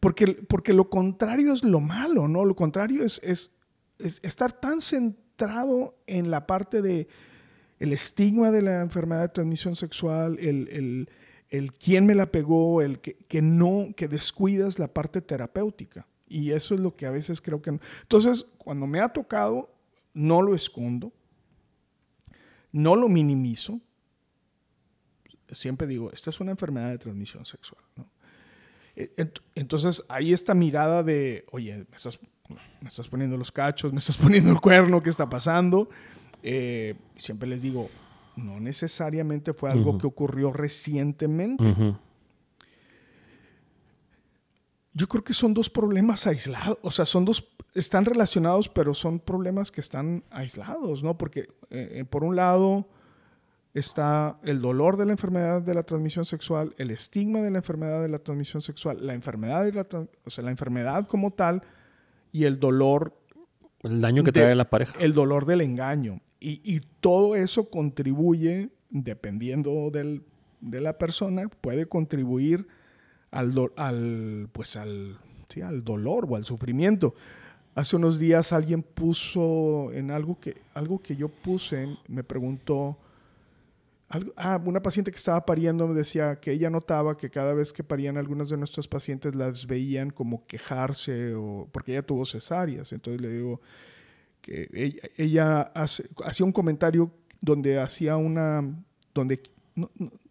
porque, 0.00 0.26
porque 0.26 0.72
lo 0.72 0.90
contrario 0.90 1.54
es 1.54 1.62
lo 1.62 1.80
malo, 1.80 2.26
¿no? 2.26 2.44
Lo 2.44 2.56
contrario 2.56 3.04
es, 3.04 3.20
es, 3.22 3.52
estar 4.22 4.52
tan 4.52 4.80
centrado 4.80 5.96
en 6.06 6.30
la 6.30 6.46
parte 6.46 6.82
de 6.82 7.08
el 7.78 7.92
estigma 7.92 8.50
de 8.50 8.62
la 8.62 8.80
enfermedad 8.80 9.22
de 9.22 9.28
transmisión 9.28 9.76
sexual, 9.76 10.38
el, 10.40 10.68
el, 10.68 11.10
el 11.48 11.72
quién 11.74 12.06
me 12.06 12.14
la 12.14 12.32
pegó, 12.32 12.82
el 12.82 13.00
que, 13.00 13.16
que, 13.28 13.40
no, 13.40 13.88
que 13.96 14.08
descuidas 14.08 14.78
la 14.78 14.92
parte 14.92 15.20
terapéutica. 15.20 16.06
Y 16.28 16.50
eso 16.50 16.74
es 16.74 16.80
lo 16.80 16.96
que 16.96 17.06
a 17.06 17.10
veces 17.10 17.40
creo 17.40 17.62
que... 17.62 17.78
Entonces, 18.02 18.46
cuando 18.58 18.86
me 18.86 19.00
ha 19.00 19.10
tocado 19.10 19.75
no 20.16 20.40
lo 20.40 20.54
escondo, 20.54 21.12
no 22.72 22.96
lo 22.96 23.08
minimizo. 23.08 23.80
Siempre 25.52 25.86
digo, 25.86 26.10
esta 26.10 26.30
es 26.30 26.40
una 26.40 26.52
enfermedad 26.52 26.90
de 26.90 26.98
transmisión 26.98 27.44
sexual. 27.44 27.84
E, 28.96 29.12
entonces, 29.54 30.04
hay 30.08 30.32
esta 30.32 30.54
mirada 30.54 31.02
de, 31.02 31.44
oye, 31.52 31.86
me 31.90 31.96
estás, 31.96 32.18
poniendo 33.08 33.36
los 33.36 33.52
cachos, 33.52 33.92
me 33.92 33.98
estás 33.98 34.16
poniendo 34.22 34.50
el 34.50 34.60
cuerno, 34.60 35.02
¿qué 35.02 35.10
está 35.10 35.28
pasando? 35.28 35.90
Eh, 36.42 36.94
siempre 37.16 37.46
les 37.46 37.60
digo, 37.60 37.90
no 38.36 38.58
necesariamente 38.58 39.52
fue 39.52 39.70
algo 39.70 39.98
que 39.98 40.06
ocurrió 40.06 40.50
recientemente. 40.50 41.94
Yo 44.98 45.06
creo 45.08 45.22
que 45.22 45.34
son 45.34 45.52
dos 45.52 45.68
problemas 45.68 46.26
aislados, 46.26 46.78
o 46.80 46.90
sea, 46.90 47.04
son 47.04 47.26
dos, 47.26 47.46
están 47.74 48.06
relacionados, 48.06 48.68
pero 48.70 48.94
son 48.94 49.18
problemas 49.20 49.70
que 49.70 49.82
están 49.82 50.24
aislados, 50.30 51.02
¿no? 51.02 51.18
Porque 51.18 51.40
eh, 51.68 51.88
eh, 52.00 52.04
por 52.08 52.24
un 52.24 52.34
lado 52.34 52.88
está 53.74 54.38
el 54.42 54.62
dolor 54.62 54.96
de 54.96 55.04
la 55.04 55.12
enfermedad 55.12 55.60
de 55.62 55.74
la 55.74 55.82
transmisión 55.82 56.24
sexual, 56.24 56.74
el 56.78 56.90
estigma 56.90 57.42
de 57.42 57.50
la 57.50 57.58
enfermedad 57.58 58.00
de 58.00 58.08
la 58.08 58.18
transmisión 58.20 58.62
sexual, 58.62 59.06
la 59.06 59.12
enfermedad, 59.14 59.64
de 59.64 59.72
la, 59.72 59.86
o 60.24 60.30
sea, 60.30 60.44
la 60.44 60.50
enfermedad 60.50 61.06
como 61.06 61.30
tal 61.32 61.62
y 62.32 62.44
el 62.44 62.58
dolor 62.58 63.14
El 63.82 64.00
daño 64.00 64.24
que 64.24 64.32
de- 64.32 64.40
trae 64.40 64.54
la 64.54 64.70
pareja. 64.70 64.94
el 64.98 65.12
dolor 65.12 65.44
del 65.44 65.60
engaño. 65.60 66.20
Y, 66.40 66.60
y 66.64 66.80
todo 67.00 67.36
eso 67.36 67.68
contribuye, 67.68 68.70
dependiendo 68.88 69.90
del- 69.90 70.22
de 70.62 70.80
la 70.80 70.96
persona, 70.96 71.48
puede 71.60 71.86
contribuir 71.86 72.66
al, 73.30 73.52
do- 73.54 73.72
al, 73.76 74.48
pues 74.52 74.76
al, 74.76 75.18
sí, 75.48 75.60
al 75.60 75.84
dolor 75.84 76.26
o 76.28 76.36
al 76.36 76.44
sufrimiento. 76.44 77.14
Hace 77.74 77.96
unos 77.96 78.18
días 78.18 78.52
alguien 78.52 78.82
puso 78.82 79.92
en 79.92 80.10
algo 80.10 80.40
que, 80.40 80.56
algo 80.74 81.00
que 81.02 81.14
yo 81.16 81.28
puse, 81.28 81.86
me 82.08 82.24
preguntó, 82.24 82.96
algo- 84.08 84.32
ah, 84.36 84.58
una 84.64 84.80
paciente 84.82 85.10
que 85.10 85.16
estaba 85.18 85.44
pariendo 85.44 85.86
me 85.86 85.94
decía 85.94 86.36
que 86.40 86.52
ella 86.52 86.70
notaba 86.70 87.16
que 87.18 87.28
cada 87.28 87.52
vez 87.52 87.72
que 87.72 87.84
parían 87.84 88.16
algunas 88.16 88.48
de 88.48 88.56
nuestras 88.56 88.88
pacientes 88.88 89.34
las 89.34 89.66
veían 89.66 90.10
como 90.10 90.46
quejarse 90.46 91.34
o 91.34 91.68
porque 91.72 91.92
ella 91.92 92.06
tuvo 92.06 92.24
cesáreas. 92.24 92.92
Entonces 92.92 93.20
le 93.20 93.28
digo 93.30 93.60
que 94.40 94.68
ella, 94.72 95.02
ella 95.16 95.60
hacía 96.24 96.46
un 96.46 96.52
comentario 96.52 97.10
donde 97.42 97.78
hacía 97.80 98.16
una, 98.16 98.62
donde, 99.12 99.42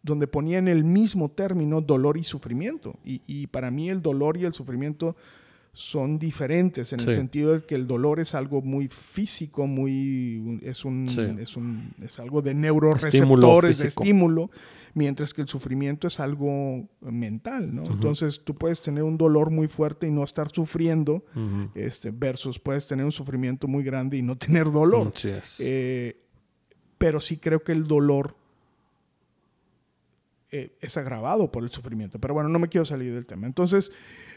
donde 0.05 0.27
ponía 0.27 0.59
en 0.59 0.67
el 0.67 0.83
mismo 0.83 1.29
término 1.29 1.81
dolor 1.81 2.17
y 2.17 2.23
sufrimiento. 2.23 2.99
Y, 3.03 3.21
y 3.25 3.47
para 3.47 3.71
mí 3.71 3.89
el 3.89 4.01
dolor 4.01 4.37
y 4.37 4.45
el 4.45 4.53
sufrimiento 4.53 5.15
son 5.73 6.17
diferentes 6.19 6.93
en 6.93 7.01
el 7.01 7.11
sentido 7.11 7.51
de 7.51 7.65
que 7.65 7.75
el 7.75 7.85
dolor 7.85 8.21
es 8.21 8.33
algo 8.33 8.61
muy 8.61 8.87
físico, 8.87 9.67
muy 9.67 10.59
es 10.63 10.85
un, 10.85 11.05
Sí. 11.05 11.19
es 11.39 11.57
un 11.57 11.93
es 12.01 12.17
algo 12.17 12.41
de 12.41 12.53
neuroreceptores, 12.53 13.79
de 13.79 13.87
estímulo, 13.89 14.51
mientras 14.93 15.33
que 15.33 15.41
el 15.41 15.49
sufrimiento 15.49 16.07
es 16.07 16.21
algo 16.21 16.87
mental, 17.01 17.75
¿no? 17.75 17.87
Entonces 17.87 18.41
tú 18.45 18.55
puedes 18.55 18.79
tener 18.79 19.03
un 19.03 19.17
dolor 19.17 19.49
muy 19.49 19.67
fuerte 19.67 20.07
y 20.07 20.11
no 20.11 20.23
estar 20.23 20.49
sufriendo, 20.49 21.25
este, 21.73 22.11
versus 22.11 22.57
puedes 22.57 22.85
tener 22.85 23.03
un 23.03 23.11
sufrimiento 23.11 23.67
muy 23.67 23.83
grande 23.83 24.15
y 24.15 24.21
no 24.21 24.37
tener 24.37 24.71
dolor. 24.71 25.11
Es. 25.25 25.57
Eh, 25.59 26.21
pero 26.97 27.19
sí 27.19 27.35
creo 27.35 27.63
que 27.63 27.73
el 27.73 27.85
dolor 27.85 28.37
eh, 30.55 30.77
es 30.81 30.97
agravado 30.97 31.51
por 31.51 31.63
el 31.63 31.69
sufrimiento. 31.71 32.19
Pero 32.19 32.33
bueno, 32.33 32.49
no 32.49 32.59
me 32.59 32.67
quiero 32.69 32.85
salir 32.85 33.13
del 33.13 33.25
tema. 33.25 33.47
Entonces, 33.47 33.91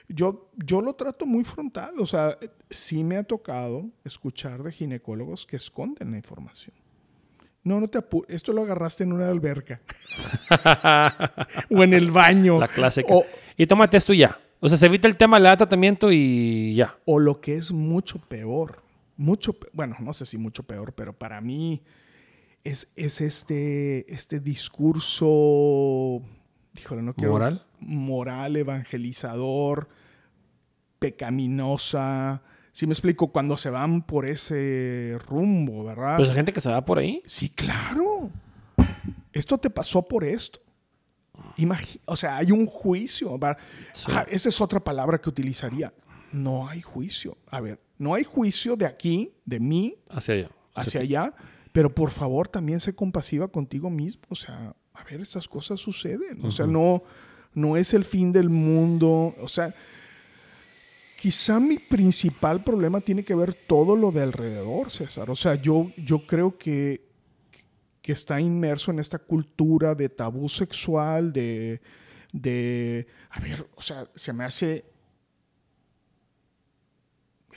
yo, 0.09 0.51
yo 0.57 0.81
lo 0.81 0.95
trato 0.95 1.27
muy 1.27 1.45
frontal. 1.45 1.93
O 1.99 2.07
sea, 2.07 2.39
sí 2.71 3.05
me 3.05 3.17
ha 3.17 3.25
tocado 3.25 3.87
escuchar 4.05 4.63
de 4.63 4.73
ginecólogos 4.73 5.47
que 5.47 5.57
esconden 5.57 6.11
la 6.11 6.17
información. 6.17 6.75
No, 7.65 7.81
no 7.81 7.89
te 7.89 7.99
apures. 7.99 8.35
Esto 8.35 8.53
lo 8.53 8.63
agarraste 8.63 9.05
en 9.05 9.13
una 9.13 9.29
alberca. 9.29 9.81
o 11.71 11.83
en 11.85 11.93
el 11.93 12.11
baño. 12.11 12.59
la 12.59 12.69
clásica. 12.69 13.13
O, 13.13 13.25
Y 13.57 13.67
tómate 13.67 13.97
esto 13.97 14.13
y 14.13 14.19
ya. 14.19 14.39
O 14.61 14.69
sea, 14.69 14.77
se 14.79 14.87
evita 14.87 15.07
el 15.07 15.17
tema, 15.17 15.39
le 15.39 15.49
da 15.49 15.57
tratamiento 15.57 16.11
y 16.11 16.75
ya. 16.75 16.97
o 17.05 17.19
lo 17.19 17.41
que 17.41 17.55
es 17.55 17.71
mucho 17.71 18.19
peor. 18.19 18.83
Mucho, 19.17 19.53
pe- 19.53 19.69
bueno, 19.73 19.97
no 20.01 20.13
sé 20.13 20.25
si 20.27 20.39
mucho 20.39 20.63
peor, 20.63 20.93
pero 20.95 21.13
para 21.13 21.41
mí 21.41 21.83
es, 22.65 22.89
es 22.97 23.21
este, 23.21 24.13
este 24.13 24.41
discurso, 24.41 26.23
híjole, 26.77 27.03
no 27.03 27.15
quiero... 27.15 27.33
¿Moral? 27.33 27.65
Moral, 27.81 28.57
evangelizador, 28.57 29.89
pecaminosa. 30.99 32.43
Si 32.73 32.87
me 32.87 32.93
explico, 32.93 33.29
cuando 33.33 33.57
se 33.57 33.71
van 33.71 34.03
por 34.03 34.27
ese 34.27 35.17
rumbo, 35.27 35.85
¿verdad? 35.85 36.17
Pues 36.17 36.29
hay 36.31 36.37
gente 36.37 36.53
que 36.53 36.61
se 36.61 36.71
va 36.71 36.85
por 36.85 36.99
ahí. 36.99 37.23
Sí, 37.27 37.51
claro. 37.51 38.31
Esto 39.33 39.59
te 39.59 39.71
pasó 39.71 40.03
por 40.07 40.25
esto. 40.25 40.61
Imagi- 41.57 42.01
o 42.05 42.17
sea, 42.17 42.37
hay 42.39 42.53
un 42.53 42.67
juicio. 42.67 43.39
Sí. 43.93 44.11
Ah, 44.15 44.27
esa 44.31 44.49
es 44.49 44.61
otra 44.61 44.81
palabra 44.81 45.19
que 45.21 45.29
utilizaría. 45.29 45.93
No 46.33 46.69
hay 46.69 46.83
juicio. 46.83 47.37
A 47.51 47.61
ver, 47.61 47.81
no 47.97 48.15
hay 48.15 48.25
juicio 48.25 48.77
de 48.77 48.87
aquí, 48.87 49.33
de 49.45 49.59
mí, 49.61 49.97
Hacia 50.11 50.35
allá. 50.35 50.51
hacia 50.75 51.01
allá, 51.01 51.35
pero 51.73 51.95
por 51.95 52.11
favor 52.11 52.49
también 52.49 52.81
sé 52.81 52.95
compasiva 52.95 53.49
contigo 53.49 53.91
mismo. 53.91 54.23
O 54.29 54.35
sea, 54.35 54.75
a 54.95 55.05
ver, 55.05 55.21
esas 55.21 55.49
cosas 55.49 55.81
suceden. 55.81 56.45
O 56.45 56.51
sea, 56.51 56.67
no, 56.67 57.03
no 57.55 57.77
es 57.77 57.95
el 57.95 58.05
fin 58.05 58.33
del 58.33 58.49
mundo. 58.49 59.35
O 59.41 59.49
sea, 59.49 59.75
quizá 61.21 61.61
mi 61.61 61.79
principal 61.79 62.63
problema 62.63 63.01
tiene 63.01 63.25
que 63.25 63.35
ver 63.35 63.55
todo 63.55 63.97
lo 63.97 64.13
de 64.13 64.23
alrededor, 64.23 64.91
César. 64.91 65.31
O 65.31 65.37
sea, 65.37 65.55
yo, 65.55 65.91
yo 65.97 66.27
creo 66.27 66.57
que, 66.57 67.09
que 68.03 68.13
está 68.13 68.41
inmerso 68.41 68.91
en 68.91 68.99
esta 68.99 69.19
cultura 69.19 69.95
de 69.95 70.09
tabú 70.09 70.49
sexual, 70.49 71.33
de, 71.33 71.81
de, 72.33 73.07
a 73.31 73.41
ver, 73.41 73.67
o 73.75 73.83
sea, 73.83 74.09
se 74.15 74.33
me 74.33 74.45
hace 74.45 74.85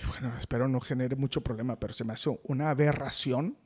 bueno, 0.08 0.34
espero 0.38 0.68
no 0.68 0.80
genere 0.80 1.16
mucho 1.16 1.42
problema, 1.42 1.80
pero 1.80 1.94
se 1.94 2.04
me 2.04 2.14
hace 2.14 2.36
una 2.44 2.70
aberración 2.70 3.58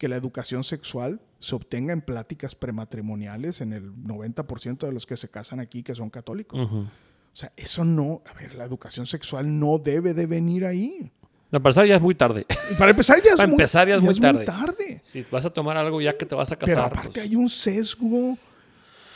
que 0.00 0.08
la 0.08 0.16
educación 0.16 0.64
sexual 0.64 1.20
se 1.38 1.54
obtenga 1.54 1.92
en 1.92 2.00
pláticas 2.00 2.54
prematrimoniales 2.54 3.60
en 3.60 3.74
el 3.74 3.92
90% 3.92 4.78
de 4.86 4.92
los 4.92 5.04
que 5.04 5.14
se 5.18 5.28
casan 5.28 5.60
aquí 5.60 5.82
que 5.82 5.94
son 5.94 6.08
católicos. 6.08 6.58
O 6.58 6.88
sea, 7.34 7.52
eso 7.54 7.84
no, 7.84 8.22
a 8.24 8.32
ver, 8.32 8.54
la 8.54 8.64
educación 8.64 9.04
sexual 9.04 9.58
no 9.60 9.76
debe 9.78 10.14
de 10.14 10.24
venir 10.26 10.64
ahí. 10.64 11.12
Para 11.50 11.58
empezar 11.58 11.86
ya 11.86 11.96
es 11.96 12.00
muy 12.02 12.14
tarde. 12.14 12.46
Para 12.78 12.92
empezar 12.92 13.18
ya 13.22 13.32
es, 13.32 13.36
Para 13.36 13.46
muy, 13.48 13.54
empezar 13.56 13.88
ya 13.88 13.96
es 13.96 14.02
muy 14.02 14.14
tarde. 14.18 14.44
tarde. 14.46 14.98
si 15.02 15.22
vas 15.30 15.44
a 15.44 15.50
tomar 15.50 15.76
algo 15.76 16.00
ya 16.00 16.16
que 16.16 16.24
te 16.24 16.34
vas 16.34 16.50
a 16.50 16.56
casar. 16.56 16.74
Pero 16.76 16.86
aparte 16.86 17.10
pues, 17.20 17.26
hay 17.28 17.36
un 17.36 17.50
sesgo 17.50 18.38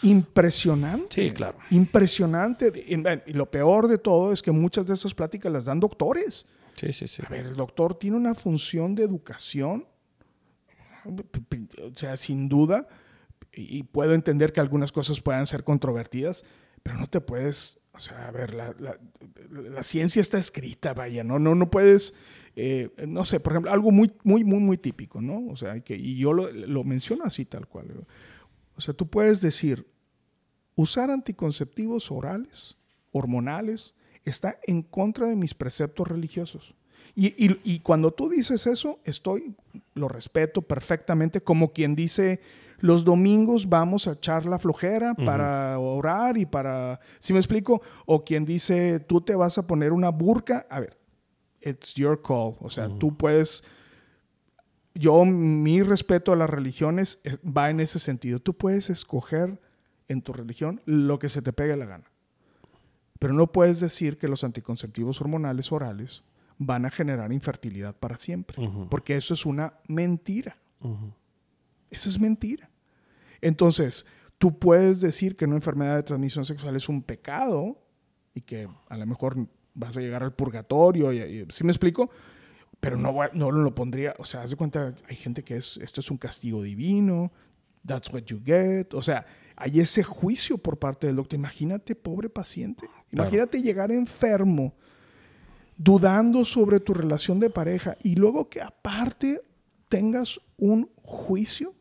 impresionante. 0.02 1.28
Sí, 1.28 1.30
claro. 1.32 1.56
Impresionante. 1.70 2.70
Y- 2.86 3.30
Y 3.30 3.32
lo 3.32 3.50
peor 3.50 3.88
de 3.88 3.96
todo 3.98 4.32
es 4.32 4.42
que 4.42 4.50
muchas 4.50 4.86
de 4.86 4.92
esas 4.94 5.14
pláticas 5.14 5.50
las 5.50 5.64
dan 5.64 5.80
doctores. 5.80 6.46
Sí, 6.74 6.92
sí, 6.92 7.06
sí. 7.08 7.22
A 7.26 7.30
ver, 7.30 7.46
el 7.46 7.56
doctor 7.56 7.94
tiene 7.94 8.16
una 8.16 8.34
función 8.34 8.94
de 8.94 9.04
educación, 9.04 9.86
o 11.06 11.96
sea, 11.96 12.16
sin 12.16 12.48
duda, 12.48 12.88
y 13.52 13.84
puedo 13.84 14.14
entender 14.14 14.52
que 14.52 14.60
algunas 14.60 14.90
cosas 14.92 15.20
puedan 15.20 15.46
ser 15.46 15.62
controvertidas, 15.64 16.44
pero 16.82 16.98
no 16.98 17.06
te 17.06 17.20
puedes, 17.20 17.80
o 17.92 17.98
sea, 18.00 18.28
a 18.28 18.30
ver, 18.32 18.52
la, 18.54 18.74
la- 18.78 18.98
la 19.50 19.82
ciencia 19.84 20.20
está 20.20 20.38
escrita, 20.38 20.92
vaya, 20.94 21.22
no, 21.22 21.38
no, 21.38 21.54
no 21.54 21.70
puedes, 21.70 22.14
eh, 22.56 22.90
no 23.06 23.24
sé, 23.24 23.38
por 23.40 23.52
ejemplo, 23.52 23.70
algo 23.72 23.90
muy, 23.92 24.12
muy, 24.24 24.42
muy, 24.44 24.58
muy 24.58 24.76
típico, 24.78 25.20
¿no? 25.20 25.46
O 25.48 25.56
sea, 25.56 25.80
que, 25.80 25.96
y 25.96 26.16
yo 26.18 26.32
lo, 26.32 26.50
lo 26.50 26.82
menciono 26.84 27.24
así 27.24 27.44
tal 27.44 27.68
cual. 27.68 28.06
O 28.76 28.80
sea, 28.80 28.94
tú 28.94 29.08
puedes 29.08 29.40
decir, 29.40 29.86
usar 30.74 31.10
anticonceptivos 31.10 32.10
orales, 32.10 32.76
hormonales, 33.12 33.94
está 34.24 34.58
en 34.64 34.82
contra 34.82 35.28
de 35.28 35.36
mis 35.36 35.54
preceptos 35.54 36.08
religiosos. 36.08 36.74
Y, 37.16 37.26
y- 37.46 37.60
y 37.62 37.80
cuando 37.80 38.10
tú 38.12 38.28
dices 38.28 38.66
eso, 38.66 38.98
estoy, 39.04 39.54
lo 39.94 40.08
respeto 40.08 40.62
perfectamente, 40.62 41.40
como 41.40 41.72
quien 41.72 41.94
dice, 41.94 42.40
los 42.80 43.04
domingos 43.04 43.68
vamos 43.68 44.08
a 44.08 44.12
echar 44.12 44.46
la 44.46 44.58
flojera 44.58 45.14
para 45.14 45.78
orar 45.78 46.36
y 46.36 46.44
para, 46.46 46.98
¿sí 47.20 47.32
me 47.32 47.38
explico? 47.38 47.80
O 48.04 48.24
quien 48.24 48.44
dice, 48.44 48.98
tú 49.00 49.20
te 49.20 49.34
vas 49.36 49.58
a 49.58 49.66
poner 49.66 49.92
una 49.92 50.10
burka, 50.10 50.66
a 50.68 50.80
ver, 50.80 50.98
it's 51.62 51.94
your 51.94 52.20
call, 52.20 52.56
o 52.60 52.68
sea, 52.68 52.88
tú 52.98 53.16
puedes, 53.16 53.62
yo, 54.94 55.24
mi 55.24 55.82
respeto 55.82 56.32
a 56.32 56.36
las 56.36 56.50
religiones 56.50 57.20
es- 57.24 57.38
va 57.38 57.70
en 57.70 57.80
ese 57.80 57.98
sentido, 57.98 58.40
tú 58.40 58.54
puedes 58.54 58.90
escoger 58.90 59.60
en 60.08 60.20
tu 60.20 60.32
religión 60.32 60.80
lo 60.84 61.18
que 61.18 61.28
se 61.28 61.42
te 61.42 61.52
pegue 61.52 61.76
la 61.76 61.86
gana. 61.86 62.04
Pero 63.18 63.32
no 63.34 63.50
puedes 63.52 63.80
decir 63.80 64.18
que 64.18 64.28
los 64.28 64.44
anticonceptivos 64.44 65.20
hormonales 65.20 65.72
orales 65.72 66.24
van 66.58 66.84
a 66.86 66.90
generar 66.90 67.32
infertilidad 67.32 67.94
para 67.96 68.16
siempre, 68.16 68.62
Ujú. 68.64 68.88
porque 68.88 69.16
eso 69.16 69.34
es 69.34 69.44
una 69.46 69.74
mentira. 69.88 70.56
Ujú. 70.80 71.12
Eso 71.90 72.08
es 72.08 72.18
mentira. 72.20 72.70
Entonces, 73.40 74.06
tú 74.38 74.58
puedes 74.58 75.00
decir 75.00 75.36
que 75.36 75.44
una 75.44 75.56
enfermedad 75.56 75.96
de 75.96 76.02
transmisión 76.02 76.44
sexual 76.44 76.76
es 76.76 76.88
un 76.88 77.02
pecado 77.02 77.78
y 78.34 78.40
que 78.40 78.68
a 78.88 78.96
lo 78.96 79.06
mejor 79.06 79.46
vas 79.74 79.96
a 79.96 80.00
llegar 80.00 80.22
al 80.22 80.32
purgatorio, 80.34 81.12
y, 81.12 81.18
y- 81.18 81.46
¿sí 81.50 81.64
me 81.64 81.72
explico? 81.72 82.10
Pero 82.80 82.96
no, 82.96 83.12
no 83.32 83.50
lo 83.50 83.74
pondría, 83.74 84.14
o 84.18 84.24
sea, 84.24 84.42
haz 84.42 84.50
de 84.50 84.56
cuenta, 84.56 84.94
hay 85.08 85.16
gente 85.16 85.42
que 85.42 85.56
es, 85.56 85.78
esto 85.78 86.00
es 86.00 86.10
un 86.10 86.18
castigo 86.18 86.62
divino, 86.62 87.32
that's 87.86 88.12
what 88.12 88.22
you 88.24 88.40
get, 88.44 88.92
o 88.94 89.00
sea, 89.02 89.24
hay 89.56 89.80
ese 89.80 90.02
juicio 90.02 90.58
por 90.58 90.78
parte 90.78 91.06
del 91.06 91.16
doctor. 91.16 91.38
Imagínate, 91.38 91.94
pobre 91.94 92.28
paciente, 92.28 92.86
imagínate 93.10 93.62
llegar 93.62 93.90
enfermo, 93.90 94.74
dudando 95.76 96.44
sobre 96.44 96.80
tu 96.80 96.94
relación 96.94 97.40
de 97.40 97.50
pareja 97.50 97.96
y 98.02 98.14
luego 98.14 98.48
que 98.48 98.60
aparte 98.60 99.40
tengas 99.88 100.40
un 100.56 100.90
juicio 101.02 101.74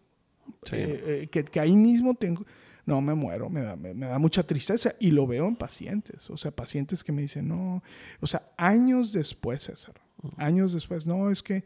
Sí. 0.64 0.76
eh, 0.76 1.04
eh, 1.24 1.28
que, 1.28 1.44
que 1.44 1.60
ahí 1.60 1.76
mismo 1.76 2.16
tengo... 2.16 2.46
No, 2.86 3.00
me 3.00 3.14
muero, 3.14 3.50
me 3.50 3.62
da, 3.62 3.76
me, 3.78 3.94
me 3.94 4.08
da 4.08 4.20
mucha 4.20 4.44
tristeza 4.44 4.94
y 5.00 5.12
lo 5.12 5.26
veo 5.26 5.48
en 5.48 5.56
pacientes, 5.56 6.30
o 6.30 6.36
sea, 6.36 6.52
pacientes 6.52 7.02
que 7.02 7.14
me 7.14 7.22
dicen, 7.22 7.48
no, 7.48 7.82
o 8.20 8.28
sea, 8.28 8.52
años 8.58 9.14
después, 9.14 9.62
César, 9.62 9.96
años 10.36 10.74
después, 10.74 11.06
no, 11.06 11.30
es 11.30 11.42
que, 11.42 11.64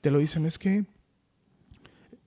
te 0.00 0.12
lo 0.12 0.20
dicen, 0.20 0.46
es 0.46 0.60
que, 0.60 0.84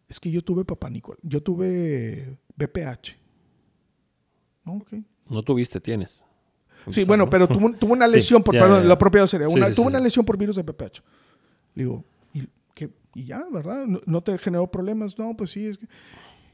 es 0.09 0.19
que 0.19 0.29
yo 0.29 0.43
tuve 0.43 0.65
papá 0.65 0.89
Nicol, 0.89 1.17
yo 1.21 1.41
tuve 1.41 2.37
BPH. 2.57 3.15
Ok. 4.65 4.93
No 5.29 5.41
tuviste, 5.41 5.79
tienes. 5.79 6.25
Sí, 6.89 7.03
bueno, 7.05 7.25
¿no? 7.25 7.29
pero 7.29 7.47
tuvo, 7.47 7.71
tuvo 7.73 7.93
una 7.93 8.07
Sí, 8.07 8.13
lesión 8.15 8.43
por, 8.43 8.55
ya, 8.55 8.61
perdón, 8.61 8.77
ya, 8.79 8.83
ya. 8.83 8.87
la 8.89 8.97
propia 8.97 9.25
sería, 9.27 9.47
Sí, 9.47 9.53
una, 9.55 9.67
sí, 9.69 9.75
tuvo 9.75 9.85
sí, 9.85 9.89
una 9.89 9.99
sí. 9.99 10.03
lesión 10.05 10.25
por 10.25 10.37
virus 10.37 10.55
de 10.55 10.63
BPH. 10.63 11.01
Le 11.75 11.83
digo, 11.83 12.03
¿y, 12.33 12.47
qué? 12.73 12.89
y 13.15 13.25
ya, 13.25 13.43
¿verdad? 13.51 13.85
No, 13.85 14.01
no 14.05 14.21
te 14.21 14.37
generó 14.37 14.67
problemas? 14.69 15.17
No, 15.17 15.35
pues 15.35 15.51
sí. 15.51 15.67
Es 15.67 15.77
que... 15.77 15.87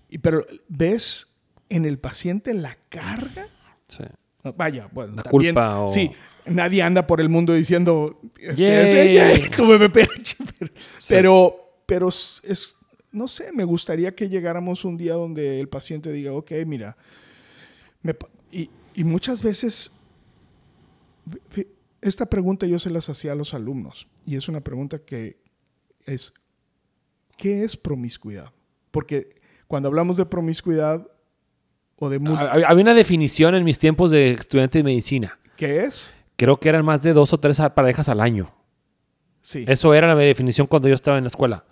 y, 0.09 0.17
pero 0.19 0.45
ves 0.67 1.27
en 1.69 1.85
el 1.85 1.97
paciente 1.99 2.53
la 2.53 2.77
carga. 2.89 3.47
Sí. 3.87 4.03
Vaya, 4.55 4.87
bueno, 4.91 5.13
La 5.15 5.23
también, 5.23 5.53
culpa 5.55 5.79
o- 5.81 5.87
Sí, 5.89 6.11
nadie 6.45 6.81
anda 6.81 7.05
por 7.05 7.19
el 7.21 7.27
mundo 7.29 7.53
diciendo, 7.53 8.19
este, 8.39 8.83
ese, 8.83 9.13
yay, 9.13 9.49
tuve 9.55 9.77
BPH. 9.77 10.35
Pero, 10.57 10.71
Sí. 10.97 11.05
pero, 11.09 11.55
pero 11.85 12.09
es, 12.09 12.75
no 13.11 13.27
sé, 13.27 13.51
me 13.51 13.63
gustaría 13.65 14.13
que 14.13 14.29
llegáramos 14.29 14.85
un 14.85 14.95
día 14.97 15.13
donde 15.15 15.59
el 15.59 15.67
paciente 15.67 16.11
diga, 16.11 16.31
ok, 16.33 16.51
mira, 16.65 16.95
me 18.01 18.15
y, 18.51 18.69
y 18.95 19.03
muchas 19.03 19.43
veces, 19.43 19.91
esta 22.01 22.27
pregunta 22.27 22.65
yo 22.65 22.79
se 22.79 22.89
las 22.89 23.09
hacía 23.09 23.33
a 23.33 23.35
los 23.35 23.53
alumnos 23.53 24.07
y 24.25 24.35
es 24.35 24.47
una 24.47 24.61
pregunta 24.61 24.99
que 24.99 25.41
es, 26.05 26.33
¿qué 27.37 27.63
es 27.63 27.75
promiscuidad? 27.77 28.51
Porque 28.91 29.35
cuando 29.67 29.89
hablamos 29.89 30.17
de 30.17 30.25
promiscuidad 30.25 31.07
o 31.97 32.09
de... 32.09 32.17
Había 32.65 32.83
una 32.83 32.93
definición 32.93 33.55
en 33.55 33.63
mis 33.63 33.77
tiempos 33.77 34.11
de 34.11 34.31
estudiante 34.31 34.79
de 34.79 34.83
medicina. 34.83 35.39
¿Qué 35.57 35.81
es? 35.81 36.15
Creo 36.35 36.59
que 36.59 36.69
eran 36.69 36.85
más 36.85 37.01
de 37.01 37.13
dos 37.13 37.33
o 37.33 37.39
tres 37.39 37.61
parejas 37.75 38.07
al 38.09 38.21
año. 38.21 38.53
Sí. 39.41 39.65
Eso 39.67 39.93
era 39.93 40.07
la 40.07 40.15
definición 40.15 40.67
cuando 40.67 40.87
yo 40.87 40.95
estaba 40.95 41.17
en 41.17 41.23
la 41.25 41.27
escuela. 41.27 41.65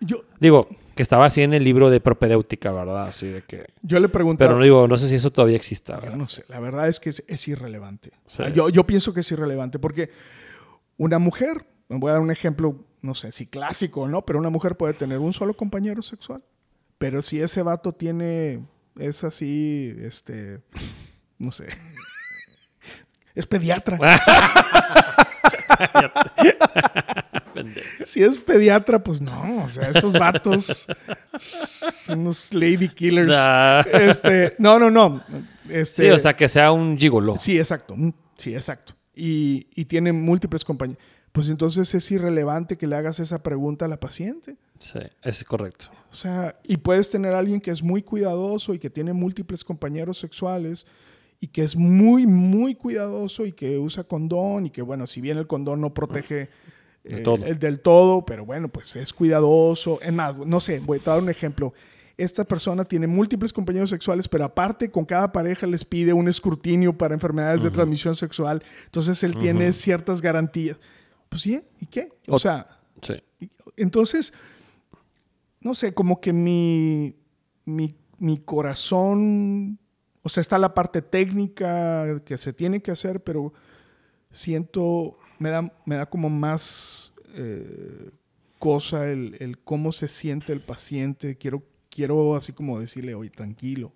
Yo, 0.00 0.24
Digo, 0.38 0.68
que 0.94 1.02
estaba 1.02 1.26
así 1.26 1.42
en 1.42 1.52
el 1.54 1.64
libro 1.64 1.90
de 1.90 2.00
propedéutica, 2.00 2.72
¿verdad? 2.72 3.08
Así 3.08 3.28
de 3.28 3.42
que... 3.42 3.66
yo 3.82 3.98
le 4.00 4.08
preguntaba... 4.08 4.48
Pero 4.48 4.58
no 4.58 4.64
digo, 4.64 4.88
no 4.88 4.96
sé 4.96 5.08
si 5.08 5.16
eso 5.16 5.30
todavía 5.30 5.56
exista. 5.56 5.96
Yo 5.96 6.02
¿verdad? 6.02 6.16
no 6.16 6.28
sé, 6.28 6.44
la 6.48 6.60
verdad 6.60 6.88
es 6.88 7.00
que 7.00 7.10
es, 7.10 7.24
es 7.26 7.48
irrelevante. 7.48 8.12
Sí. 8.26 8.42
Yo, 8.54 8.68
yo 8.68 8.86
pienso 8.86 9.12
que 9.12 9.20
es 9.20 9.32
irrelevante 9.32 9.78
porque 9.78 10.10
una 10.96 11.18
mujer, 11.18 11.66
me 11.88 11.98
voy 11.98 12.10
a 12.10 12.12
dar 12.12 12.22
un 12.22 12.30
ejemplo, 12.30 12.84
no 13.02 13.14
sé 13.14 13.32
si 13.32 13.46
clásico 13.46 14.02
o 14.02 14.08
no, 14.08 14.24
pero 14.24 14.38
una 14.38 14.50
mujer 14.50 14.76
puede 14.76 14.94
tener 14.94 15.18
un 15.18 15.32
solo 15.32 15.54
compañero 15.54 16.02
sexual. 16.02 16.42
Pero 16.98 17.22
si 17.22 17.40
ese 17.40 17.62
vato 17.62 17.92
tiene, 17.92 18.64
es 18.98 19.24
así, 19.24 19.94
este, 19.98 20.60
no 21.38 21.50
sé, 21.50 21.66
es 23.34 23.46
pediatra. 23.46 23.98
Si 28.04 28.22
es 28.22 28.38
pediatra, 28.38 29.02
pues 29.02 29.20
no, 29.20 29.64
o 29.64 29.68
sea, 29.68 29.90
esos 29.90 30.12
vatos, 30.12 30.86
unos 32.08 32.52
lady 32.52 32.88
killers. 32.88 33.28
Nah. 33.28 33.80
Este, 33.80 34.54
no, 34.58 34.78
no, 34.78 34.90
no. 34.90 35.22
Este, 35.68 36.06
Sí, 36.06 36.10
o 36.10 36.18
sea, 36.18 36.36
que 36.36 36.48
sea 36.48 36.72
un 36.72 36.98
gigolo. 36.98 37.36
Sí, 37.36 37.58
exacto. 37.58 37.96
Mm, 37.96 38.12
Sí, 38.36 38.54
exacto. 38.54 38.94
Y, 39.14 39.68
y 39.74 39.84
tiene 39.84 40.12
múltiples 40.12 40.64
compañeros. 40.64 41.02
Pues 41.32 41.50
entonces 41.50 41.92
es 41.94 42.10
irrelevante 42.10 42.76
que 42.76 42.86
le 42.86 42.96
hagas 42.96 43.18
esa 43.20 43.42
pregunta 43.42 43.84
a 43.84 43.88
la 43.88 43.98
paciente. 43.98 44.56
Sí, 44.78 45.00
es 45.22 45.44
correcto. 45.44 45.86
O 46.12 46.14
sea, 46.14 46.58
y 46.64 46.76
puedes 46.76 47.10
tener 47.10 47.32
a 47.32 47.38
alguien 47.38 47.60
que 47.60 47.70
es 47.70 47.82
muy 47.82 48.02
cuidadoso 48.02 48.74
y 48.74 48.78
que 48.78 48.90
tiene 48.90 49.12
múltiples 49.12 49.64
compañeros 49.64 50.18
sexuales 50.18 50.86
y 51.40 51.48
que 51.48 51.62
es 51.62 51.74
muy, 51.74 52.26
muy 52.26 52.74
cuidadoso 52.74 53.46
y 53.46 53.52
que 53.52 53.78
usa 53.78 54.04
condón 54.04 54.66
y 54.66 54.70
que, 54.70 54.82
bueno, 54.82 55.06
si 55.06 55.20
bien 55.20 55.38
el 55.38 55.46
condón 55.46 55.80
no 55.80 55.92
protege 55.92 56.50
Del 57.04 57.18
eh, 57.20 57.22
todo. 57.22 57.44
el 57.46 57.58
del 57.58 57.80
todo, 57.80 58.24
pero 58.24 58.44
bueno, 58.44 58.68
pues 58.68 58.96
es 58.96 59.12
cuidadoso. 59.12 60.00
Es 60.00 60.12
más, 60.12 60.36
no 60.38 60.58
sé, 60.60 60.80
voy 60.80 60.98
a 60.98 61.10
dar 61.10 61.22
un 61.22 61.28
ejemplo. 61.30 61.72
Esta 62.16 62.44
persona 62.44 62.84
tiene 62.84 63.06
múltiples 63.06 63.52
compañeros 63.52 63.90
sexuales, 63.90 64.28
pero 64.28 64.44
aparte 64.44 64.90
con 64.90 65.04
cada 65.04 65.32
pareja 65.32 65.66
les 65.66 65.84
pide 65.84 66.12
un 66.12 66.28
escrutinio 66.28 66.96
para 66.96 67.12
enfermedades 67.14 67.62
de 67.62 67.70
transmisión 67.70 68.14
sexual. 68.14 68.62
Entonces 68.86 69.22
él 69.24 69.36
tiene 69.36 69.72
ciertas 69.72 70.22
garantías. 70.22 70.76
Pues 71.28 71.42
sí, 71.42 71.60
¿y 71.80 71.86
qué? 71.86 72.10
O 72.28 72.36
O- 72.36 72.38
sea, 72.38 72.68
Sí. 73.02 73.14
Entonces, 73.76 74.32
no 75.60 75.74
sé, 75.74 75.92
como 75.92 76.20
que 76.20 76.32
mi, 76.32 77.16
mi, 77.64 77.92
mi 78.18 78.38
corazón, 78.38 79.78
o 80.22 80.28
sea, 80.28 80.40
está 80.40 80.56
la 80.58 80.72
parte 80.72 81.02
técnica 81.02 82.20
que 82.24 82.38
se 82.38 82.52
tiene 82.52 82.80
que 82.80 82.92
hacer, 82.92 83.22
pero 83.22 83.52
siento, 84.30 85.18
me 85.38 85.50
da, 85.50 85.72
me 85.86 85.96
da 85.96 86.06
como 86.06 86.28
más 86.30 87.14
eh, 87.34 88.10
cosa 88.58 89.10
el, 89.10 89.36
el 89.40 89.58
cómo 89.58 89.92
se 89.92 90.08
siente 90.08 90.52
el 90.52 90.60
paciente. 90.60 91.36
Quiero, 91.36 91.62
quiero 91.90 92.36
así 92.36 92.52
como 92.52 92.80
decirle, 92.80 93.14
oye, 93.14 93.30
tranquilo. 93.30 93.92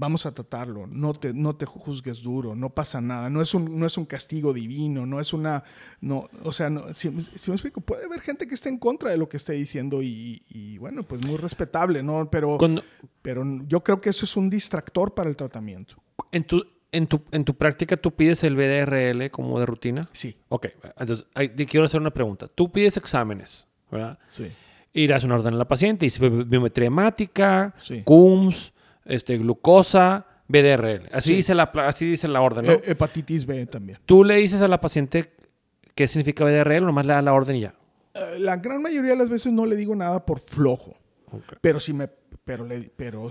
Vamos 0.00 0.26
a 0.26 0.32
tratarlo, 0.32 0.86
no 0.86 1.12
te, 1.12 1.34
no 1.34 1.56
te 1.56 1.66
juzgues 1.66 2.22
duro, 2.22 2.54
no 2.54 2.70
pasa 2.70 3.00
nada, 3.00 3.28
no 3.30 3.42
es 3.42 3.52
un, 3.52 3.80
no 3.80 3.84
es 3.84 3.98
un 3.98 4.04
castigo 4.04 4.52
divino, 4.52 5.06
no 5.06 5.18
es 5.18 5.32
una, 5.32 5.64
no, 6.00 6.28
o 6.44 6.52
sea, 6.52 6.70
no, 6.70 6.94
si, 6.94 7.10
si 7.20 7.50
me 7.50 7.56
explico, 7.56 7.80
puede 7.80 8.04
haber 8.04 8.20
gente 8.20 8.46
que 8.46 8.54
esté 8.54 8.68
en 8.68 8.78
contra 8.78 9.10
de 9.10 9.16
lo 9.16 9.28
que 9.28 9.38
esté 9.38 9.54
diciendo 9.54 10.00
y, 10.00 10.44
y, 10.50 10.78
bueno, 10.78 11.02
pues 11.02 11.26
muy 11.26 11.36
respetable, 11.36 12.04
¿no? 12.04 12.30
Pero, 12.30 12.58
Cuando- 12.58 12.84
pero 13.22 13.42
yo 13.66 13.82
creo 13.82 14.00
que 14.00 14.10
eso 14.10 14.24
es 14.24 14.36
un 14.36 14.48
distractor 14.48 15.14
para 15.14 15.28
el 15.30 15.34
tratamiento. 15.34 15.96
en, 16.30 16.44
tu, 16.44 16.64
en, 16.92 17.06
tu, 17.06 17.22
en 17.32 17.44
tu 17.44 17.54
práctica, 17.54 17.96
¿tú 17.96 18.12
pides 18.12 18.42
el 18.44 18.56
BDRL 18.56 19.30
como 19.30 19.58
de 19.60 19.66
rutina? 19.66 20.02
Sí, 20.12 20.36
Ok, 20.48 20.66
entonces 20.98 21.26
ahí 21.34 21.48
te 21.50 21.66
quiero 21.66 21.86
hacer 21.86 22.00
una 22.00 22.10
pregunta. 22.10 22.48
Tú 22.48 22.70
pides 22.72 22.96
exámenes, 22.96 23.68
¿verdad? 23.90 24.18
sí. 24.28 24.48
Y 24.90 25.06
le 25.06 25.12
das 25.12 25.22
una 25.24 25.34
orden 25.36 25.52
a 25.54 25.56
la 25.58 25.68
paciente, 25.68 26.06
dice 26.06 26.26
bi- 26.28 26.44
biometría 26.44 26.86
hemática, 26.86 27.74
Sí. 27.80 28.02
CUMS, 28.04 28.72
este, 29.04 29.36
glucosa, 29.38 30.26
BDRL. 30.48 31.08
Así, 31.12 31.28
Sí. 31.30 31.34
dice 31.36 31.54
la, 31.54 31.64
así 31.86 32.06
dice 32.06 32.26
la 32.26 32.40
orden, 32.40 32.64
¿no? 32.66 32.72
Eh, 32.72 32.82
hepatitis 32.86 33.44
B 33.44 33.66
también. 33.66 33.98
Tú 34.06 34.24
le 34.24 34.36
dices 34.36 34.62
a 34.62 34.66
la 34.66 34.80
paciente 34.80 35.34
qué 35.94 36.08
significa 36.08 36.42
BDRL, 36.44 36.86
nomás 36.86 37.04
le 37.06 37.12
das 37.12 37.22
la 37.22 37.34
orden 37.34 37.56
y 37.56 37.60
ya. 37.60 37.74
Eh, 38.14 38.38
la 38.38 38.56
gran 38.56 38.80
mayoría 38.82 39.10
de 39.10 39.18
las 39.18 39.28
veces 39.28 39.52
no 39.52 39.66
le 39.66 39.76
digo 39.76 39.94
nada 39.94 40.24
por 40.24 40.40
flojo. 40.40 40.96
Ok. 41.30 41.58
Pero 41.60 41.78
sí 41.80 41.92
me. 41.92 42.08
Pero, 42.44 42.64
le, 42.64 42.90
pero 42.96 43.30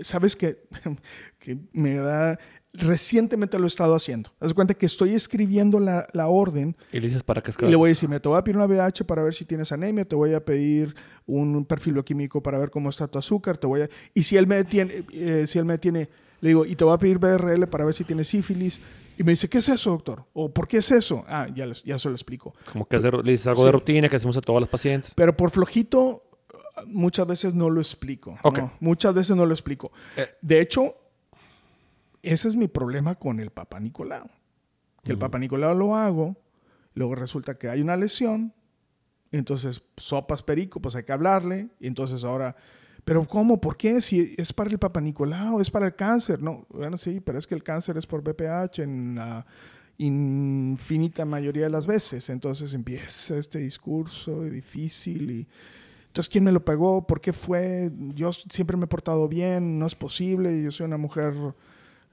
¿sabes 0.00 0.36
qué? 0.36 0.58
que 1.38 1.58
me 1.72 1.94
da. 1.96 2.38
Recientemente 2.76 3.56
lo 3.56 3.64
he 3.66 3.68
estado 3.68 3.94
haciendo. 3.94 4.30
Haz 4.40 4.52
cuenta 4.52 4.74
que 4.74 4.84
estoy 4.86 5.14
escribiendo 5.14 5.78
la, 5.78 6.08
la 6.12 6.26
orden 6.26 6.76
Y 6.92 6.98
le 6.98 7.06
dices 7.06 7.22
para 7.22 7.40
qué 7.40 7.52
y 7.64 7.70
le 7.70 7.76
voy 7.76 7.88
a 7.88 7.90
decir: 7.90 8.08
me 8.08 8.18
te 8.18 8.28
voy 8.28 8.36
a 8.36 8.42
pedir 8.42 8.56
una 8.56 8.66
BH 8.66 9.04
para 9.06 9.22
ver 9.22 9.32
si 9.32 9.44
tienes 9.44 9.70
anemia, 9.70 10.04
te 10.04 10.16
voy 10.16 10.34
a 10.34 10.44
pedir 10.44 10.94
un 11.24 11.64
perfil 11.64 11.94
bioquímico 11.94 12.42
para 12.42 12.58
ver 12.58 12.70
cómo 12.70 12.90
está 12.90 13.06
tu 13.06 13.16
azúcar, 13.18 13.58
te 13.58 13.68
voy 13.68 13.82
a. 13.82 13.88
Y 14.12 14.24
si 14.24 14.36
él 14.36 14.48
me 14.48 14.64
tiene, 14.64 15.04
eh, 15.12 15.46
si 15.46 15.58
él 15.60 15.64
me 15.64 15.78
tiene, 15.78 16.08
le 16.40 16.48
digo, 16.48 16.64
y 16.66 16.74
te 16.74 16.82
voy 16.84 16.94
a 16.94 16.98
pedir 16.98 17.18
BRL 17.18 17.68
para 17.68 17.84
ver 17.84 17.94
si 17.94 18.02
tienes 18.02 18.26
sífilis. 18.28 18.80
Y 19.16 19.22
me 19.22 19.30
dice, 19.30 19.48
¿qué 19.48 19.58
es 19.58 19.68
eso, 19.68 19.90
doctor? 19.90 20.24
¿O 20.32 20.52
por 20.52 20.66
qué 20.66 20.78
es 20.78 20.90
eso? 20.90 21.24
Ah, 21.28 21.46
ya, 21.54 21.66
les- 21.66 21.84
ya 21.84 21.96
se 22.00 22.08
lo 22.08 22.16
explico. 22.16 22.52
Como 22.72 22.86
que 22.88 22.96
es 22.96 23.02
de 23.04 23.12
le 23.12 23.30
dices 23.30 23.46
algo 23.46 23.60
Sí. 23.62 23.66
de 23.66 23.70
rutina 23.72 24.08
que 24.08 24.16
hacemos 24.16 24.36
a 24.36 24.40
todos 24.40 24.58
los 24.58 24.68
pacientes. 24.68 25.14
Pero 25.14 25.36
por 25.36 25.50
flojito, 25.52 26.20
muchas 26.86 27.26
veces 27.26 27.54
no 27.54 27.70
lo 27.70 27.80
explico. 27.80 28.36
Muchas 28.80 29.14
veces 29.14 29.36
no 29.36 29.46
lo 29.46 29.54
explico. 29.54 29.92
Eh. 30.16 30.28
De 30.40 30.60
hecho, 30.60 30.96
ese 32.22 32.48
es 32.48 32.56
mi 32.56 32.68
problema 32.68 33.14
con 33.14 33.40
el 33.40 33.50
Papa 33.50 33.78
Nicolau. 33.80 34.28
Que 35.02 35.12
el 35.12 35.18
Papa 35.18 35.38
Nicolau 35.38 35.76
lo 35.76 35.94
hago, 35.94 36.36
luego 36.94 37.14
resulta 37.14 37.58
que 37.58 37.68
hay 37.68 37.82
una 37.82 37.96
lesión, 37.96 38.54
entonces 39.30 39.82
sopas 39.96 40.42
perico, 40.42 40.80
pues 40.80 40.94
hay 40.94 41.04
que 41.04 41.12
hablarle, 41.12 41.68
y 41.78 41.86
entonces 41.86 42.24
ahora, 42.24 42.56
pero 43.04 43.26
¿cómo? 43.26 43.60
¿Por 43.60 43.76
qué? 43.76 44.00
Si 44.00 44.34
es 44.38 44.52
para 44.52 44.70
el 44.70 44.78
Papa 44.78 45.02
Nicolau, 45.02 45.60
es 45.60 45.70
para 45.70 45.86
el 45.86 45.94
cáncer, 45.94 46.42
no, 46.42 46.66
bueno, 46.70 46.96
sí, 46.96 47.20
pero 47.20 47.38
es 47.38 47.46
que 47.46 47.54
el 47.54 47.62
cáncer 47.62 47.98
es 47.98 48.06
por 48.06 48.22
BPH 48.22 48.78
en 48.78 49.16
la 49.16 49.44
infinita 49.98 51.26
mayoría 51.26 51.64
de 51.64 51.70
las 51.70 51.86
veces, 51.86 52.30
entonces 52.30 52.72
empieza 52.72 53.36
este 53.36 53.58
discurso 53.58 54.42
difícil 54.44 55.30
y 55.30 55.48
entonces, 56.14 56.30
¿quién 56.30 56.44
me 56.44 56.52
lo 56.52 56.64
pegó? 56.64 57.04
¿Por 57.08 57.20
qué 57.20 57.32
fue? 57.32 57.90
Yo 58.14 58.32
siempre 58.32 58.76
me 58.76 58.84
he 58.84 58.86
portado 58.86 59.26
bien, 59.28 59.80
no 59.80 59.86
es 59.88 59.96
posible, 59.96 60.62
yo 60.62 60.70
soy 60.70 60.86
una 60.86 60.96
mujer, 60.96 61.34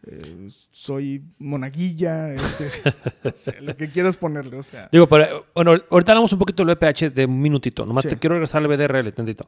eh, 0.07 0.47
soy 0.71 1.21
monaguilla, 1.37 2.33
este, 2.33 2.71
o 3.23 3.31
sea, 3.35 3.61
lo 3.61 3.77
que 3.77 3.91
quieras 3.91 4.17
ponerle, 4.17 4.57
o 4.57 4.63
sea. 4.63 4.89
Digo, 4.91 5.07
pero 5.07 5.45
bueno, 5.53 5.75
ahorita 5.91 6.13
hablamos 6.13 6.33
un 6.33 6.39
poquito 6.39 6.65
del 6.65 6.75
VPH 6.75 7.11
de 7.13 7.25
un 7.25 7.39
minutito. 7.39 7.85
Nomás 7.85 8.01
Sí. 8.01 8.09
te 8.09 8.17
quiero 8.17 8.33
regresar 8.33 8.63
al 8.63 8.67
BDRL 8.69 9.13
tantito. 9.13 9.47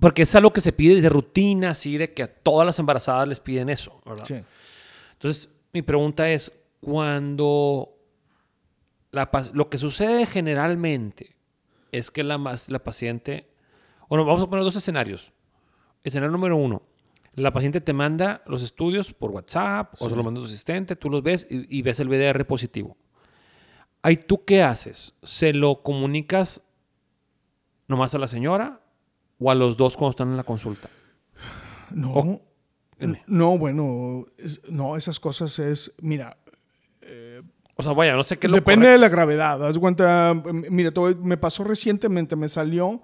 Porque 0.00 0.22
es 0.22 0.34
algo 0.34 0.52
que 0.52 0.60
se 0.60 0.72
pide 0.72 1.00
de 1.00 1.08
rutina, 1.08 1.70
así 1.70 1.96
de 1.98 2.12
que 2.12 2.24
a 2.24 2.26
todas 2.34 2.66
las 2.66 2.80
embarazadas 2.80 3.28
les 3.28 3.38
piden 3.38 3.68
eso, 3.68 4.02
¿verdad? 4.04 4.24
Sí. 4.26 4.34
Entonces, 5.12 5.48
mi 5.72 5.82
pregunta 5.82 6.28
es, 6.28 6.50
cuando 6.80 7.94
la, 9.12 9.30
lo 9.54 9.70
que 9.70 9.78
sucede 9.78 10.26
generalmente 10.26 11.36
es 11.92 12.10
que 12.10 12.24
la, 12.24 12.38
la 12.66 12.78
paciente, 12.82 13.46
bueno, 14.12 14.26
vamos 14.26 14.42
a 14.42 14.46
poner 14.50 14.62
dos 14.62 14.76
escenarios. 14.76 15.32
escenario 16.04 16.30
número 16.32 16.54
uno. 16.56 16.82
La 17.34 17.50
paciente 17.50 17.80
te 17.80 17.94
manda 17.94 18.42
los 18.46 18.62
estudios 18.62 19.14
por 19.14 19.30
WhatsApp 19.30 19.94
o 19.98 20.06
se 20.10 20.14
los 20.14 20.22
manda 20.22 20.38
tu 20.40 20.46
asistente, 20.46 20.96
tú 20.96 21.08
los 21.08 21.22
ves 21.22 21.46
y, 21.48 21.78
y 21.78 21.80
ves 21.80 21.98
el 22.00 22.08
VDR 22.08 22.44
positivo. 22.46 22.98
Ahí 24.02 24.18
tú 24.18 24.44
qué 24.44 24.62
haces? 24.62 25.14
¿Se 25.22 25.54
lo 25.54 25.82
comunicas 25.82 26.62
nomás 27.88 28.14
a 28.14 28.18
la 28.18 28.26
señora 28.28 28.82
o 29.38 29.50
a 29.50 29.54
los 29.54 29.78
dos 29.78 29.96
cuando 29.96 30.10
están 30.10 30.28
en 30.28 30.36
la 30.36 30.44
consulta? 30.44 30.90
No. 31.90 32.12
O- 32.12 32.42
no, 33.26 33.56
bueno, 33.56 34.26
es- 34.36 34.60
no, 34.68 34.96
esas 34.98 35.18
cosas 35.18 35.58
es, 35.58 35.90
mira, 36.02 36.36
O 37.76 37.82
sea, 37.82 37.92
vaya, 37.94 38.14
no 38.14 38.22
sé 38.24 38.38
qué 38.38 38.46
lo 38.46 38.56
Depende 38.56 38.84
correcto. 38.86 38.92
de 38.92 38.98
la 38.98 39.08
gravedad. 39.08 39.66
Haz 39.66 39.78
cuenta, 39.78 40.34
mira, 40.70 40.90
voy- 40.94 41.14
me 41.14 41.38
pasó 41.38 41.64
recientemente, 41.64 42.36
me 42.36 42.48
salió 42.50 43.00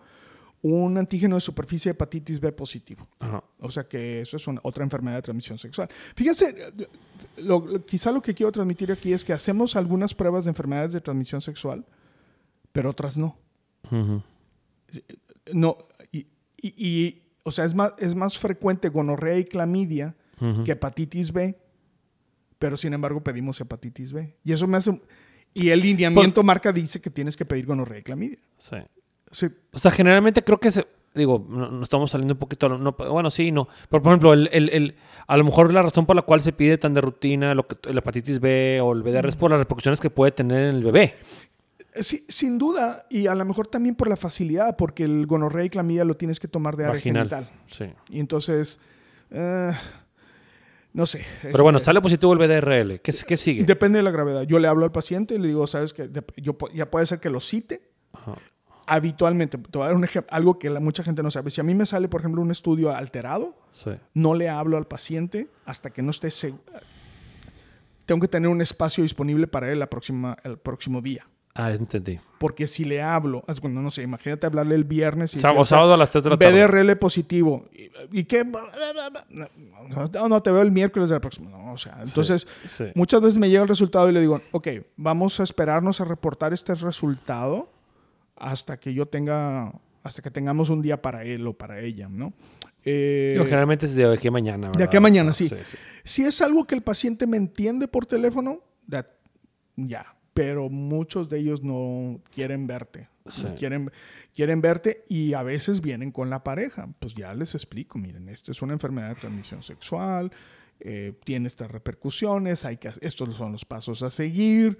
un 0.62 0.98
antígeno 0.98 1.36
de 1.36 1.40
superficie 1.40 1.90
de 1.90 1.94
hepatitis 1.94 2.40
B 2.40 2.50
positivo. 2.52 3.06
Ajá. 3.20 3.44
O 3.60 3.70
sea 3.70 3.84
que 3.88 4.20
eso 4.20 4.36
es 4.36 4.46
una- 4.48 4.60
otra 4.64 4.82
enfermedad 4.84 5.16
de 5.16 5.22
transmisión 5.22 5.56
sexual. 5.58 5.88
Fíjense, 6.16 6.72
lo- 7.36 7.64
lo- 7.64 7.86
quizá 7.86 8.10
lo 8.10 8.20
que 8.20 8.34
quiero 8.34 8.50
transmitir 8.50 8.90
aquí 8.90 9.12
es 9.12 9.24
que 9.24 9.32
hacemos 9.32 9.76
algunas 9.76 10.14
pruebas 10.14 10.44
de 10.44 10.50
enfermedades 10.50 10.92
de 10.92 11.00
transmisión 11.00 11.40
sexual, 11.40 11.86
pero 12.72 12.90
otras 12.90 13.16
no. 13.16 13.38
No, 15.52 15.78
y, 16.12 16.18
y- 16.60 16.74
y, 16.76 17.22
o 17.44 17.50
sea, 17.50 17.64
es 17.64 17.74
más, 17.74 17.94
es 17.98 18.14
más 18.14 18.36
frecuente 18.38 18.88
gonorrea 18.88 19.38
y 19.38 19.44
clamidia 19.44 20.14
que 20.64 20.72
hepatitis 20.72 21.32
B, 21.32 21.58
pero 22.58 22.76
sin 22.76 22.92
embargo 22.92 23.22
pedimos 23.22 23.60
hepatitis 23.60 24.12
B. 24.12 24.36
Y 24.44 24.52
eso 24.52 24.66
me 24.66 24.76
hace... 24.76 25.00
Y 25.54 25.70
el 25.70 25.80
lineamiento 25.80 26.42
marca 26.44 26.70
dice 26.72 27.00
que 27.00 27.10
tienes 27.10 27.36
que 27.36 27.44
pedir 27.44 27.66
gonorrea 27.66 27.98
y 28.00 28.02
clamidia. 28.02 28.38
Sí. 28.56 28.76
O 29.30 29.34
sea, 29.34 29.48
O 29.72 29.78
sea, 29.78 29.90
generalmente 29.90 30.42
creo 30.42 30.58
que 30.58 30.70
se. 30.70 30.86
Digo, 31.14 31.44
no, 31.48 31.70
no 31.70 31.82
estamos 31.82 32.10
saliendo 32.10 32.34
un 32.34 32.38
poquito. 32.38 32.68
no- 32.68 32.92
bueno, 32.92 33.30
sí, 33.30 33.50
no. 33.50 33.66
Pero 33.90 34.02
por 34.02 34.12
ejemplo, 34.12 34.32
el, 34.34 34.48
el- 34.52 34.68
el- 34.70 34.96
a 35.26 35.36
lo 35.36 35.44
mejor 35.44 35.72
la 35.72 35.82
razón 35.82 36.06
por 36.06 36.14
la 36.14 36.22
cual 36.22 36.40
se 36.40 36.52
pide 36.52 36.78
tan 36.78 36.94
de 36.94 37.00
rutina 37.00 37.54
lo 37.54 37.66
que, 37.66 37.76
la 37.92 37.98
hepatitis 38.00 38.40
B 38.40 38.80
o 38.82 38.92
el 38.92 39.02
VDR 39.02 39.28
es 39.28 39.36
por 39.36 39.50
las 39.50 39.58
repercusiones 39.58 40.00
que 40.00 40.10
puede 40.10 40.32
tener 40.32 40.68
en 40.70 40.76
el 40.76 40.84
bebé. 40.84 41.16
sí, 41.96 42.24
sin 42.28 42.58
duda, 42.58 43.06
y 43.10 43.26
a 43.26 43.34
lo 43.34 43.44
mejor 43.44 43.66
también 43.66 43.96
por 43.96 44.08
la 44.08 44.16
facilidad, 44.16 44.76
porque 44.76 45.02
el 45.04 45.26
gonorrea 45.26 45.64
y 45.64 45.70
clamidia 45.70 46.04
lo 46.04 46.16
tienes 46.16 46.38
que 46.38 46.46
tomar 46.46 46.76
de 46.76 46.84
área 46.84 46.94
Vaginal. 46.94 47.28
genital. 47.28 47.50
Sí. 47.70 47.86
Y 48.10 48.20
entonces, 48.20 48.78
eh, 49.30 49.72
no 50.92 51.06
sé. 51.06 51.24
Pero 51.42 51.62
bueno, 51.64 51.78
Este, 51.78 51.86
sale 51.86 52.00
positivo 52.00 52.32
el 52.34 52.38
VDRL. 52.38 53.00
¿Qué, 53.00 53.12
qué 53.26 53.36
sigue? 53.36 53.64
Depende 53.64 53.98
de 53.98 54.02
la 54.04 54.10
gravedad. 54.12 54.42
Yo 54.42 54.58
le 54.60 54.68
hablo 54.68 54.84
al 54.84 54.92
paciente 54.92 55.34
y 55.34 55.38
le 55.38 55.48
digo, 55.48 55.66
sabes 55.66 55.92
que 55.92 56.08
ya 56.72 56.90
puede 56.90 57.06
ser 57.06 57.18
que 57.18 57.30
lo 57.30 57.40
cite. 57.40 57.82
Ajá. 58.12 58.34
Habitualmente, 58.88 59.58
te 59.58 59.78
voy 59.78 59.84
a 59.84 59.86
dar 59.88 59.96
un 59.96 60.04
ejemplo, 60.04 60.28
algo 60.34 60.58
que 60.58 60.70
la, 60.70 60.80
mucha 60.80 61.02
gente 61.02 61.22
no 61.22 61.30
sabe. 61.30 61.50
Si 61.50 61.60
a 61.60 61.64
mí 61.64 61.74
me 61.74 61.84
sale, 61.86 62.08
por 62.08 62.20
ejemplo, 62.22 62.40
un 62.42 62.50
estudio 62.50 62.94
alterado, 62.94 63.54
Sí. 63.70 63.90
no 64.14 64.34
le 64.34 64.48
hablo 64.48 64.76
al 64.76 64.86
paciente 64.86 65.48
hasta 65.66 65.90
que 65.90 66.02
no 66.02 66.10
esté 66.10 66.30
seguro. 66.30 66.62
Tengo 68.06 68.20
que 68.22 68.28
tener 68.28 68.48
un 68.48 68.62
espacio 68.62 69.02
disponible 69.02 69.46
para 69.46 69.70
él 69.70 69.78
la 69.78 69.88
próxima, 69.90 70.36
el 70.42 70.56
próximo 70.58 71.02
día. 71.02 71.26
Ah, 71.54 71.72
entendí. 71.72 72.20
Porque 72.38 72.68
si 72.68 72.84
le 72.84 73.02
hablo, 73.02 73.42
haz 73.48 73.60
cuando 73.60 73.82
no 73.82 73.90
sé, 73.90 74.02
imagínate 74.02 74.46
hablarle 74.46 74.76
el 74.76 74.84
viernes 74.84 75.34
y 75.34 75.40
Sábado, 75.40 75.60
decirle, 75.62 75.76
sábado 75.76 75.94
a 75.94 75.96
las 75.96 76.10
3 76.10 76.24
de 76.24 76.30
la 76.30 76.36
tarde. 76.36 76.66
BDRL 76.66 76.96
positivo. 76.96 77.66
¿Y, 77.72 77.90
y 78.20 78.24
qué? 78.24 78.44
No, 78.44 80.28
no, 80.28 80.42
te 80.42 80.50
veo 80.50 80.62
el 80.62 80.70
miércoles 80.70 81.08
de 81.08 81.16
la 81.16 81.20
próxima. 81.20 81.50
No, 81.50 81.72
o 81.72 81.76
sea, 81.78 81.98
entonces, 82.02 82.46
sí. 82.66 82.84
muchas 82.94 83.20
veces 83.20 83.38
me 83.38 83.50
llega 83.50 83.62
el 83.62 83.68
resultado 83.68 84.08
y 84.08 84.12
le 84.12 84.20
digo, 84.20 84.40
ok, 84.52 84.68
vamos 84.96 85.40
a 85.40 85.42
esperarnos 85.42 86.00
a 86.00 86.04
reportar 86.04 86.52
este 86.52 86.74
resultado 86.76 87.68
hasta 88.38 88.78
que 88.78 88.94
yo 88.94 89.06
tenga, 89.06 89.72
hasta 90.02 90.22
que 90.22 90.30
tengamos 90.30 90.70
un 90.70 90.82
día 90.82 91.00
para 91.02 91.24
él 91.24 91.46
o 91.46 91.52
para 91.54 91.80
ella, 91.80 92.08
¿no? 92.08 92.32
Eh, 92.84 93.30
Digo, 93.32 93.44
generalmente 93.44 93.86
es 93.86 93.94
de 93.94 94.12
aquí 94.12 94.28
a 94.28 94.30
mañana. 94.30 94.66
de 94.68 94.70
¿verdad? 94.72 94.82
aquí 94.84 94.96
a 94.96 95.00
mañana, 95.00 95.30
O 95.30 95.34
sea, 95.34 95.64
sí. 95.64 95.76
Si 96.04 96.22
es 96.22 96.40
algo 96.40 96.66
que 96.66 96.74
el 96.74 96.82
paciente 96.82 97.26
me 97.26 97.36
entiende 97.36 97.88
por 97.88 98.06
teléfono, 98.06 98.60
ya. 99.76 100.14
Pero 100.34 100.68
muchos 100.68 101.28
de 101.28 101.38
ellos 101.40 101.62
no 101.62 102.20
quieren 102.30 102.66
verte. 102.66 103.08
Sí. 103.26 103.44
Quieren, 103.58 103.90
quieren 104.34 104.60
verte 104.60 105.04
y 105.08 105.34
a 105.34 105.42
veces 105.42 105.80
vienen 105.80 106.12
con 106.12 106.30
la 106.30 106.42
pareja. 106.44 106.88
Pues 107.00 107.14
ya 107.14 107.34
les 107.34 107.54
explico, 107.54 107.98
miren, 107.98 108.28
esto 108.28 108.52
es 108.52 108.62
una 108.62 108.72
enfermedad 108.72 109.08
de 109.10 109.14
transmisión 109.16 109.62
sexual, 109.62 110.30
eh, 110.80 111.12
tiene 111.24 111.48
estas 111.48 111.70
repercusiones, 111.70 112.64
hay 112.64 112.76
que, 112.76 112.90
estos 113.00 113.34
son 113.36 113.52
los 113.52 113.64
pasos 113.64 114.02
a 114.02 114.10
seguir. 114.10 114.78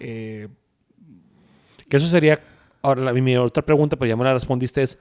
eh, 0.00 0.48
Que 1.88 1.96
eso 1.96 2.06
sería. 2.08 2.38
Ahora, 2.86 3.12
mi 3.12 3.36
otra 3.36 3.64
pregunta, 3.64 3.96
pero 3.96 4.08
ya 4.08 4.16
me 4.16 4.24
la 4.24 4.32
respondiste, 4.32 4.82
es: 4.82 4.98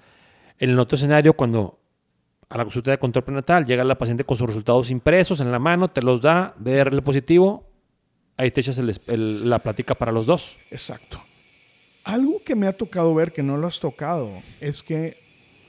en 0.57 0.71
el 0.71 0.79
otro 0.79 0.95
escenario, 0.95 1.33
cuando 1.33 1.79
a 2.49 2.57
la 2.57 2.63
consulta 2.63 2.91
de 2.91 2.97
control 2.97 3.23
prenatal 3.25 3.65
llega 3.65 3.83
la 3.83 3.97
paciente 3.97 4.23
con 4.23 4.37
sus 4.37 4.47
resultados 4.47 4.89
impresos 4.89 5.39
en 5.39 5.51
la 5.51 5.59
mano, 5.59 5.87
te 5.89 6.01
los 6.01 6.21
da, 6.21 6.55
VRL 6.59 7.01
positivo, 7.03 7.69
ahí 8.37 8.49
te 8.51 8.61
echas 8.61 8.77
el 8.79 8.95
el- 9.07 9.49
la 9.49 9.59
plática 9.59 9.95
para 9.95 10.11
los 10.11 10.25
dos. 10.25 10.57
Exacto. 10.71 11.21
Algo 12.03 12.41
que 12.43 12.55
me 12.55 12.67
ha 12.67 12.73
tocado 12.77 13.13
ver 13.15 13.31
que 13.31 13.41
no 13.43 13.57
lo 13.57 13.67
has 13.67 13.79
tocado 13.79 14.31
es 14.59 14.83
que 14.83 15.17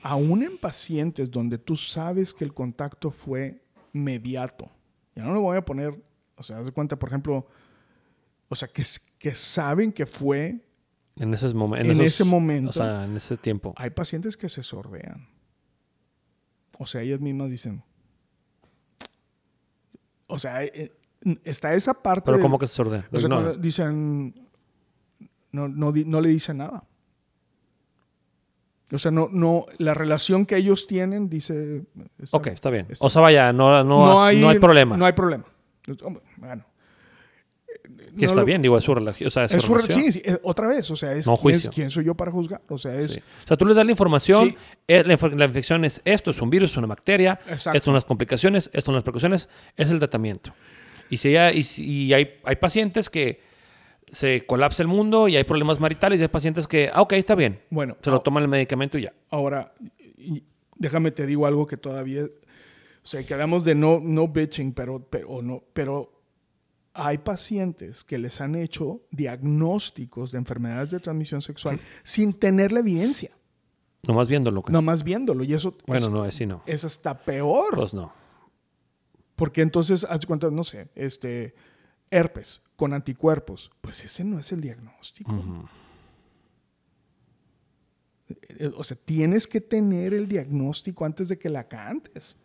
aún 0.03 0.43
en 0.43 0.59
pacientes 0.59 1.31
donde 1.31 1.59
tú 1.59 1.77
sabes 1.77 2.33
que 2.35 2.45
el 2.45 2.53
contacto 2.55 3.11
fue 3.11 3.63
mediato, 3.93 4.69
ya 5.15 5.23
no 5.25 5.33
lo 5.33 5.41
voy 5.41 5.57
a 5.57 5.65
poner, 5.65 5.95
o 6.37 6.43
sea, 6.43 6.59
haz 6.59 6.67
de 6.67 6.73
cuenta, 6.73 6.97
por 6.99 7.09
ejemplo, 7.09 7.47
o 8.49 8.55
sea, 8.55 8.69
que, 8.69 8.83
que 9.19 9.35
saben 9.35 9.91
que 9.93 10.05
fue, 10.07 10.61
En, 11.19 11.33
esos 11.35 11.55
momen- 11.55 11.81
En 11.81 11.91
esos- 11.93 12.05
ese 12.07 12.25
momento. 12.25 12.71
O 12.71 12.73
sea, 12.73 13.05
en 13.05 13.17
ese 13.17 13.37
tiempo. 13.37 13.73
hay 13.77 13.91
pacientes 13.91 14.37
que 14.37 14.49
se 14.49 14.63
sordean. 14.63 15.29
O 16.79 16.85
sea, 16.87 17.01
ellas 17.01 17.21
mismas 17.21 17.51
dicen, 17.51 17.83
o 20.27 20.39
sea, 20.39 20.63
eh, 20.65 20.93
está 21.45 21.75
esa 21.75 21.95
parte... 21.95 22.27
Pero 22.27 22.37
del- 22.39 22.43
¿cómo 22.43 22.59
que 22.59 22.67
se 22.67 22.83
ordena? 22.83 23.09
O 23.13 23.19
sea, 23.19 23.29
No, 23.29 23.55
dicen, 23.55 24.35
no, 25.53 25.69
no, 25.69 25.93
no 25.93 26.21
le 26.21 26.29
dicen 26.29 26.59
nada. 26.59 26.85
O 28.93 28.99
sea, 28.99 29.11
no, 29.11 29.29
no, 29.33 29.67
la 29.79 29.95
relación 29.95 30.47
que 30.47 30.57
ellos 30.57 30.87
tienen 30.87 31.29
dice... 31.29 31.85
está- 32.19 32.37
ok, 32.37 32.47
está 32.49 32.71
bien. 32.71 32.87
está- 32.91 33.05
O 33.05 33.09
sea, 33.11 33.23
vaya, 33.23 33.53
no, 33.53 33.83
no, 33.85 34.05
has- 34.23 34.37
no 34.37 34.49
hay, 34.49 34.59
problema. 34.59 34.97
No 34.97 35.07
hay 35.07 35.13
problema. 35.13 35.45
Bueno. 36.37 36.65
Que 38.19 38.25
está 38.27 38.43
bien, 38.45 38.63
digo, 38.63 38.77
es 38.79 38.85
su 38.85 38.95
relación. 38.95 39.27
O 39.27 39.31
sea, 39.31 39.45
es 39.45 39.51
su 39.53 39.57
Es 39.57 39.65
su 39.85 39.93
sí, 39.93 40.13
sí, 40.13 40.23
otra 40.43 40.69
vez, 40.69 40.91
o 40.91 40.97
sea, 40.97 41.13
es, 41.15 41.27
No 41.27 41.35
¿quién, 41.35 41.43
juicio. 41.43 41.71
es- 41.71 41.75
quién 41.75 41.91
soy 41.91 42.05
yo 42.05 42.15
para 42.15 42.31
juzgar? 42.31 42.63
O 42.69 42.79
sea, 42.79 42.95
es... 42.99 43.13
Sí. 43.13 43.21
O 43.45 43.47
sea, 43.49 43.57
tú 43.57 43.67
les 43.67 43.77
das 43.77 43.85
la 43.85 43.91
información, 43.91 44.51
Sí. 44.51 44.57
eh, 44.89 45.03
la, 45.05 45.19
inf- 45.19 45.35
la 45.35 45.45
infección 45.45 45.85
es 45.85 46.01
esto, 46.05 46.31
es 46.31 46.41
un 46.41 46.51
virus, 46.51 46.71
es 46.73 46.77
una 46.77 46.87
bacteria, 46.87 47.39
Exacto. 47.49 47.77
estas 47.77 47.83
son 47.85 47.95
las 47.95 48.05
complicaciones, 48.05 48.67
estas 48.67 48.85
son 48.85 48.95
las 48.95 49.03
precauciones, 49.05 49.49
es 49.77 49.91
el 49.91 49.99
tratamiento. 49.99 50.53
Y 51.11 51.19
si, 51.19 51.37
hay, 51.37 51.59
y 51.59 51.63
si- 51.63 51.85
y 52.07 52.13
hay, 52.15 52.35
hay 52.45 52.57
pacientes 52.57 53.11
que 53.11 53.41
se 54.11 54.47
colapsa 54.47 54.83
el 54.83 54.89
mundo 54.89 55.29
y 55.29 55.37
hay 55.37 55.45
problemas 55.45 55.81
maritales 55.81 56.21
y 56.21 56.23
hay 56.23 56.29
pacientes 56.29 56.67
que, 56.69 56.91
ah, 56.93 57.03
ok, 57.03 57.13
está 57.15 57.35
bien, 57.35 57.61
Bueno, 57.71 57.97
se 58.03 58.11
lo 58.11 58.21
toman 58.21 58.43
el 58.45 58.49
medicamento 58.49 58.99
y 58.99 59.03
ya. 59.03 59.13
Ahora, 59.31 59.73
y 60.17 60.45
déjame 60.77 61.11
te 61.11 61.27
digo 61.27 61.47
algo 61.47 61.67
que 61.67 61.77
todavía, 61.77 62.23
o 62.25 63.07
sea, 63.07 63.23
que 63.25 63.35
hablamos 63.35 63.65
de 63.65 63.75
no, 63.75 64.01
no 64.03 64.29
bitching, 64.29 64.73
pero, 64.73 65.01
pero, 65.11 65.43
no, 65.43 65.63
pero 65.73 66.16
hay 66.97 67.19
pacientes 67.19 68.03
que 68.05 68.19
les 68.19 68.41
han 68.41 68.55
hecho 68.55 69.03
diagnósticos 69.11 70.33
de 70.33 70.39
enfermedades 70.39 70.91
de 70.91 71.01
transmisión 71.01 71.43
sexual 71.43 71.81
sin 72.03 72.33
tener 72.33 72.73
la 72.73 72.81
evidencia, 72.81 73.31
Nomás 74.07 74.29
viéndolo. 74.29 74.63
que- 74.63 74.73
nomás 74.73 75.03
viéndolo. 75.05 75.45
Y 75.45 75.53
eso 75.55 75.77
bueno, 75.87 76.07
es, 76.07 76.13
no, 76.13 76.23
así 76.23 76.47
no. 76.47 76.63
es 76.67 76.85
hasta 76.85 77.19
peor, 77.25 77.75
Pues 77.75 77.93
no. 77.95 78.13
porque 79.35 79.63
entonces, 79.63 80.05
haz 80.09 80.25
cuenta, 80.27 80.51
no 80.51 80.65
sé, 80.65 80.89
este, 80.95 81.55
herpes 82.11 82.63
con 82.77 82.93
anticuerpos, 82.93 83.71
pues 83.81 84.05
ese 84.05 84.23
no 84.25 84.39
es 84.39 84.53
el 84.53 84.61
diagnóstico. 84.61 85.33
Eh, 88.29 88.71
O 88.77 88.83
sea, 88.85 88.97
tienes 88.97 89.47
que 89.47 89.61
tener 89.61 90.13
el 90.15 90.29
diagnóstico 90.29 91.05
antes 91.05 91.29
de 91.29 91.39
que 91.39 91.49
la 91.49 91.69
cantes. 91.69 92.37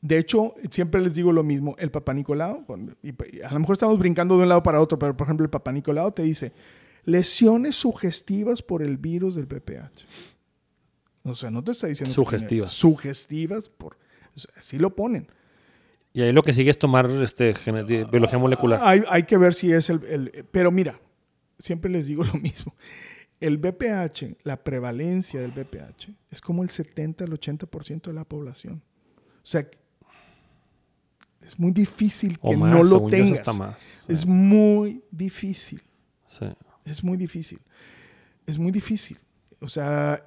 De 0.00 0.18
hecho, 0.18 0.54
siempre 0.70 1.00
les 1.00 1.14
digo 1.14 1.32
lo 1.32 1.42
mismo. 1.42 1.74
El 1.78 1.90
Papá 1.90 2.14
Nicolau, 2.14 2.64
y 3.02 3.40
a 3.42 3.50
lo 3.52 3.58
mejor 3.58 3.74
estamos 3.74 3.98
brincando 3.98 4.36
de 4.36 4.44
un 4.44 4.48
lado 4.48 4.62
para 4.62 4.80
otro, 4.80 4.98
pero 4.98 5.16
por 5.16 5.26
ejemplo, 5.26 5.44
el 5.44 5.50
Papá 5.50 5.72
Nicolau 5.72 6.12
te 6.12 6.22
dice 6.22 6.52
lesiones 7.04 7.74
sugestivas 7.74 8.62
por 8.62 8.82
el 8.82 8.96
virus 8.98 9.34
del 9.34 9.46
VPH. 9.46 10.04
O 11.24 11.34
sea, 11.34 11.50
no 11.50 11.62
te 11.64 11.72
está 11.72 11.86
diciendo. 11.88 12.12
Sugestivas. 12.14 12.70
Sugestivas 12.70 13.68
por. 13.68 13.96
o 14.34 14.38
sea, 14.38 14.52
así 14.56 14.78
lo 14.78 14.94
ponen. 14.94 15.26
Y 16.12 16.22
ahí 16.22 16.32
lo 16.32 16.42
que 16.42 16.52
sigue 16.52 16.70
es 16.70 16.78
tomar 16.78 17.08
este, 17.10 17.54
biología 18.10 18.38
molecular. 18.38 18.80
Hay, 18.82 19.02
hay 19.10 19.24
que 19.24 19.36
ver 19.36 19.54
si 19.54 19.72
es 19.72 19.90
el, 19.90 20.02
el- 20.04 20.46
Pero 20.50 20.70
mira, 20.70 20.98
siempre 21.58 21.90
les 21.90 22.06
digo 22.06 22.24
lo 22.32 22.34
mismo. 22.34 22.74
El 23.40 23.58
BPH, 23.58 24.36
la 24.42 24.62
prevalencia 24.64 25.40
del 25.40 25.52
BPH, 25.52 26.08
es 26.30 26.40
como 26.40 26.62
el 26.62 26.70
70 26.70 27.24
al 27.24 27.30
80% 27.30 28.02
de 28.06 28.12
la 28.12 28.24
población. 28.24 28.82
O 29.16 29.46
sea, 29.50 29.68
es 31.48 31.58
muy 31.58 31.72
difícil 31.72 32.38
que 32.38 32.56
no 32.58 32.84
lo 32.84 33.06
tengas. 33.06 33.56
más. 33.56 34.04
Es 34.06 34.26
muy 34.26 35.02
difícil. 35.10 35.82
Sí. 36.26 36.44
Es 36.84 37.02
muy 37.02 37.16
difícil. 37.16 37.58
Es 38.46 38.58
muy 38.58 38.70
difícil. 38.70 39.18
O 39.58 39.66
sea, 39.66 40.22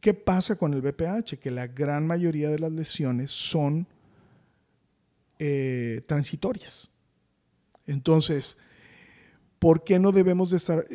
¿qué 0.00 0.12
pasa 0.12 0.56
con 0.56 0.74
el 0.74 0.82
BPH? 0.82 1.38
Que 1.40 1.50
la 1.50 1.66
gran 1.66 2.06
mayoría 2.06 2.50
de 2.50 2.58
las 2.58 2.70
lesiones 2.72 3.30
son 3.30 3.86
eh, 5.38 6.02
transitorias. 6.06 6.90
Entonces, 7.86 8.58
¿por 9.58 9.82
qué 9.82 9.98
no 9.98 10.12
debemos 10.12 10.50
de 10.50 10.58
estar, 10.58 10.86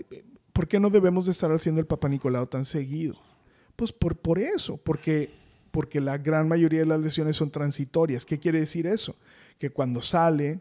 por 0.54 0.68
qué 0.68 0.80
no 0.80 0.92
debemos 0.92 1.26
de 1.26 1.32
estar 1.32 1.52
haciendo 1.52 1.82
el 1.82 1.88
Papa 1.88 2.08
Nicolau 2.08 2.46
tan 2.46 2.66
seguido? 2.66 3.16
Pues 3.76 3.92
por, 3.92 4.16
por 4.16 4.38
eso, 4.38 4.78
porque, 4.78 5.32
porque 5.72 6.00
la 6.00 6.20
gran 6.20 6.48
mayoría 6.48 6.82
de 6.82 6.86
las 6.86 7.00
lesiones 7.00 7.36
son 7.36 7.50
transitorias. 7.50 8.28
¿Qué 8.28 8.38
quiere 8.38 8.60
decir 8.60 8.86
eso? 8.86 9.16
Que 9.58 9.70
cuando 9.70 10.02
sale, 10.02 10.60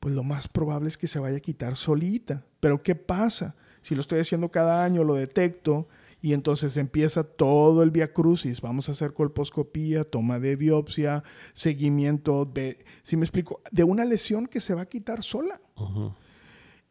pues 0.00 0.14
lo 0.14 0.22
más 0.22 0.48
probable 0.48 0.88
es 0.88 0.98
que 0.98 1.08
se 1.08 1.18
vaya 1.18 1.38
a 1.38 1.40
quitar 1.40 1.76
solita. 1.76 2.44
Pero 2.60 2.82
¿qué 2.82 2.94
pasa? 2.94 3.54
Si 3.82 3.94
lo 3.94 4.00
estoy 4.00 4.20
haciendo 4.20 4.50
cada 4.50 4.84
año, 4.84 5.04
lo 5.04 5.14
detecto 5.14 5.88
y 6.20 6.32
entonces 6.32 6.76
empieza 6.76 7.22
todo 7.22 7.82
el 7.82 7.90
via 7.90 8.12
crucis. 8.12 8.60
Vamos 8.60 8.88
a 8.88 8.92
hacer 8.92 9.12
colposcopía, 9.12 10.02
toma 10.04 10.40
de 10.40 10.56
biopsia, 10.56 11.22
seguimiento 11.52 12.44
de, 12.44 12.84
si 13.02 13.16
me 13.16 13.24
explico, 13.24 13.60
de 13.70 13.84
una 13.84 14.04
lesión 14.04 14.46
que 14.46 14.60
se 14.60 14.74
va 14.74 14.82
a 14.82 14.86
quitar 14.86 15.22
sola. 15.22 15.60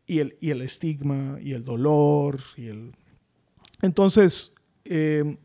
y, 0.07 0.19
el, 0.19 0.38
y 0.39 0.51
el 0.51 0.61
estigma, 0.61 1.38
y 1.41 1.53
el 1.53 1.65
dolor, 1.65 2.39
y 2.55 2.67
el... 2.67 2.95
Entonces, 3.82 4.55
eh, 4.86 5.38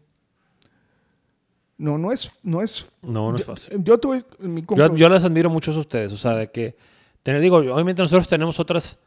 no, 1.80 1.96
no 1.98 2.12
es, 2.12 2.30
no 2.42 2.60
es... 2.62 2.90
No, 3.02 3.30
no 3.32 3.36
es 3.38 3.44
fácil. 3.44 3.82
Yo, 3.82 3.98
tuve 3.98 4.22
mi 4.38 4.60
Yo, 4.60 4.66
conclu- 4.66 4.96
yo 4.96 5.08
les 5.08 5.24
admiro 5.24 5.48
mucho 5.50 5.72
a 5.72 5.78
ustedes, 5.78 6.12
o 6.12 6.18
sea, 6.18 6.34
de 6.34 6.50
que, 6.50 6.76
digo, 7.24 7.56
obviamente 7.56 8.02
nosotros 8.02 8.28
tenemos 8.28 8.60
otras, 8.60 8.98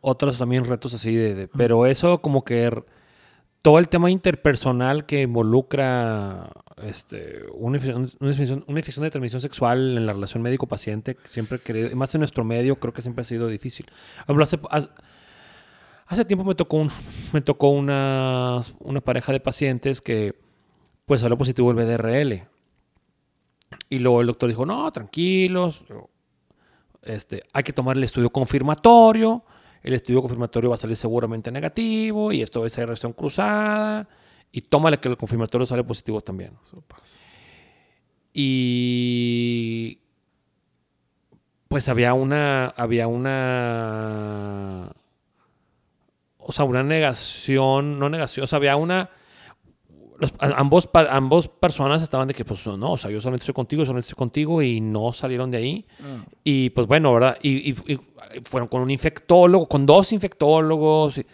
otros 0.00 0.36
también 0.38 0.64
retos 0.64 0.92
así 0.94 1.14
de, 1.14 1.34
de- 1.34 1.48
pero 1.48 1.86
eso 1.86 2.18
como 2.20 2.44
que 2.44 2.64
r- 2.64 2.82
todo 3.62 3.78
el 3.78 3.88
tema 3.88 4.10
interpersonal 4.10 5.06
que 5.06 5.22
involucra 5.22 6.50
este, 6.82 7.42
una, 7.54 7.76
infección, 7.76 8.10
una, 8.66 8.78
infección, 8.80 9.02
de 9.04 9.10
transmisión 9.10 9.40
sexual 9.40 9.96
en 9.96 10.06
la 10.06 10.12
relación 10.12 10.42
médico-paciente, 10.42 11.16
siempre 11.24 11.58
querido, 11.60 11.94
más 11.96 12.14
en 12.14 12.20
nuestro 12.20 12.44
medio, 12.44 12.76
creo 12.76 12.92
que 12.92 13.02
siempre 13.02 13.22
ha 13.22 13.24
sido 13.24 13.46
difícil. 13.48 13.86
Hace, 14.26 14.58
hace, 14.70 14.88
hace 16.06 16.24
tiempo 16.24 16.44
me 16.44 16.54
tocó, 16.54 16.78
un, 16.78 16.90
me 17.32 17.40
tocó 17.42 17.70
una, 17.70 18.60
una 18.80 19.00
pareja 19.00 19.32
de 19.32 19.40
pacientes 19.40 20.00
que 20.00 20.34
pues 21.08 21.22
salió 21.22 21.38
positivo 21.38 21.70
el 21.70 21.76
BDRL. 21.76 22.46
Y 23.88 23.98
luego 23.98 24.20
el 24.20 24.26
doctor 24.26 24.48
dijo, 24.50 24.66
no, 24.66 24.92
tranquilos, 24.92 25.82
este, 27.02 27.42
hay 27.52 27.62
que 27.62 27.72
tomar 27.72 27.96
el 27.96 28.04
estudio 28.04 28.30
confirmatorio, 28.30 29.42
el 29.82 29.94
estudio 29.94 30.20
confirmatorio 30.20 30.68
va 30.70 30.74
a 30.74 30.78
salir 30.78 30.96
seguramente 30.96 31.50
negativo 31.50 32.30
y 32.30 32.42
esto 32.42 32.60
va 32.60 32.66
a 32.66 32.68
ser 32.68 32.86
reacción 32.86 33.14
cruzada 33.14 34.06
y 34.52 34.60
tómale 34.60 34.98
que 34.98 35.08
el 35.08 35.16
confirmatorio 35.16 35.66
sale 35.66 35.82
positivo 35.82 36.20
también. 36.20 36.52
Y 38.34 40.00
pues 41.68 41.88
había 41.88 42.12
una, 42.12 42.66
había 42.68 43.06
una, 43.06 44.92
o 46.36 46.52
sea, 46.52 46.66
una 46.66 46.82
negación, 46.82 47.98
no 47.98 48.10
negación, 48.10 48.44
o 48.44 48.46
sea, 48.46 48.58
había 48.58 48.76
una, 48.76 49.08
los- 50.18 50.34
ambos, 50.40 50.88
ambos 51.10 51.48
personas 51.48 52.02
estaban 52.02 52.28
de 52.28 52.34
que, 52.34 52.44
pues, 52.44 52.66
no, 52.66 52.92
o 52.92 52.98
sea, 52.98 53.10
yo 53.10 53.20
solamente 53.20 53.42
estoy 53.44 53.54
contigo, 53.54 53.82
yo 53.82 53.86
solamente 53.86 54.06
estoy 54.08 54.18
contigo 54.18 54.60
y 54.62 54.80
no 54.80 55.12
salieron 55.12 55.50
de 55.50 55.58
ahí. 55.58 55.86
Ah. 56.00 56.24
Y 56.44 56.70
pues 56.70 56.86
bueno, 56.86 57.12
¿verdad? 57.14 57.38
Y, 57.42 57.70
y- 57.70 57.76
y 57.92 57.98
fueron 58.44 58.68
con 58.68 58.82
un 58.82 58.90
infectólogo, 58.90 59.66
con 59.68 59.86
dos 59.86 60.12
infectólogos. 60.12 61.18
y- 61.18 61.26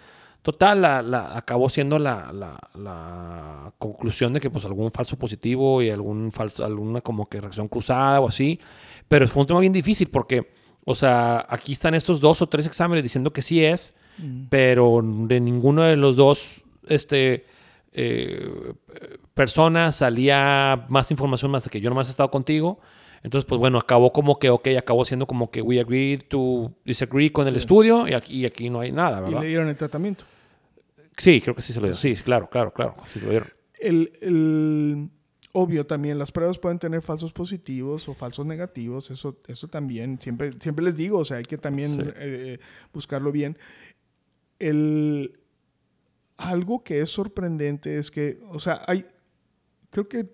total, 0.43 0.82
la, 0.82 1.01
la- 1.01 1.37
acabó 1.39 1.70
siendo 1.70 1.99
la, 1.99 2.30
la- 2.32 2.59
la 2.74 3.72
conclusión 3.78 4.35
de 4.35 4.41
que 4.41 4.51
pues 4.51 4.66
algún 4.66 4.91
falso 4.91 5.16
positivo 5.18 5.80
y 5.82 5.89
algún 5.89 6.30
falso, 6.30 6.64
alguna 6.66 7.01
como 7.01 7.26
que 7.30 7.41
reacción 7.41 7.66
cruzada 7.68 8.20
o 8.20 8.28
así. 8.28 8.61
Pero 9.09 9.26
fue 9.26 9.41
un 9.41 9.47
tema 9.47 9.61
bien 9.61 9.72
difícil 9.72 10.09
porque, 10.09 10.53
o 10.85 10.95
sea, 10.95 11.47
aquí 11.49 11.72
están 11.72 11.95
estos 11.95 12.20
dos 12.20 12.43
o 12.43 12.47
tres 12.47 12.66
exámenes 12.66 13.03
diciendo 13.03 13.32
que 13.32 13.41
sí 13.41 13.64
es, 13.64 13.97
pero 14.51 15.01
de 15.03 15.41
ninguno 15.41 15.82
de 15.82 15.97
los 15.97 16.16
dos, 16.16 16.62
este, 16.87 17.47
eh, 17.95 18.75
personas 19.35 19.97
salía 19.97 20.85
más 20.89 21.11
información 21.11 21.51
más 21.51 21.65
de 21.65 21.71
que 21.71 21.81
yo 21.81 21.89
nomás 21.91 22.09
he 22.09 22.11
estado 22.11 22.31
contigo. 22.31 22.81
Entonces, 23.23 23.47
pues 23.49 23.59
bueno, 23.59 23.79
acabó 23.79 24.13
como 24.13 24.39
que, 24.39 24.51
ok, 24.51 24.69
acabó 24.79 25.05
siendo 25.07 25.27
como 25.27 25.51
que 25.51 25.63
we 25.63 25.81
agreed 25.81 26.21
to 26.29 26.75
disagree 26.85 27.33
con 27.33 27.49
el 27.49 27.57
estudio 27.57 28.07
y 28.07 28.13
aquí, 28.13 28.41
y 28.41 28.45
aquí 28.45 28.69
no 28.69 28.81
hay 28.81 28.93
nada, 28.93 29.21
y 29.21 29.23
¿verdad? 29.23 29.41
le 29.41 29.47
dieron 29.49 29.69
el 29.69 29.77
tratamiento. 29.77 30.27
Sí, 31.17 31.41
creo 31.41 31.55
que 31.55 31.63
sí 31.63 31.73
se 31.73 31.81
lo 31.81 31.87
dieron. 31.87 31.99
Sí, 31.99 32.15
claro, 32.17 32.51
claro, 32.51 32.73
claro. 32.75 32.97
Sí 33.07 33.21
se 33.21 33.25
lo 33.25 33.31
dieron. 33.31 33.49
El, 33.81 34.13
el- 34.21 35.09
obvio 35.53 35.87
también, 35.87 36.19
las 36.19 36.33
pruebas 36.33 36.59
pueden 36.59 36.79
tener 36.81 37.01
falsos 37.01 37.33
positivos 37.33 38.09
o 38.09 38.15
falsos 38.15 38.45
negativos, 38.45 39.11
eso, 39.11 39.39
eso 39.47 39.69
también, 39.69 40.19
siempre, 40.21 40.51
siempre 40.61 40.85
les 40.85 40.97
digo, 40.97 41.19
o 41.21 41.25
sea, 41.25 41.37
hay 41.39 41.45
que 41.45 41.57
también 41.57 41.91
Sí. 41.91 42.03
eh, 42.17 42.59
buscarlo 42.93 43.31
bien. 43.33 43.57
El, 44.59 45.39
algo 46.37 46.82
que 46.82 47.01
es 47.01 47.11
sorprendente 47.11 47.99
es 47.99 48.11
que, 48.11 48.41
o 48.51 48.59
sea, 48.59 48.82
hay, 48.87 49.07
creo 49.91 50.09
que 50.09 50.26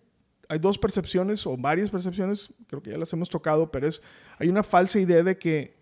hay 0.49 0.59
dos 0.59 0.79
percepciones 0.79 1.47
o 1.47 1.57
varias 1.57 1.91
percepciones, 1.91 2.53
creo 2.67 2.83
que 2.83 2.91
ya 2.91 2.99
las 2.99 3.13
hemos 3.13 3.29
tocado, 3.29 3.71
pero 3.71 3.87
es, 3.87 4.03
hay 4.39 4.49
una 4.49 4.63
falsa 4.63 4.99
idea 4.99 5.23
de 5.23 5.39
que 5.39 5.77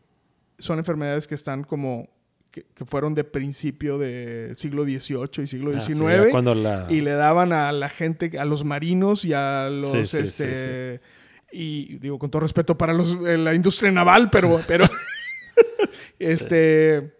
son 0.58 0.78
enfermedades 0.78 1.26
que 1.26 1.34
están 1.34 1.64
como, 1.64 2.08
que, 2.50 2.66
que 2.74 2.84
fueron 2.84 3.14
de 3.14 3.24
principio 3.24 3.96
del 3.96 4.56
siglo 4.56 4.84
XVIII 4.84 5.44
y 5.44 5.46
siglo 5.46 5.72
Ah, 5.74 5.80
XIX. 5.80 6.30
cuando 6.30 6.54
la... 6.54 6.86
Y 6.90 7.00
le 7.00 7.12
daban 7.12 7.52
a 7.52 7.72
la 7.72 7.88
gente, 7.88 8.38
a 8.38 8.44
los 8.44 8.64
marinos 8.64 9.24
y 9.24 9.32
a 9.32 9.70
los, 9.70 9.92
Sí, 9.92 10.04
sí, 10.04 10.18
este, 10.18 11.00
y 11.50 11.98
digo 11.98 12.18
con 12.18 12.30
todo 12.30 12.40
respeto 12.40 12.76
para 12.76 12.92
los, 12.92 13.16
eh, 13.26 13.38
la 13.38 13.54
industria 13.54 13.90
naval, 13.90 14.28
pero, 14.30 14.60
pero, 14.66 14.84
este, 16.18 17.14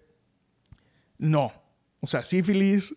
no. 1.18 1.52
O 2.00 2.06
sea, 2.06 2.22
sífilis 2.22 2.94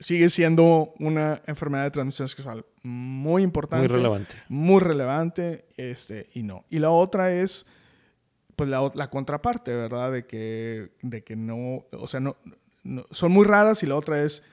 sigue 0.00 0.30
siendo 0.30 0.94
una 1.00 1.42
enfermedad 1.46 1.84
de 1.84 1.90
transmisión 1.90 2.28
sexual 2.28 2.64
muy 2.82 3.42
importante. 3.42 3.88
Muy 3.88 3.96
relevante. 3.96 4.34
Muy 4.48 4.80
relevante, 4.80 5.64
este, 5.76 6.28
y 6.34 6.42
no. 6.44 6.64
Y 6.70 6.78
la 6.78 6.90
otra 6.90 7.32
es, 7.32 7.66
pues, 8.54 8.70
la, 8.70 8.90
la 8.94 9.10
contraparte, 9.10 9.74
¿verdad? 9.74 10.12
De 10.12 10.24
que, 10.26 10.90
de 11.02 11.24
que 11.24 11.34
no, 11.34 11.84
o 11.92 12.06
sea, 12.06 12.20
no, 12.20 12.36
no- 12.84 13.06
son 13.10 13.32
muy 13.32 13.44
raras 13.44 13.82
y 13.82 13.86
la 13.86 13.96
otra 13.96 14.22
es, 14.22 14.44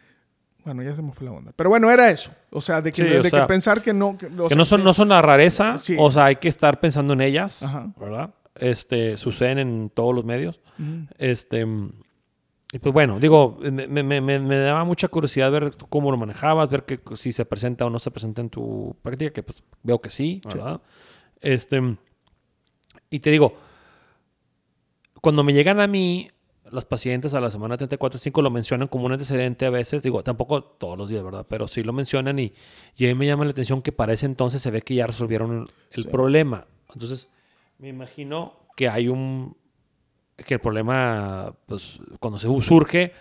bueno, 0.63 0.81
ya 0.81 0.95
se 0.95 1.03
me 1.03 1.11
fue 1.11 1.25
la 1.25 1.31
onda. 1.33 1.51
Pero 1.55 1.69
bueno, 1.69 1.91
era 1.91 2.09
eso. 2.09 2.31
O 2.49 2.59
sea, 2.59 2.81
de 2.81 2.89
que, 2.91 3.03
Sí, 3.03 3.07
de 3.07 3.29
sea, 3.29 3.41
que 3.41 3.47
pensar 3.47 3.83
que 3.83 3.93
no... 3.93 4.17
Que, 4.17 4.25
o 4.25 4.29
que 4.47 4.47
sea, 4.49 4.57
no 4.57 4.65
son, 4.65 4.83
no 4.83 4.95
son 4.95 5.09
la 5.09 5.21
rareza, 5.21 5.77
Sí. 5.77 5.95
o 5.99 6.09
sea, 6.09 6.25
hay 6.25 6.37
que 6.37 6.47
estar 6.47 6.79
pensando 6.79 7.13
en 7.13 7.21
ellas, 7.21 7.61
Ajá. 7.61 7.93
¿verdad? 7.99 8.33
Este, 8.55 9.15
suceden 9.17 9.59
en 9.59 9.89
todos 9.91 10.15
los 10.15 10.25
medios. 10.25 10.59
Este, 11.19 11.67
y 12.75 12.79
pues 12.79 12.91
bueno, 12.93 13.19
digo, 13.19 13.57
me, 13.61 13.87
me- 13.87 14.03
me- 14.19 14.39
me- 14.39 14.57
daba 14.57 14.83
mucha 14.83 15.07
curiosidad 15.07 15.49
ver 15.51 15.71
cómo 15.89 16.11
lo 16.11 16.17
manejabas, 16.17 16.69
ver 16.69 16.83
que 16.83 16.99
si 17.15 17.31
se 17.31 17.45
presenta 17.45 17.85
o 17.85 17.89
no 17.89 17.99
se 17.99 18.11
presenta 18.11 18.41
en 18.41 18.49
tu 18.49 18.95
práctica, 19.01 19.31
que 19.31 19.43
pues 19.43 19.63
veo 19.83 20.01
que 20.01 20.09
sí, 20.09 20.41
¿verdad? 20.45 20.81
Este, 21.39 21.97
y 23.09 23.19
te 23.19 23.29
digo, 23.31 23.53
cuando 25.21 25.43
me 25.43 25.53
llegan 25.53 25.79
a 25.79 25.87
mí, 25.87 26.29
las 26.71 26.83
pacientes 26.85 27.33
a 27.33 27.39
la 27.39 27.49
semana 27.51 27.77
34 27.77 28.19
5 28.19 28.41
lo 28.41 28.49
mencionan 28.49 28.87
como 28.87 29.05
un 29.05 29.11
antecedente 29.13 29.65
a 29.65 29.69
veces, 29.69 30.03
digo, 30.03 30.23
tampoco 30.23 30.63
todos 30.63 30.97
los 30.97 31.09
días, 31.09 31.23
¿verdad? 31.23 31.45
Pero 31.47 31.67
sí 31.67 31.83
lo 31.83 31.93
mencionan 31.93 32.39
y, 32.39 32.53
y 32.97 33.05
a 33.05 33.07
mí 33.09 33.15
me 33.15 33.25
llama 33.27 33.45
la 33.45 33.51
atención 33.51 33.81
que 33.81 33.91
para 33.91 34.13
ese 34.13 34.25
entonces 34.25 34.61
se 34.61 34.71
ve 34.71 34.81
que 34.81 34.95
ya 34.95 35.07
resolvieron 35.07 35.51
el, 35.61 35.67
el 35.91 36.03
Sí. 36.03 36.09
problema. 36.09 36.65
Entonces, 36.93 37.29
me 37.77 37.87
imagino 37.89 38.53
que 38.75 38.89
hay 38.89 39.07
un, 39.07 39.55
que 40.35 40.55
el 40.55 40.59
problema, 40.59 41.53
pues, 41.65 41.99
cuando 42.19 42.37
se 42.39 42.47
surge, 42.61 43.13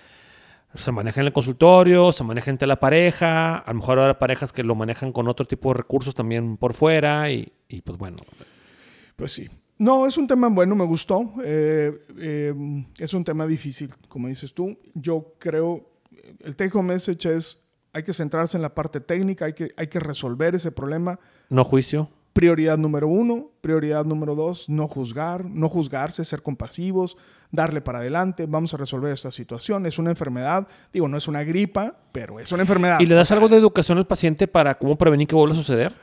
se 0.75 0.93
maneja 0.93 1.21
en 1.21 1.29
el 1.29 1.33
consultorio, 1.33 2.12
se 2.12 2.25
maneja 2.25 2.51
entre 2.51 2.67
la 2.67 2.81
pareja, 2.81 3.59
a 3.59 3.73
lo 3.73 3.79
mejor 3.79 3.99
habrá 3.99 4.19
parejas 4.19 4.53
que 4.53 4.62
lo 4.62 4.75
manejan 4.75 5.12
con 5.12 5.29
otro 5.29 5.47
tipo 5.47 5.69
de 5.71 5.79
recursos 5.79 6.15
también 6.15 6.57
por 6.57 6.75
fuera 6.75 7.31
y, 7.31 7.53
y, 7.69 7.81
pues 7.83 7.97
bueno, 7.99 8.17
Pues 9.17 9.33
sí. 9.33 9.49
No, 9.79 10.07
es 10.07 10.17
un 10.17 10.27
tema 10.27 10.49
bueno, 10.49 10.75
me 10.77 10.85
gustó. 10.85 11.33
Eh, 11.45 11.93
eh, 12.19 12.55
es 12.99 13.12
un 13.12 13.25
tema 13.25 13.47
difícil, 13.47 13.93
como 14.09 14.29
dices 14.29 14.55
tú. 14.55 14.79
Yo 14.95 15.35
creo, 15.39 15.91
el 16.41 16.55
take 16.55 16.77
home 16.77 16.95
message 16.95 17.29
es, 17.29 17.61
hay 17.93 18.03
que 18.05 18.12
centrarse 18.12 18.57
en 18.57 18.62
la 18.62 18.75
parte 18.75 19.01
técnica, 19.01 19.47
hay 19.47 19.53
que, 19.53 19.73
hay 19.77 19.89
que 19.89 20.01
resolver 20.01 20.55
ese 20.55 20.73
problema. 20.73 21.19
no 21.49 21.65
juicio. 21.65 22.09
Prioridad 22.35 22.76
número 22.78 23.07
uno, 23.07 23.53
prioridad 23.61 24.05
número 24.05 24.35
dos, 24.35 24.68
no 24.68 24.89
juzgar, 24.89 25.45
no 25.45 25.68
juzgarse, 25.68 26.24
ser 26.24 26.43
compasivos, 26.43 27.16
darle 27.53 27.80
para 27.80 28.01
adelante, 28.01 28.47
vamos 28.47 28.74
a 28.74 28.76
resolver 28.76 29.12
esta 29.12 29.30
situación. 29.30 29.87
Es 29.87 30.01
una 30.01 30.11
enfermedad, 30.11 30.66
digo, 30.93 31.07
no 31.07 31.16
es 31.16 31.28
una 31.28 31.45
gripa, 31.45 31.97
pero 32.11 32.41
es 32.41 32.51
una 32.51 32.64
enfermedad. 32.64 32.99
¿Y 32.99 33.07
le 33.07 33.14
das 33.14 33.30
algo 33.30 33.49
de 33.49 33.57
educación 33.57 33.99
al 33.99 34.07
paciente 34.09 34.49
para 34.49 34.76
cómo 34.76 34.99
prevenir 34.99 35.28
que 35.28 35.37
vuelva 35.37 35.55
a 35.55 35.57
suceder? 35.59 35.95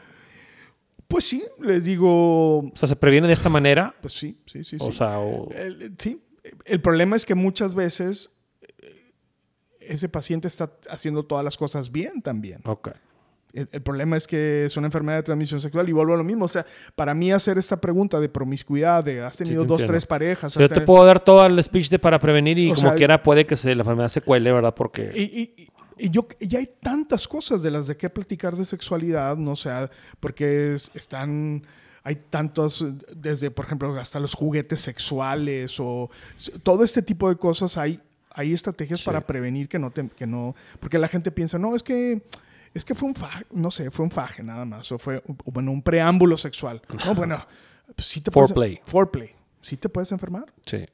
Pues 1.09 1.25
sí, 1.25 1.43
les 1.59 1.84
digo, 1.84 2.59
O 2.59 2.71
sea, 2.75 2.88
se 2.88 2.95
previene 2.95 3.27
de 3.27 3.34
esta 3.34 3.49
manera. 3.49 3.93
pues 4.01 4.13
sí, 4.13 4.39
sí, 4.45 4.63
sí. 4.63 4.77
O 4.79 4.86
sí. 4.89 4.97
sea, 4.99 5.19
o- 5.19 5.51
El, 5.51 5.93
sí, 5.99 6.23
el 6.63 6.79
problema 6.79 7.17
es 7.17 7.25
que 7.25 7.36
muchas 7.36 7.75
veces 7.75 8.32
eh, 8.61 9.11
ese 9.82 10.07
paciente 10.07 10.47
está 10.47 10.71
haciendo 10.89 11.23
todas 11.25 11.43
las 11.43 11.57
cosas 11.57 11.91
bien 11.91 12.21
también. 12.21 12.61
Ok. 12.63 12.91
El, 13.54 13.68
el 13.72 13.82
problema 13.82 14.16
es 14.18 14.28
que 14.28 14.66
es 14.66 14.78
una 14.78 14.88
enfermedad 14.88 15.18
de 15.18 15.24
transmisión 15.24 15.60
sexual 15.62 15.88
y 15.89 15.91
vuelvo 15.91 16.14
a 16.14 16.18
lo 16.18 16.24
mismo. 16.24 16.45
O 16.45 16.47
sea, 16.47 16.66
para 16.95 17.14
mí 17.14 17.32
hacer 17.32 17.58
esta 17.58 17.80
pregunta 17.82 18.20
de 18.20 18.30
promiscuidad, 18.30 19.04
de 19.04 19.22
has 19.22 19.36
tenido 19.38 19.64
te 19.64 19.68
dos, 19.68 19.76
entiendo. 19.80 19.91
tres 19.93 20.06
parejas. 20.06 20.54
Yo 20.56 20.70
te 20.70 20.82
puedo 20.82 21.06
dar 21.06 21.20
todo 21.20 21.45
el 21.45 21.62
speech 21.64 21.89
de 21.89 21.99
para 21.99 22.20
prevenir 22.20 22.58
y 22.58 22.68
O 22.72 22.76
como 22.76 22.88
sea, 22.88 22.95
quiera 22.95 23.22
puede 23.22 23.45
que 23.45 23.56
se, 23.56 23.76
la 23.76 23.82
enfermedad 23.82 24.08
se 24.10 24.22
cuele, 24.22 24.52
¿verdad? 24.52 24.74
Porque... 24.76 25.12
Y, 25.16 25.22
y- 25.24 25.54
y- 25.64 25.68
y 25.97 26.10
yo, 26.10 26.28
y 26.39 26.56
hay 26.56 26.68
tantas 26.82 27.28
cosas 27.28 27.62
de 27.62 27.70
las 27.70 27.86
de 27.86 27.95
qué 27.95 28.10
platicar 28.10 28.56
de 28.56 28.66
sexualidad, 28.66 29.38
no 29.38 29.56
sé, 29.56 29.70
porque 30.20 30.74
es- 30.74 30.89
están, 30.95 31.62
hay 32.04 32.16
tantos, 32.32 32.84
desde, 33.16 33.52
por 33.52 33.66
ejemplo, 33.66 33.93
hasta 33.99 34.20
los 34.20 34.34
juguetes 34.34 34.82
sexuales 34.82 35.76
o 35.80 36.10
todo 36.64 36.84
este 36.84 37.04
tipo 37.04 37.30
de 37.30 37.36
cosas, 37.36 37.78
hay, 37.78 37.99
hay 38.32 38.52
estrategias 38.54 39.02
Sí. 39.02 39.06
para 39.06 39.22
prevenir 39.28 39.68
que 39.70 39.78
no, 39.78 39.91
te- 39.91 40.08
que 40.10 40.26
no, 40.26 40.56
porque 40.80 40.97
la 40.97 41.08
gente 41.08 41.30
piensa, 41.32 41.60
no, 41.60 41.76
es 41.76 41.84
que, 41.84 42.24
es 42.74 42.86
que 42.86 42.95
fue 42.95 43.09
un 43.09 43.15
faje, 43.15 43.45
no 43.51 43.69
sé, 43.72 43.91
fue 43.91 44.05
un 44.05 44.11
faje 44.11 44.43
nada 44.43 44.65
más, 44.65 44.91
o 44.91 44.97
fue, 44.97 45.22
un- 45.28 45.38
bueno, 45.45 45.72
un 45.72 45.82
preámbulo 45.82 46.38
sexual. 46.38 46.82
No, 47.05 47.15
bueno, 47.15 47.45
pues 47.95 48.07
sí 48.07 48.22
te 48.22 48.32
puedes... 48.32 48.49
Foreplay. 48.51 48.80
Foreplay. 48.86 49.32
¿Sí 49.61 49.78
te 49.78 49.89
puedes 49.89 50.11
enfermar? 50.11 50.51
Sí. 50.65 50.86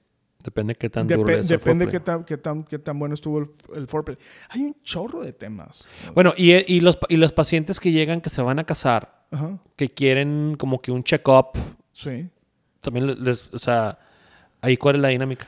Depende 0.44 0.76
qué 0.76 0.90
tan 0.90 1.08
Depe- 1.08 1.16
duro 1.18 1.34
es 1.34 1.40
el 1.42 1.48
depende 1.48 1.86
foreplay. 1.86 1.92
qué 1.92 2.00
tan, 2.00 2.24
qué, 2.24 2.38
tan, 2.38 2.64
qué 2.64 2.80
tan 2.80 3.00
bueno 3.00 3.16
estuvo 3.16 3.40
el, 3.40 3.50
el 3.76 3.88
foreplay. 3.88 4.18
Hay 4.50 4.62
un 4.62 4.76
chorro 4.84 5.22
de 5.22 5.34
temas. 5.34 5.86
Bueno, 6.14 6.34
y, 6.38 6.54
y, 6.74 6.80
los, 6.80 6.98
y 7.10 7.18
los 7.18 7.34
pacientes 7.34 7.80
que 7.80 7.92
llegan 7.92 8.22
que 8.22 8.30
se 8.30 8.42
van 8.42 8.60
a 8.60 8.64
casar, 8.64 9.26
Ajá, 9.32 9.58
que 9.76 9.90
quieren 9.94 10.56
como 10.58 10.82
que 10.82 10.92
un 10.92 11.04
check-up, 11.04 11.48
sí. 11.92 12.30
también 12.82 13.22
les, 13.24 13.54
o 13.54 13.60
sea, 13.60 14.00
ahí 14.62 14.78
cuál 14.78 14.96
es 14.98 15.02
la 15.02 15.10
dinámica. 15.10 15.48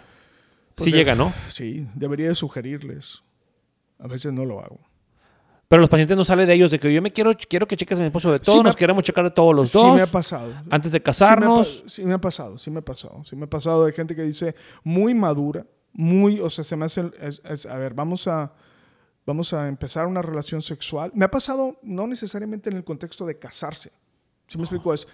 Pues 0.75 0.86
sí 0.86 0.91
de- 0.91 0.97
llega, 0.97 1.15
¿no? 1.15 1.34
Sí, 1.47 1.88
debería 1.95 2.27
de 2.27 2.36
sugerirles. 2.36 3.21
A 3.99 4.07
veces 4.07 4.34
no 4.34 4.43
lo 4.45 4.59
hago. 4.59 4.80
Pero 5.70 5.80
los 5.82 5.89
pacientes 5.89 6.17
no 6.17 6.24
salen 6.26 6.47
de 6.47 6.53
ellos 6.55 6.72
de 6.72 6.80
que 6.80 6.91
yo 6.91 7.01
me 7.01 7.11
quiero, 7.13 7.32
quiero 7.47 7.67
que 7.67 7.78
cheques 7.78 7.97
a 7.99 8.01
mi 8.01 8.07
esposo 8.07 8.32
de 8.32 8.39
todo, 8.39 8.57
Sí 8.57 8.63
nos 8.63 8.76
ha- 8.76 8.78
queremos 8.78 9.03
checar 9.03 9.24
de 9.24 9.30
todos 9.32 9.55
los 9.55 9.70
sí 9.70 9.78
dos 9.78 9.95
me 9.95 10.01
ha 10.01 10.07
pasado. 10.07 10.51
antes 10.70 10.91
de 10.91 10.97
Sí 10.97 10.99
me, 10.99 11.01
ha, 11.01 11.03
casarnos. 11.03 11.84
sí 11.86 12.03
me 12.03 12.13
ha 12.15 12.17
pasado, 12.20 12.57
sí 12.57 12.72
me 12.72 12.80
ha 12.80 12.82
pasado. 12.82 13.24
Sí 13.24 13.36
me 13.36 13.45
ha 13.45 13.49
pasado 13.49 13.86
de 13.86 13.93
gente 13.93 14.15
que 14.15 14.24
dice 14.24 14.55
muy 14.84 15.13
madura, 15.13 15.65
muy, 15.93 16.39
o 16.41 16.49
sea, 16.49 16.63
se 16.63 16.76
me 16.76 16.86
hace, 16.86 17.11
es- 17.22 17.41
es- 17.45 17.65
a 17.67 17.78
ver, 17.78 17.93
vamos 17.93 18.28
a, 18.28 18.51
vamos 19.28 19.53
a 19.53 19.67
empezar 19.67 20.07
una 20.07 20.24
relación 20.24 20.61
sexual. 20.63 21.11
Me 21.13 21.26
ha 21.26 21.32
pasado 21.32 21.78
no 21.84 22.07
necesariamente 22.07 22.72
en 22.72 22.76
el 22.78 22.84
contexto 22.84 23.28
de 23.28 23.38
casarse. 23.38 23.91
Si 24.47 24.57
me 24.57 24.63
explico? 24.63 24.91
Es, 24.91 25.07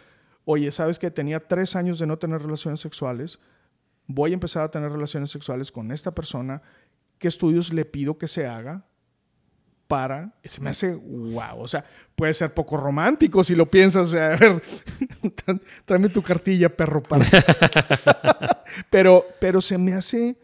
oye, 0.45 0.71
¿sabes 0.71 0.99
que 0.99 1.11
tenía 1.11 1.45
tres 1.45 1.75
años 1.75 1.99
de 1.99 2.07
no 2.07 2.17
tener 2.17 2.41
relaciones 2.41 2.79
sexuales? 2.79 3.39
Voy 4.07 4.31
a 4.31 4.35
empezar 4.35 4.63
a 4.63 4.71
tener 4.71 4.89
relaciones 4.89 5.31
sexuales 5.31 5.69
con 5.69 5.91
esta 5.91 6.15
persona. 6.15 6.61
¿Qué 7.17 7.27
estudios 7.27 7.73
le 7.73 7.83
pido 7.83 8.17
que 8.17 8.29
se 8.29 8.47
haga? 8.47 8.85
Para. 9.87 10.33
Se 10.43 10.61
me 10.61 10.69
hace 10.69 10.95
wow. 10.95 11.59
O 11.59 11.67
sea, 11.67 11.85
puede 12.15 12.33
ser 12.33 12.53
poco 12.53 12.77
romántico 12.77 13.43
si 13.43 13.55
lo 13.55 13.69
piensas. 13.69 14.09
O 14.09 14.11
sea, 14.11 14.27
a 14.33 14.37
ver, 14.37 14.61
tráeme 15.85 16.09
tu 16.09 16.21
cartilla, 16.21 16.69
perro. 16.69 17.01
Para. 17.03 17.25
pero, 18.89 19.25
pero 19.39 19.61
se 19.61 19.77
me 19.77 19.93
hace. 19.93 20.37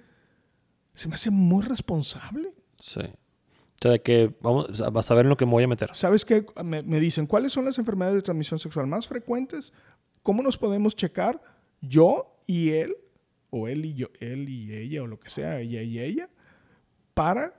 Se 0.94 1.08
me 1.08 1.16
hace 1.16 1.32
muy 1.32 1.64
responsable. 1.64 2.54
Sí. 2.80 3.02
O 3.02 3.78
sea, 3.82 3.92
de 3.92 4.02
que 4.02 4.36
vamos, 4.42 4.80
vas 4.92 5.10
a 5.10 5.16
ver 5.16 5.26
en 5.26 5.30
lo 5.30 5.38
que 5.38 5.46
me 5.46 5.54
voy 5.54 5.64
a 5.64 5.68
meter. 5.68 5.89
¿Sabes 5.94 6.24
qué? 6.26 6.46
Me, 6.64 6.84
me 6.84 7.00
dicen, 7.00 7.26
¿cuáles 7.26 7.52
son 7.52 7.66
las 7.66 7.80
enfermedades 7.80 8.18
de 8.18 8.22
transmisión 8.22 8.60
sexual 8.60 8.86
más 8.86 9.08
frecuentes? 9.08 9.74
¿Cómo 10.22 10.44
nos 10.44 10.58
podemos 10.58 10.96
checar? 10.96 11.42
Yo 11.82 12.38
y 12.46 12.72
él, 12.72 12.96
o 13.50 13.68
él 13.68 13.86
y 13.86 13.96
yo, 13.96 14.10
él 14.20 14.48
y 14.50 14.76
ella, 14.76 15.02
o 15.02 15.08
lo 15.08 15.20
que 15.20 15.30
sea, 15.30 15.60
ella 15.60 15.82
y 15.82 16.00
ella, 16.00 16.30
para 17.16 17.54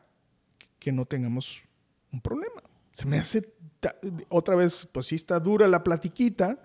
que 0.78 0.92
no 0.92 1.06
tengamos 1.06 1.62
un 2.12 2.20
problema. 2.20 2.62
Se 2.92 3.06
me 3.06 3.18
hace, 3.18 3.52
otra 4.28 4.54
vez, 4.54 4.86
pues 4.92 5.06
sí 5.06 5.14
está 5.16 5.40
dura 5.40 5.66
la 5.66 5.82
platiquita, 5.82 6.58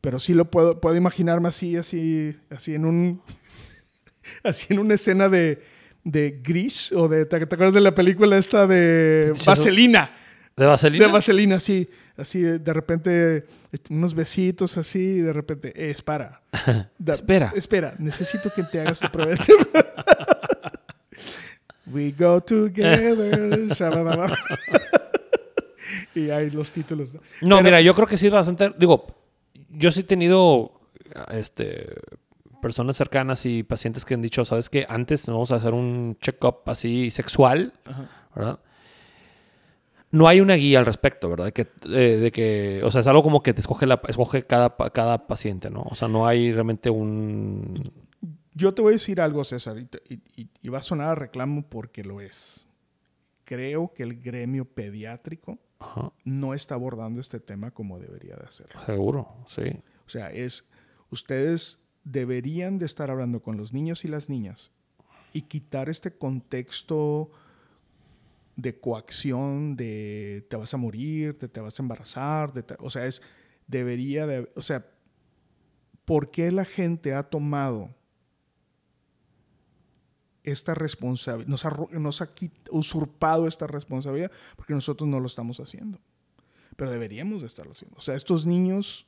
pero 0.00 0.18
sí 0.18 0.32
lo 0.34 0.50
puedo, 0.50 0.80
puedo 0.80 0.96
imaginarme 0.96 1.48
así, 1.48 1.76
así, 1.76 2.34
así 2.48 2.74
en 2.74 2.86
un, 2.86 3.22
así 4.44 4.72
en 4.72 4.78
una 4.80 4.94
escena 4.94 5.28
de, 5.28 5.62
de 6.04 6.40
Gris, 6.42 6.92
o 6.92 7.08
de, 7.08 7.26
¿te, 7.26 7.38
te 7.46 7.54
acuerdas 7.54 7.74
de 7.74 7.80
la 7.82 7.94
película 7.94 8.38
esta 8.38 8.66
de 8.66 9.32
Vaselina? 9.46 10.16
¿De 10.56 10.66
vaselina? 10.66 11.06
De 11.06 11.12
vaselina, 11.12 11.60
sí. 11.60 11.88
Así, 12.16 12.40
de 12.40 12.58
de 12.58 12.72
repente, 12.74 13.46
unos 13.88 14.12
besitos 14.14 14.76
así, 14.76 14.98
y 14.98 15.18
de 15.20 15.32
repente, 15.32 15.72
eh, 15.74 15.90
espera. 15.90 16.42
Da- 16.98 17.14
Espera. 17.14 17.52
Espera, 17.54 17.94
necesito 17.98 18.50
que 18.54 18.62
te 18.64 18.80
hagas 18.80 19.00
tu 19.00 19.08
prueba. 19.10 19.34
We 21.92 22.12
go 22.12 22.40
together. 22.40 23.68
y 26.14 26.30
hay 26.30 26.50
los 26.50 26.70
títulos. 26.72 27.12
¿no? 27.12 27.20
No, 27.42 27.56
Pero- 27.56 27.62
mira, 27.62 27.80
yo 27.80 27.94
creo 27.94 28.06
que 28.06 28.16
sí 28.16 28.26
es 28.26 28.32
bastante. 28.32 28.72
Digo, 28.78 29.06
yo 29.70 29.90
sí 29.90 30.00
he 30.00 30.04
tenido 30.04 30.80
este, 31.30 31.86
personas 32.60 32.96
cercanas 32.96 33.46
y 33.46 33.62
pacientes 33.62 34.04
que 34.04 34.14
han 34.14 34.22
dicho, 34.22 34.44
¿sabes 34.44 34.68
qué? 34.68 34.86
Antes 34.88 35.26
nos 35.26 35.34
vamos 35.34 35.52
a 35.52 35.56
hacer 35.56 35.74
un 35.74 36.16
check-up 36.20 36.62
así 36.66 37.10
sexual, 37.10 37.72
¿verdad? 38.34 38.58
No 40.12 40.26
hay 40.26 40.40
una 40.40 40.54
guía 40.54 40.80
al 40.80 40.86
respecto, 40.86 41.28
¿verdad? 41.28 41.46
De 41.46 41.52
que, 41.52 41.68
eh, 41.84 42.16
de 42.16 42.32
que 42.32 42.80
o 42.82 42.90
sea, 42.90 43.00
es 43.00 43.06
algo 43.06 43.22
como 43.22 43.42
que 43.42 43.54
te 43.54 43.60
escoge, 43.60 43.86
la, 43.86 44.00
escoge 44.08 44.44
cada, 44.44 44.74
cada 44.92 45.26
paciente, 45.28 45.70
¿no? 45.70 45.82
O 45.82 45.94
sea, 45.94 46.08
no 46.08 46.26
hay 46.26 46.52
realmente 46.52 46.90
un... 46.90 47.92
Yo 48.60 48.74
te 48.74 48.82
voy 48.82 48.90
a 48.90 48.92
decir 48.92 49.20
algo, 49.22 49.42
César, 49.44 49.78
y, 49.78 49.86
te- 49.86 50.02
y- 50.08 50.22
y- 50.42 50.50
y 50.60 50.68
va 50.68 50.78
a 50.78 50.82
sonar 50.82 51.08
a 51.08 51.14
reclamo 51.14 51.62
porque 51.68 52.04
lo 52.04 52.20
es. 52.20 52.66
Creo 53.44 53.92
que 53.94 54.02
el 54.02 54.20
gremio 54.20 54.64
pediátrico 54.66 55.58
Ajá, 55.78 56.12
no 56.24 56.52
está 56.52 56.74
abordando 56.74 57.20
este 57.22 57.40
tema 57.40 57.70
como 57.70 57.98
debería 57.98 58.36
de 58.36 58.44
hacerlo. 58.46 58.78
seguro, 58.84 59.28
sí. 59.46 59.62
O 60.06 60.08
sea, 60.10 60.30
es, 60.30 60.68
ustedes 61.10 61.82
deberían 62.04 62.78
de 62.78 62.84
estar 62.86 63.10
hablando 63.10 63.40
con 63.42 63.56
los 63.56 63.72
niños 63.72 64.04
y 64.04 64.08
las 64.08 64.28
niñas 64.28 64.70
y 65.32 65.42
quitar 65.42 65.88
este 65.88 66.12
contexto 66.18 67.30
de 68.56 68.78
coacción, 68.78 69.74
de 69.76 70.46
te 70.50 70.56
vas 70.56 70.74
a 70.74 70.76
morir, 70.76 71.38
de 71.38 71.48
te 71.48 71.60
vas 71.60 71.78
a 71.78 71.82
embarazar, 71.82 72.52
de 72.52 72.62
te- 72.62 72.76
o 72.78 72.90
sea, 72.90 73.06
es, 73.06 73.22
debería 73.66 74.26
de, 74.26 74.50
o 74.54 74.60
sea, 74.62 74.86
¿por 76.04 76.30
qué 76.30 76.50
la 76.52 76.64
gente 76.66 77.14
ha 77.14 77.22
tomado 77.22 77.94
esta 80.44 80.74
responsabilidad, 80.74 81.48
nos 81.48 81.64
ha, 81.66 81.76
nos 81.92 82.22
ha 82.22 82.30
usurpado 82.70 83.46
esta 83.46 83.66
responsabilidad? 83.66 84.30
Porque 84.56 84.72
nosotros 84.74 85.08
no 85.08 85.20
lo 85.20 85.26
estamos 85.26 85.60
haciendo. 85.60 85.98
Pero 86.76 86.90
deberíamos 86.90 87.40
de 87.42 87.46
estarlo 87.46 87.72
haciendo. 87.72 87.96
O 87.98 88.00
sea, 88.00 88.14
estos 88.14 88.46
niños 88.46 89.06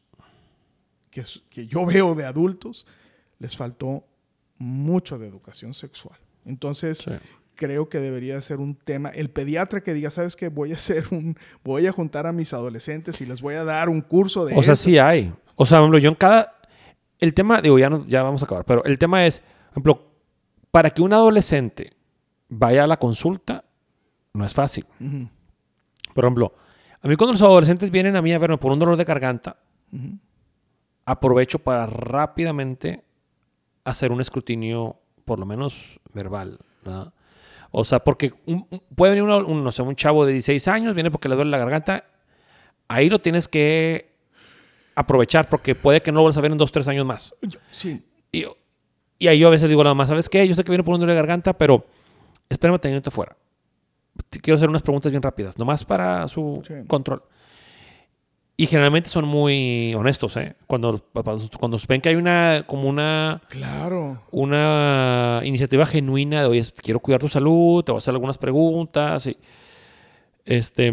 que, 1.11 1.23
que 1.51 1.67
yo 1.67 1.85
veo 1.87 2.15
de 2.15 2.25
adultos, 2.25 2.87
les 3.39 3.57
faltó 3.57 4.05
mucho 4.59 5.19
de 5.19 5.27
educación 5.29 5.75
sexual. 5.75 6.19
Entonces, 6.45 6.99
Sí. 6.99 7.11
creo 7.55 7.89
que 7.89 7.99
debería 7.99 8.41
ser 8.43 8.59
un 8.59 8.75
tema. 8.75 9.09
El 9.11 9.31
pediatra 9.31 9.83
que 9.83 9.95
diga, 9.95 10.11
¿sabes 10.11 10.37
qué? 10.37 10.49
Voy 10.49 10.73
a 10.73 10.77
hacer 10.77 11.07
un. 11.11 11.37
Voy 11.65 11.87
a 11.87 11.93
juntar 11.93 12.27
a 12.27 12.33
mis 12.33 12.53
adolescentes 12.53 13.21
y 13.21 13.27
les 13.27 13.41
voy 13.41 13.55
a 13.55 13.65
dar 13.65 13.89
un 13.89 14.01
curso 14.01 14.45
de. 14.45 14.55
O 14.57 14.63
sea, 14.63 14.75
eso". 14.75 14.83
sí 14.85 14.99
hay. 14.99 15.33
O 15.57 15.67
sea, 15.67 15.79
por 15.79 15.85
ejemplo, 15.85 15.99
yo 15.99 16.09
en 16.11 16.15
cada... 16.17 16.59
El 17.21 17.35
tema, 17.35 17.61
digo, 17.63 17.79
ya, 17.79 17.89
no- 17.89 18.05
ya 18.07 18.23
vamos 18.25 18.43
a 18.43 18.47
acabar, 18.47 18.65
pero 18.65 18.83
el 18.85 18.99
tema 18.99 19.25
es, 19.27 19.41
por 19.41 19.71
ejemplo, 19.73 20.12
para 20.73 20.91
que 20.91 21.03
un 21.03 21.13
adolescente 21.13 21.93
vaya 22.49 22.83
a 22.83 22.87
la 22.89 22.97
consulta, 22.99 23.65
no 24.35 24.45
es 24.45 24.53
fácil. 24.55 24.85
Por 26.15 26.25
ejemplo, 26.25 26.53
a 27.01 27.07
mí 27.07 27.15
cuando 27.17 27.33
los 27.33 27.43
adolescentes 27.43 27.91
vienen 27.93 28.17
a 28.17 28.23
mí 28.23 28.33
a 28.33 28.39
verme 28.39 28.59
por 28.59 28.73
un 28.73 28.79
dolor 28.81 28.97
de 28.97 29.05
garganta, 29.05 29.57
aprovecho 31.05 31.59
para 31.59 31.87
rápidamente 31.87 33.05
hacer 33.85 34.13
un 34.13 34.21
escrutinio, 34.21 34.97
por 35.25 35.39
lo 35.39 35.47
menos 35.47 36.01
verbal. 36.15 36.59
¿verdad? 36.85 37.13
O 37.71 37.85
sea, 37.85 38.01
porque 38.01 38.33
un- 38.47 38.67
puede 38.95 39.13
venir 39.13 39.23
uno- 39.25 39.47
un, 39.47 39.63
no 39.65 39.73
sé, 39.73 39.83
un 39.83 39.95
chavo 39.97 40.25
de 40.27 40.33
16 40.33 40.67
años, 40.69 40.95
viene 40.95 41.11
porque 41.11 41.29
le 41.29 41.37
duele 41.37 41.51
la 41.51 41.59
garganta, 41.59 42.05
ahí 42.89 43.09
lo 43.09 43.21
tienes 43.21 43.49
que 43.49 44.13
aprovechar 44.95 45.49
porque 45.49 45.75
puede 45.75 46.03
que 46.03 46.13
no 46.13 46.17
lo 46.17 46.23
vuelvas 46.23 46.39
a 46.39 46.41
ver 46.43 46.53
en 46.53 46.59
dos, 46.59 46.71
tres 46.73 46.87
años 46.89 47.07
más. 47.07 47.35
Sí, 47.71 48.05
Y, 48.31 48.45
y 49.25 49.29
ahí 49.29 49.39
yo 49.39 49.49
a 49.49 49.51
veces 49.51 49.69
digo, 49.69 49.83
nada 49.85 49.95
más, 49.95 50.09
¿sabes 50.09 50.29
qué? 50.29 50.47
Yo 50.47 50.55
sé 50.55 50.65
que 50.65 50.71
viene 50.71 50.85
por 50.85 50.95
un 50.95 51.01
dolor 51.01 51.15
de 51.15 51.21
garganta, 51.21 51.53
pero 51.53 51.85
espérame 52.49 52.79
teniendo 52.79 53.11
fuera. 53.11 53.37
Te 54.29 54.41
Quiero 54.41 54.57
hacer 54.57 54.69
unas 54.69 54.83
preguntas 54.83 55.11
bien 55.13 55.23
rápidas, 55.23 55.59
nomás 55.59 55.85
para 55.85 56.27
su 56.29 56.63
Sí. 56.67 56.75
control. 56.87 57.23
Y 58.57 58.67
generalmente 58.67 59.09
son 59.09 59.25
muy 59.27 59.95
honestos, 59.95 60.37
¿eh? 60.37 60.55
Cuando, 60.67 61.03
cuando 61.59 61.79
ven 61.89 62.01
que 62.03 62.11
hay 62.11 62.17
una, 62.17 62.65
como 62.67 62.89
una, 62.89 63.41
claro. 63.49 64.23
una 64.31 65.41
iniciativa 65.45 65.87
genuina 65.87 66.43
de, 66.43 66.47
oye, 66.49 66.63
quiero 66.83 67.01
cuidar 67.01 67.21
tu 67.21 67.29
salud, 67.29 67.83
te 67.83 67.93
voy 67.93 67.97
a 67.97 68.01
hacer 68.01 68.13
algunas 68.13 68.37
preguntas. 68.39 69.27
Y, 69.27 69.37
este, 70.45 70.93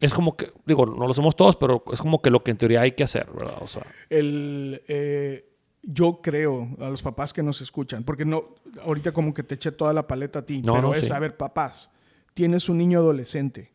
es 0.00 0.14
como 0.14 0.36
que, 0.36 0.52
digo, 0.64 0.86
no 0.86 1.06
lo 1.06 1.12
somos 1.12 1.34
todos, 1.36 1.56
pero 1.56 1.82
es 1.92 2.00
como 2.00 2.22
que 2.22 2.30
lo 2.30 2.42
que 2.44 2.52
en 2.52 2.56
teoría 2.58 2.82
hay 2.82 2.92
que 2.92 3.02
hacer, 3.04 3.26
¿verdad? 3.32 3.58
O 3.60 3.66
sea, 3.66 3.82
El, 4.08 4.80
eh, 4.88 5.44
yo 5.82 6.20
creo 6.22 6.68
a 6.80 6.88
los 6.88 7.02
papás 7.02 7.32
que 7.32 7.42
nos 7.42 7.60
escuchan, 7.60 8.04
porque 8.04 8.24
no, 8.24 8.54
ahorita 8.82 9.12
como 9.12 9.34
que 9.34 9.42
te 9.42 9.56
eché 9.56 9.72
toda 9.72 9.92
la 9.92 10.06
paleta 10.06 10.40
a 10.40 10.46
ti, 10.46 10.62
No, 10.62 10.74
pero 10.74 10.88
no, 10.88 10.94
es, 10.94 11.06
sí. 11.06 11.12
a 11.12 11.18
ver, 11.18 11.36
papás, 11.36 11.90
tienes 12.34 12.68
un 12.68 12.78
niño 12.78 13.00
adolescente, 13.00 13.72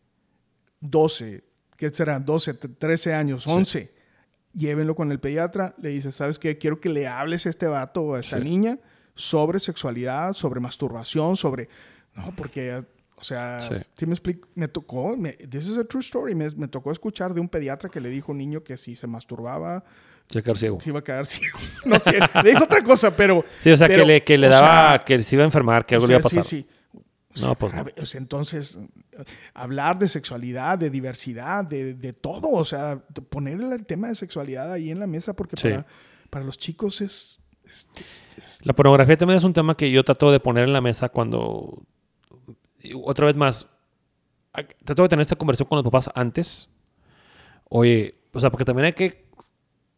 12, 0.80 1.44
¿qué 1.76 1.90
será? 1.94 2.20
12, 2.20 2.54
13 2.54 3.14
años, 3.14 3.46
11. 3.48 3.92
Llévenlo 4.54 4.96
con 4.96 5.12
el 5.12 5.20
pediatra, 5.20 5.76
le 5.82 5.90
dices, 5.90 6.16
¿sabes 6.16 6.40
qué? 6.40 6.58
Quiero 6.58 6.80
que 6.80 6.90
le 6.90 7.08
hables 7.08 7.46
a 7.46 7.50
este 7.50 7.68
vato 7.68 8.02
o 8.02 8.16
a 8.16 8.20
esta 8.22 8.38
Sí. 8.40 8.44
niña 8.44 8.80
sobre 9.16 9.60
sexualidad, 9.60 10.34
sobre 10.34 10.60
masturbación, 10.60 11.36
sobre... 11.36 11.70
No, 12.16 12.34
porque, 12.36 12.84
o 13.20 13.24
sea, 13.24 13.60
Sí. 13.60 13.76
sí 13.98 14.06
me 14.06 14.14
explico, 14.14 14.48
me 14.56 14.68
tocó, 14.68 15.18
me, 15.18 15.34
this 15.34 15.68
is 15.68 15.78
a 15.78 15.84
true 15.84 16.02
story, 16.02 16.34
me, 16.36 16.50
me 16.52 16.68
tocó 16.68 16.92
escuchar 16.92 17.34
de 17.34 17.42
un 17.42 17.50
pediatra 17.50 17.90
que 17.90 18.00
le 18.00 18.10
dijo 18.10 18.32
a 18.32 18.34
un 18.34 18.38
niño 18.38 18.64
que 18.64 18.78
si 18.78 18.96
se 18.96 19.08
masturbaba, 19.08 19.84
Se 20.30 20.42
quedó 20.44 20.56
ciego. 20.56 20.80
se 20.80 20.90
iba 20.90 21.00
a 21.00 21.04
quedar 21.04 21.26
ciego. 21.28 21.58
No 21.86 22.00
sé, 22.00 22.18
le 22.44 22.52
dijo 22.52 22.64
otra 22.64 22.84
cosa, 22.84 23.16
pero... 23.16 23.44
Sí, 23.62 23.72
o 23.72 23.78
sea, 23.78 23.88
pero, 23.88 24.04
que 24.04 24.08
le, 24.08 24.24
que 24.24 24.38
le 24.38 24.48
daba, 24.50 24.90
sea, 24.98 25.06
que 25.06 25.22
se 25.22 25.36
iba 25.36 25.44
a 25.44 25.46
enfermar, 25.46 25.86
que 25.86 25.96
o 25.96 25.98
algo 25.98 26.08
le 26.08 26.14
iba 26.14 26.20
a 26.20 26.24
pasar. 26.24 26.44
Sí, 26.44 26.62
sí. 26.62 26.68
O 27.44 27.48
No, 27.48 27.56
pues 27.56 27.74
no. 27.74 27.84
ver, 27.84 27.94
entonces, 28.16 28.80
hablar 29.54 30.00
de 30.00 30.10
sexualidad, 30.10 30.78
de 30.78 30.90
diversidad, 30.90 31.64
de, 31.66 31.94
de 31.94 32.14
todo, 32.14 32.50
o 32.50 32.66
sea, 32.66 33.00
poner 33.30 33.60
el 33.62 33.86
tema 33.86 34.08
de 34.08 34.16
sexualidad 34.16 34.72
ahí 34.72 34.90
en 34.92 35.00
la 35.00 35.08
mesa, 35.08 35.34
porque 35.36 35.56
Sí. 35.56 35.70
para, 35.70 35.86
para 36.30 36.46
los 36.46 36.58
chicos 36.58 37.02
es... 37.02 37.40
es- 37.66 37.88
es- 38.00 38.22
es- 38.42 38.60
La 38.66 38.74
pornografía 38.74 39.16
también 39.18 39.38
es 39.38 39.44
un 39.44 39.54
tema 39.54 39.76
que 39.76 39.92
yo 39.92 40.04
trato 40.04 40.32
de 40.32 40.40
poner 40.40 40.64
en 40.66 40.74
la 40.74 40.82
mesa 40.82 41.10
cuando. 41.10 41.84
Otra 43.04 43.26
vez 43.26 43.36
más, 43.36 43.68
trato 44.84 45.04
de 45.04 45.10
tener 45.10 45.22
esta 45.22 45.36
conversación 45.36 45.68
con 45.68 45.78
los 45.78 45.86
papás 45.86 46.10
antes. 46.16 46.70
Oye, 47.70 48.16
o 48.34 48.40
sea, 48.40 48.50
porque 48.50 48.66
también 48.66 48.86
hay 48.86 48.94
que. 48.94 49.28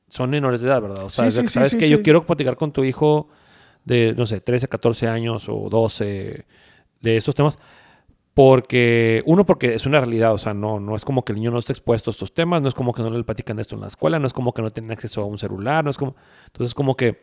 Son 0.07 0.29
menores 0.29 0.61
de 0.61 0.67
edad, 0.67 0.81
¿verdad? 0.81 1.05
O 1.05 1.09
sea, 1.09 1.29
Sí, 1.29 1.41
sí, 1.41 1.47
sabes 1.49 1.71
sí, 1.71 1.77
que 1.77 1.87
yo 1.87 2.01
quiero 2.01 2.25
platicar 2.25 2.57
con 2.57 2.71
tu 2.71 2.83
hijo 2.83 3.29
de, 3.85 4.15
no 4.17 4.25
sé, 4.25 4.41
13, 4.41 4.67
14 4.67 5.07
años 5.07 5.47
o 5.49 5.69
12 5.69 6.45
de 7.01 7.17
esos 7.17 7.35
temas. 7.35 7.59
Porque, 8.33 9.21
uno, 9.25 9.45
porque 9.45 9.75
es 9.75 9.85
una 9.85 9.99
realidad, 9.99 10.33
o 10.33 10.37
sea, 10.37 10.53
no, 10.53 10.79
no 10.79 10.95
es 10.95 11.03
como 11.03 11.25
que 11.25 11.33
el 11.33 11.37
niño 11.37 11.51
no 11.51 11.59
esté 11.59 11.73
expuesto 11.73 12.09
a 12.09 12.13
estos 12.13 12.33
temas, 12.33 12.61
no 12.61 12.69
es 12.69 12.73
como 12.73 12.93
que 12.93 13.03
no 13.03 13.09
le 13.09 13.23
platican 13.23 13.57
de 13.57 13.63
esto 13.63 13.75
en 13.75 13.81
la 13.81 13.87
escuela, 13.87 14.17
no 14.17 14.27
es 14.27 14.33
como 14.33 14.53
que 14.53 14.61
no 14.61 14.71
tienen 14.71 14.91
acceso 14.91 15.21
a 15.21 15.25
un 15.25 15.37
celular, 15.37 15.83
no 15.83 15.91
es 15.91 15.97
como. 15.97 16.15
Entonces, 16.47 16.73
como 16.73 16.95
que. 16.95 17.21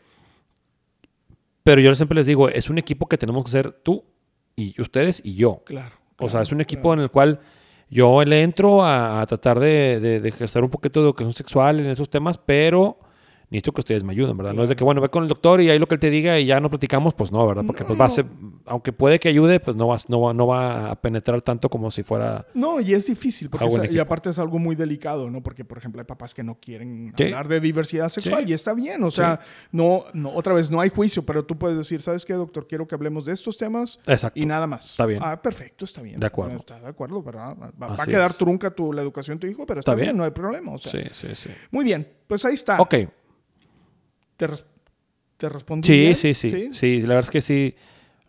Pero 1.64 1.80
yo 1.80 1.92
siempre 1.94 2.16
les 2.16 2.26
digo, 2.26 2.48
es 2.48 2.70
un 2.70 2.78
equipo 2.78 3.08
que 3.08 3.16
tenemos 3.16 3.44
que 3.44 3.50
ser 3.50 3.72
tú 3.72 4.04
y 4.56 4.80
ustedes 4.80 5.20
y 5.24 5.34
yo. 5.34 5.62
claro. 5.64 5.94
O 6.18 6.28
sea, 6.30 6.40
es 6.40 6.50
un 6.50 6.60
equipo 6.62 6.82
claro. 6.84 6.94
en 6.94 7.00
el 7.04 7.10
cual 7.10 7.40
yo 7.90 8.24
le 8.24 8.42
entro 8.42 8.82
a, 8.82 9.20
a 9.20 9.26
tratar 9.26 9.60
de, 9.60 10.00
de- 10.00 10.20
de 10.20 10.28
ejercer 10.28 10.64
un 10.64 10.70
poquito 10.70 11.00
de 11.00 11.06
educación 11.06 11.34
sexual 11.34 11.78
en 11.80 11.86
esos 11.90 12.08
temas, 12.08 12.38
pero 12.38 12.98
necesito 13.50 13.72
que 13.72 13.80
ustedes 13.80 14.02
me 14.02 14.12
ayuden, 14.12 14.36
¿verdad? 14.36 14.52
No 14.54 14.62
es 14.64 14.68
de 14.68 14.76
que, 14.76 14.82
bueno, 14.82 15.00
ve 15.00 15.08
con 15.08 15.22
el 15.22 15.28
doctor 15.28 15.60
y 15.60 15.70
ahí 15.70 15.78
lo 15.78 15.86
que 15.86 15.94
él 15.94 16.00
te 16.00 16.10
diga 16.10 16.38
y 16.38 16.46
ya 16.46 16.58
no 16.60 16.68
platicamos, 16.68 17.14
pues 17.14 17.30
no, 17.30 17.46
¿verdad? 17.46 17.62
Porque 17.66 17.82
No, 17.82 17.88
pues 17.88 18.00
va 18.00 18.04
a 18.06 18.08
ser, 18.08 18.26
aunque 18.64 18.92
puede 18.92 19.20
que 19.20 19.28
ayude, 19.28 19.60
pues 19.60 19.76
no 19.76 19.86
va, 19.88 19.96
no, 20.08 20.20
va, 20.20 20.34
no 20.34 20.46
va 20.48 20.90
a 20.90 21.00
penetrar 21.00 21.40
tanto 21.42 21.68
como 21.68 21.90
si 21.92 22.02
fuera... 22.02 22.44
No, 22.54 22.80
y 22.80 22.92
es 22.92 23.06
difícil, 23.06 23.48
porque 23.48 23.66
es- 23.66 23.92
y 23.92 23.98
aparte 24.00 24.30
es 24.30 24.38
algo 24.40 24.58
muy 24.58 24.74
delicado, 24.74 25.30
¿no? 25.30 25.42
Porque, 25.42 25.64
por 25.64 25.78
ejemplo, 25.78 26.00
hay 26.00 26.06
papás 26.06 26.34
que 26.34 26.42
no 26.42 26.58
quieren 26.60 27.14
Sí. 27.16 27.24
hablar 27.24 27.46
de 27.48 27.60
diversidad 27.60 28.08
sexual 28.08 28.44
Sí. 28.44 28.50
y 28.50 28.52
está 28.54 28.74
bien, 28.74 29.02
o 29.04 29.10
sea, 29.12 29.38
no, 29.70 30.04
no, 30.12 30.30
otra 30.34 30.52
vez, 30.52 30.70
no 30.70 30.80
hay 30.80 30.88
juicio, 30.90 31.24
pero 31.24 31.44
tú 31.44 31.56
puedes 31.56 31.76
decir, 31.78 32.02
¿sabes 32.02 32.24
qué, 32.26 32.32
doctor? 32.34 32.66
Quiero 32.66 32.86
que 32.88 32.94
hablemos 32.96 33.24
de 33.26 33.32
estos 33.32 33.56
temas 33.56 33.98
Exacto. 34.06 34.40
y 34.40 34.44
nada 34.46 34.66
más. 34.66 34.90
Está 34.90 35.06
bien. 35.06 35.20
Ah, 35.22 35.40
perfecto, 35.40 35.84
está 35.84 36.02
bien. 36.02 36.16
De 36.18 36.26
acuerdo. 36.26 36.56
Está 36.58 36.80
de 36.80 36.88
acuerdo, 36.88 37.22
¿verdad? 37.22 37.56
Va, 37.80 37.86
va 37.88 38.02
a 38.02 38.06
quedar 38.06 38.34
trunca 38.34 38.70
tu, 38.72 38.92
la 38.92 39.02
educación 39.02 39.36
de 39.38 39.40
tu 39.42 39.46
hijo, 39.46 39.64
pero 39.66 39.80
está, 39.80 39.92
Está 39.92 39.94
bien. 39.94 40.06
bien. 40.08 40.16
no 40.16 40.24
hay 40.24 40.32
problema. 40.32 40.72
O 40.72 40.78
sea, 40.78 40.90
Sí, 40.90 40.98
sí, 41.12 41.28
sí. 41.34 41.50
Muy 41.70 41.84
bien, 41.84 42.08
pues 42.26 42.44
ahí 42.44 42.54
está. 42.54 42.80
Ok. 42.80 42.94
¿Te, 44.36 44.46
res- 44.46 44.66
te 45.36 45.48
respondí 45.48 45.86
Sí, 45.86 46.14
sí, 46.14 46.34
sí, 46.34 46.68
sí. 46.72 47.00
la 47.02 47.08
verdad 47.14 47.24
es 47.24 47.30
que 47.30 47.40
sí. 47.40 47.74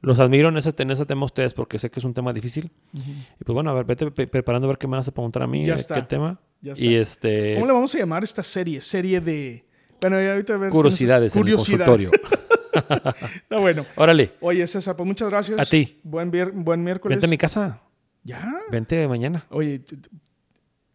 Los 0.01 0.19
admiro 0.19 0.49
en 0.49 0.57
ese, 0.57 0.71
en 0.77 0.91
ese 0.91 1.05
tema 1.05 1.25
ustedes 1.25 1.53
porque 1.55 1.79
sé 1.79 1.89
que 1.89 1.99
es 1.99 2.03
un 2.05 2.13
tema 2.13 2.31
difícil. 2.31 2.71
Y 2.93 3.43
pues 3.43 3.53
bueno, 3.53 3.71
a 3.71 3.73
ver, 3.73 3.85
vete 3.85 4.11
preparando 4.11 4.67
a 4.67 4.69
ver 4.69 4.77
qué 4.77 4.87
me 4.87 4.95
vas 4.95 5.07
a 5.07 5.11
preguntar 5.11 5.41
a 5.43 5.47
mí, 5.47 5.65
Ya 5.65 5.73
de 5.73 5.79
está. 5.81 5.95
qué 5.95 6.01
tema. 6.03 6.39
Ya 6.61 6.73
está. 6.73 6.83
Y 6.83 6.95
este... 6.95 7.55
¿Cómo 7.55 7.65
le 7.65 7.73
vamos 7.73 7.93
a 7.95 7.97
llamar 7.97 8.23
esta 8.23 8.43
serie? 8.43 8.81
Serie 8.81 9.19
de... 9.21 9.65
Bueno, 10.01 10.21
ya 10.21 10.31
ahorita 10.33 10.53
a 10.53 10.57
ver- 10.57 10.69
Curiosidades 10.69 11.35
en 11.35 11.47
el 11.47 11.55
consultorio. 11.55 12.11
Está 12.73 13.57
bueno. 13.57 13.85
Órale, 13.95 14.33
Oye, 14.39 14.67
César, 14.67 14.95
pues 14.95 15.07
muchas 15.07 15.29
gracias. 15.29 15.59
A 15.59 15.65
ti. 15.65 15.99
Buen, 16.03 16.29
buen 16.63 16.83
miércoles. 16.83 17.15
vente 17.15 17.25
a 17.25 17.29
mi 17.29 17.37
casa. 17.37 17.81
¿Ya? 18.23 18.53
Vente 18.69 19.07
mañana. 19.07 19.45
Oye, 19.49 19.81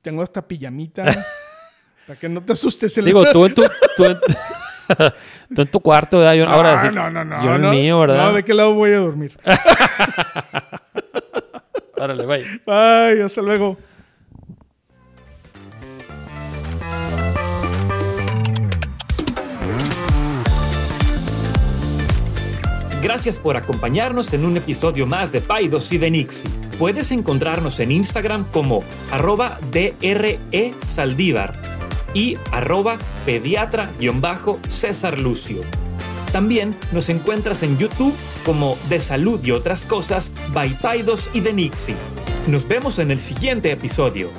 tengo 0.01 0.23
esta 0.23 0.47
pijamita. 0.47 1.05
para 2.07 2.19
que 2.21 2.29
no 2.29 2.41
te 2.43 2.53
asustes. 2.53 2.97
el- 2.99 3.07
Digo, 3.07 3.25
tú 3.33 3.45
en 3.47 3.55
tu, 3.55 3.63
tú 3.97 4.05
en, 4.05 4.17
tú 5.55 5.63
en 5.63 5.69
tu 5.69 5.81
cuarto, 5.81 6.19
¿verdad? 6.19 6.35
Yo, 6.35 6.47
no, 6.47 6.53
ahora 6.53 6.81
sí. 6.81 6.89
no, 6.93 7.11
no, 7.11 7.25
no. 7.25 7.43
Yo 7.43 7.51
en 7.51 7.57
el 7.57 7.63
no, 7.63 7.71
mío, 7.71 8.01
¿verdad? 8.01 8.27
No, 8.27 8.33
¿de 8.33 8.45
qué 8.45 8.55
lado 8.55 8.75
voy 8.75 8.93
a 8.93 8.99
dormir? 8.99 9.37
Órale, 11.97 12.27
bye. 12.27 12.45
Ay, 12.67 13.21
hasta 13.21 13.43
luego. 13.43 13.77
Gracias 23.03 23.41
por 23.41 23.57
acompañarnos 23.57 24.33
en 24.33 24.45
un 24.45 24.57
episodio 24.57 25.07
más 25.07 25.33
de 25.33 25.41
Paidos 25.41 25.91
y 25.93 25.99
de 25.99 26.11
Nixie. 26.11 26.49
Puedes 26.79 27.11
encontrarnos 27.11 27.81
en 27.81 27.91
Instagram 27.91 28.45
como 28.53 28.85
arroba 29.11 29.59
DRE 29.73 30.39
Saldívar 30.87 31.72
y 32.15 32.39
arroba 32.51 32.99
pediatra-césar 33.27 35.19
Lucio. 35.19 35.63
También 36.33 36.75
nos 36.93 37.09
encuentras 37.09 37.63
en 37.63 37.77
YouTube 37.79 38.15
como 38.45 38.79
De 38.89 39.01
Salud 39.01 39.41
y 39.45 39.51
otras 39.51 39.85
cosas 39.85 40.33
by 40.53 40.71
Paidos 40.81 41.29
y 41.35 41.41
de 41.41 41.53
Nixie. 41.53 41.95
Nos 42.47 42.67
vemos 42.67 42.99
en 42.99 43.11
el 43.11 43.21
siguiente 43.21 43.71
episodio. 43.71 44.31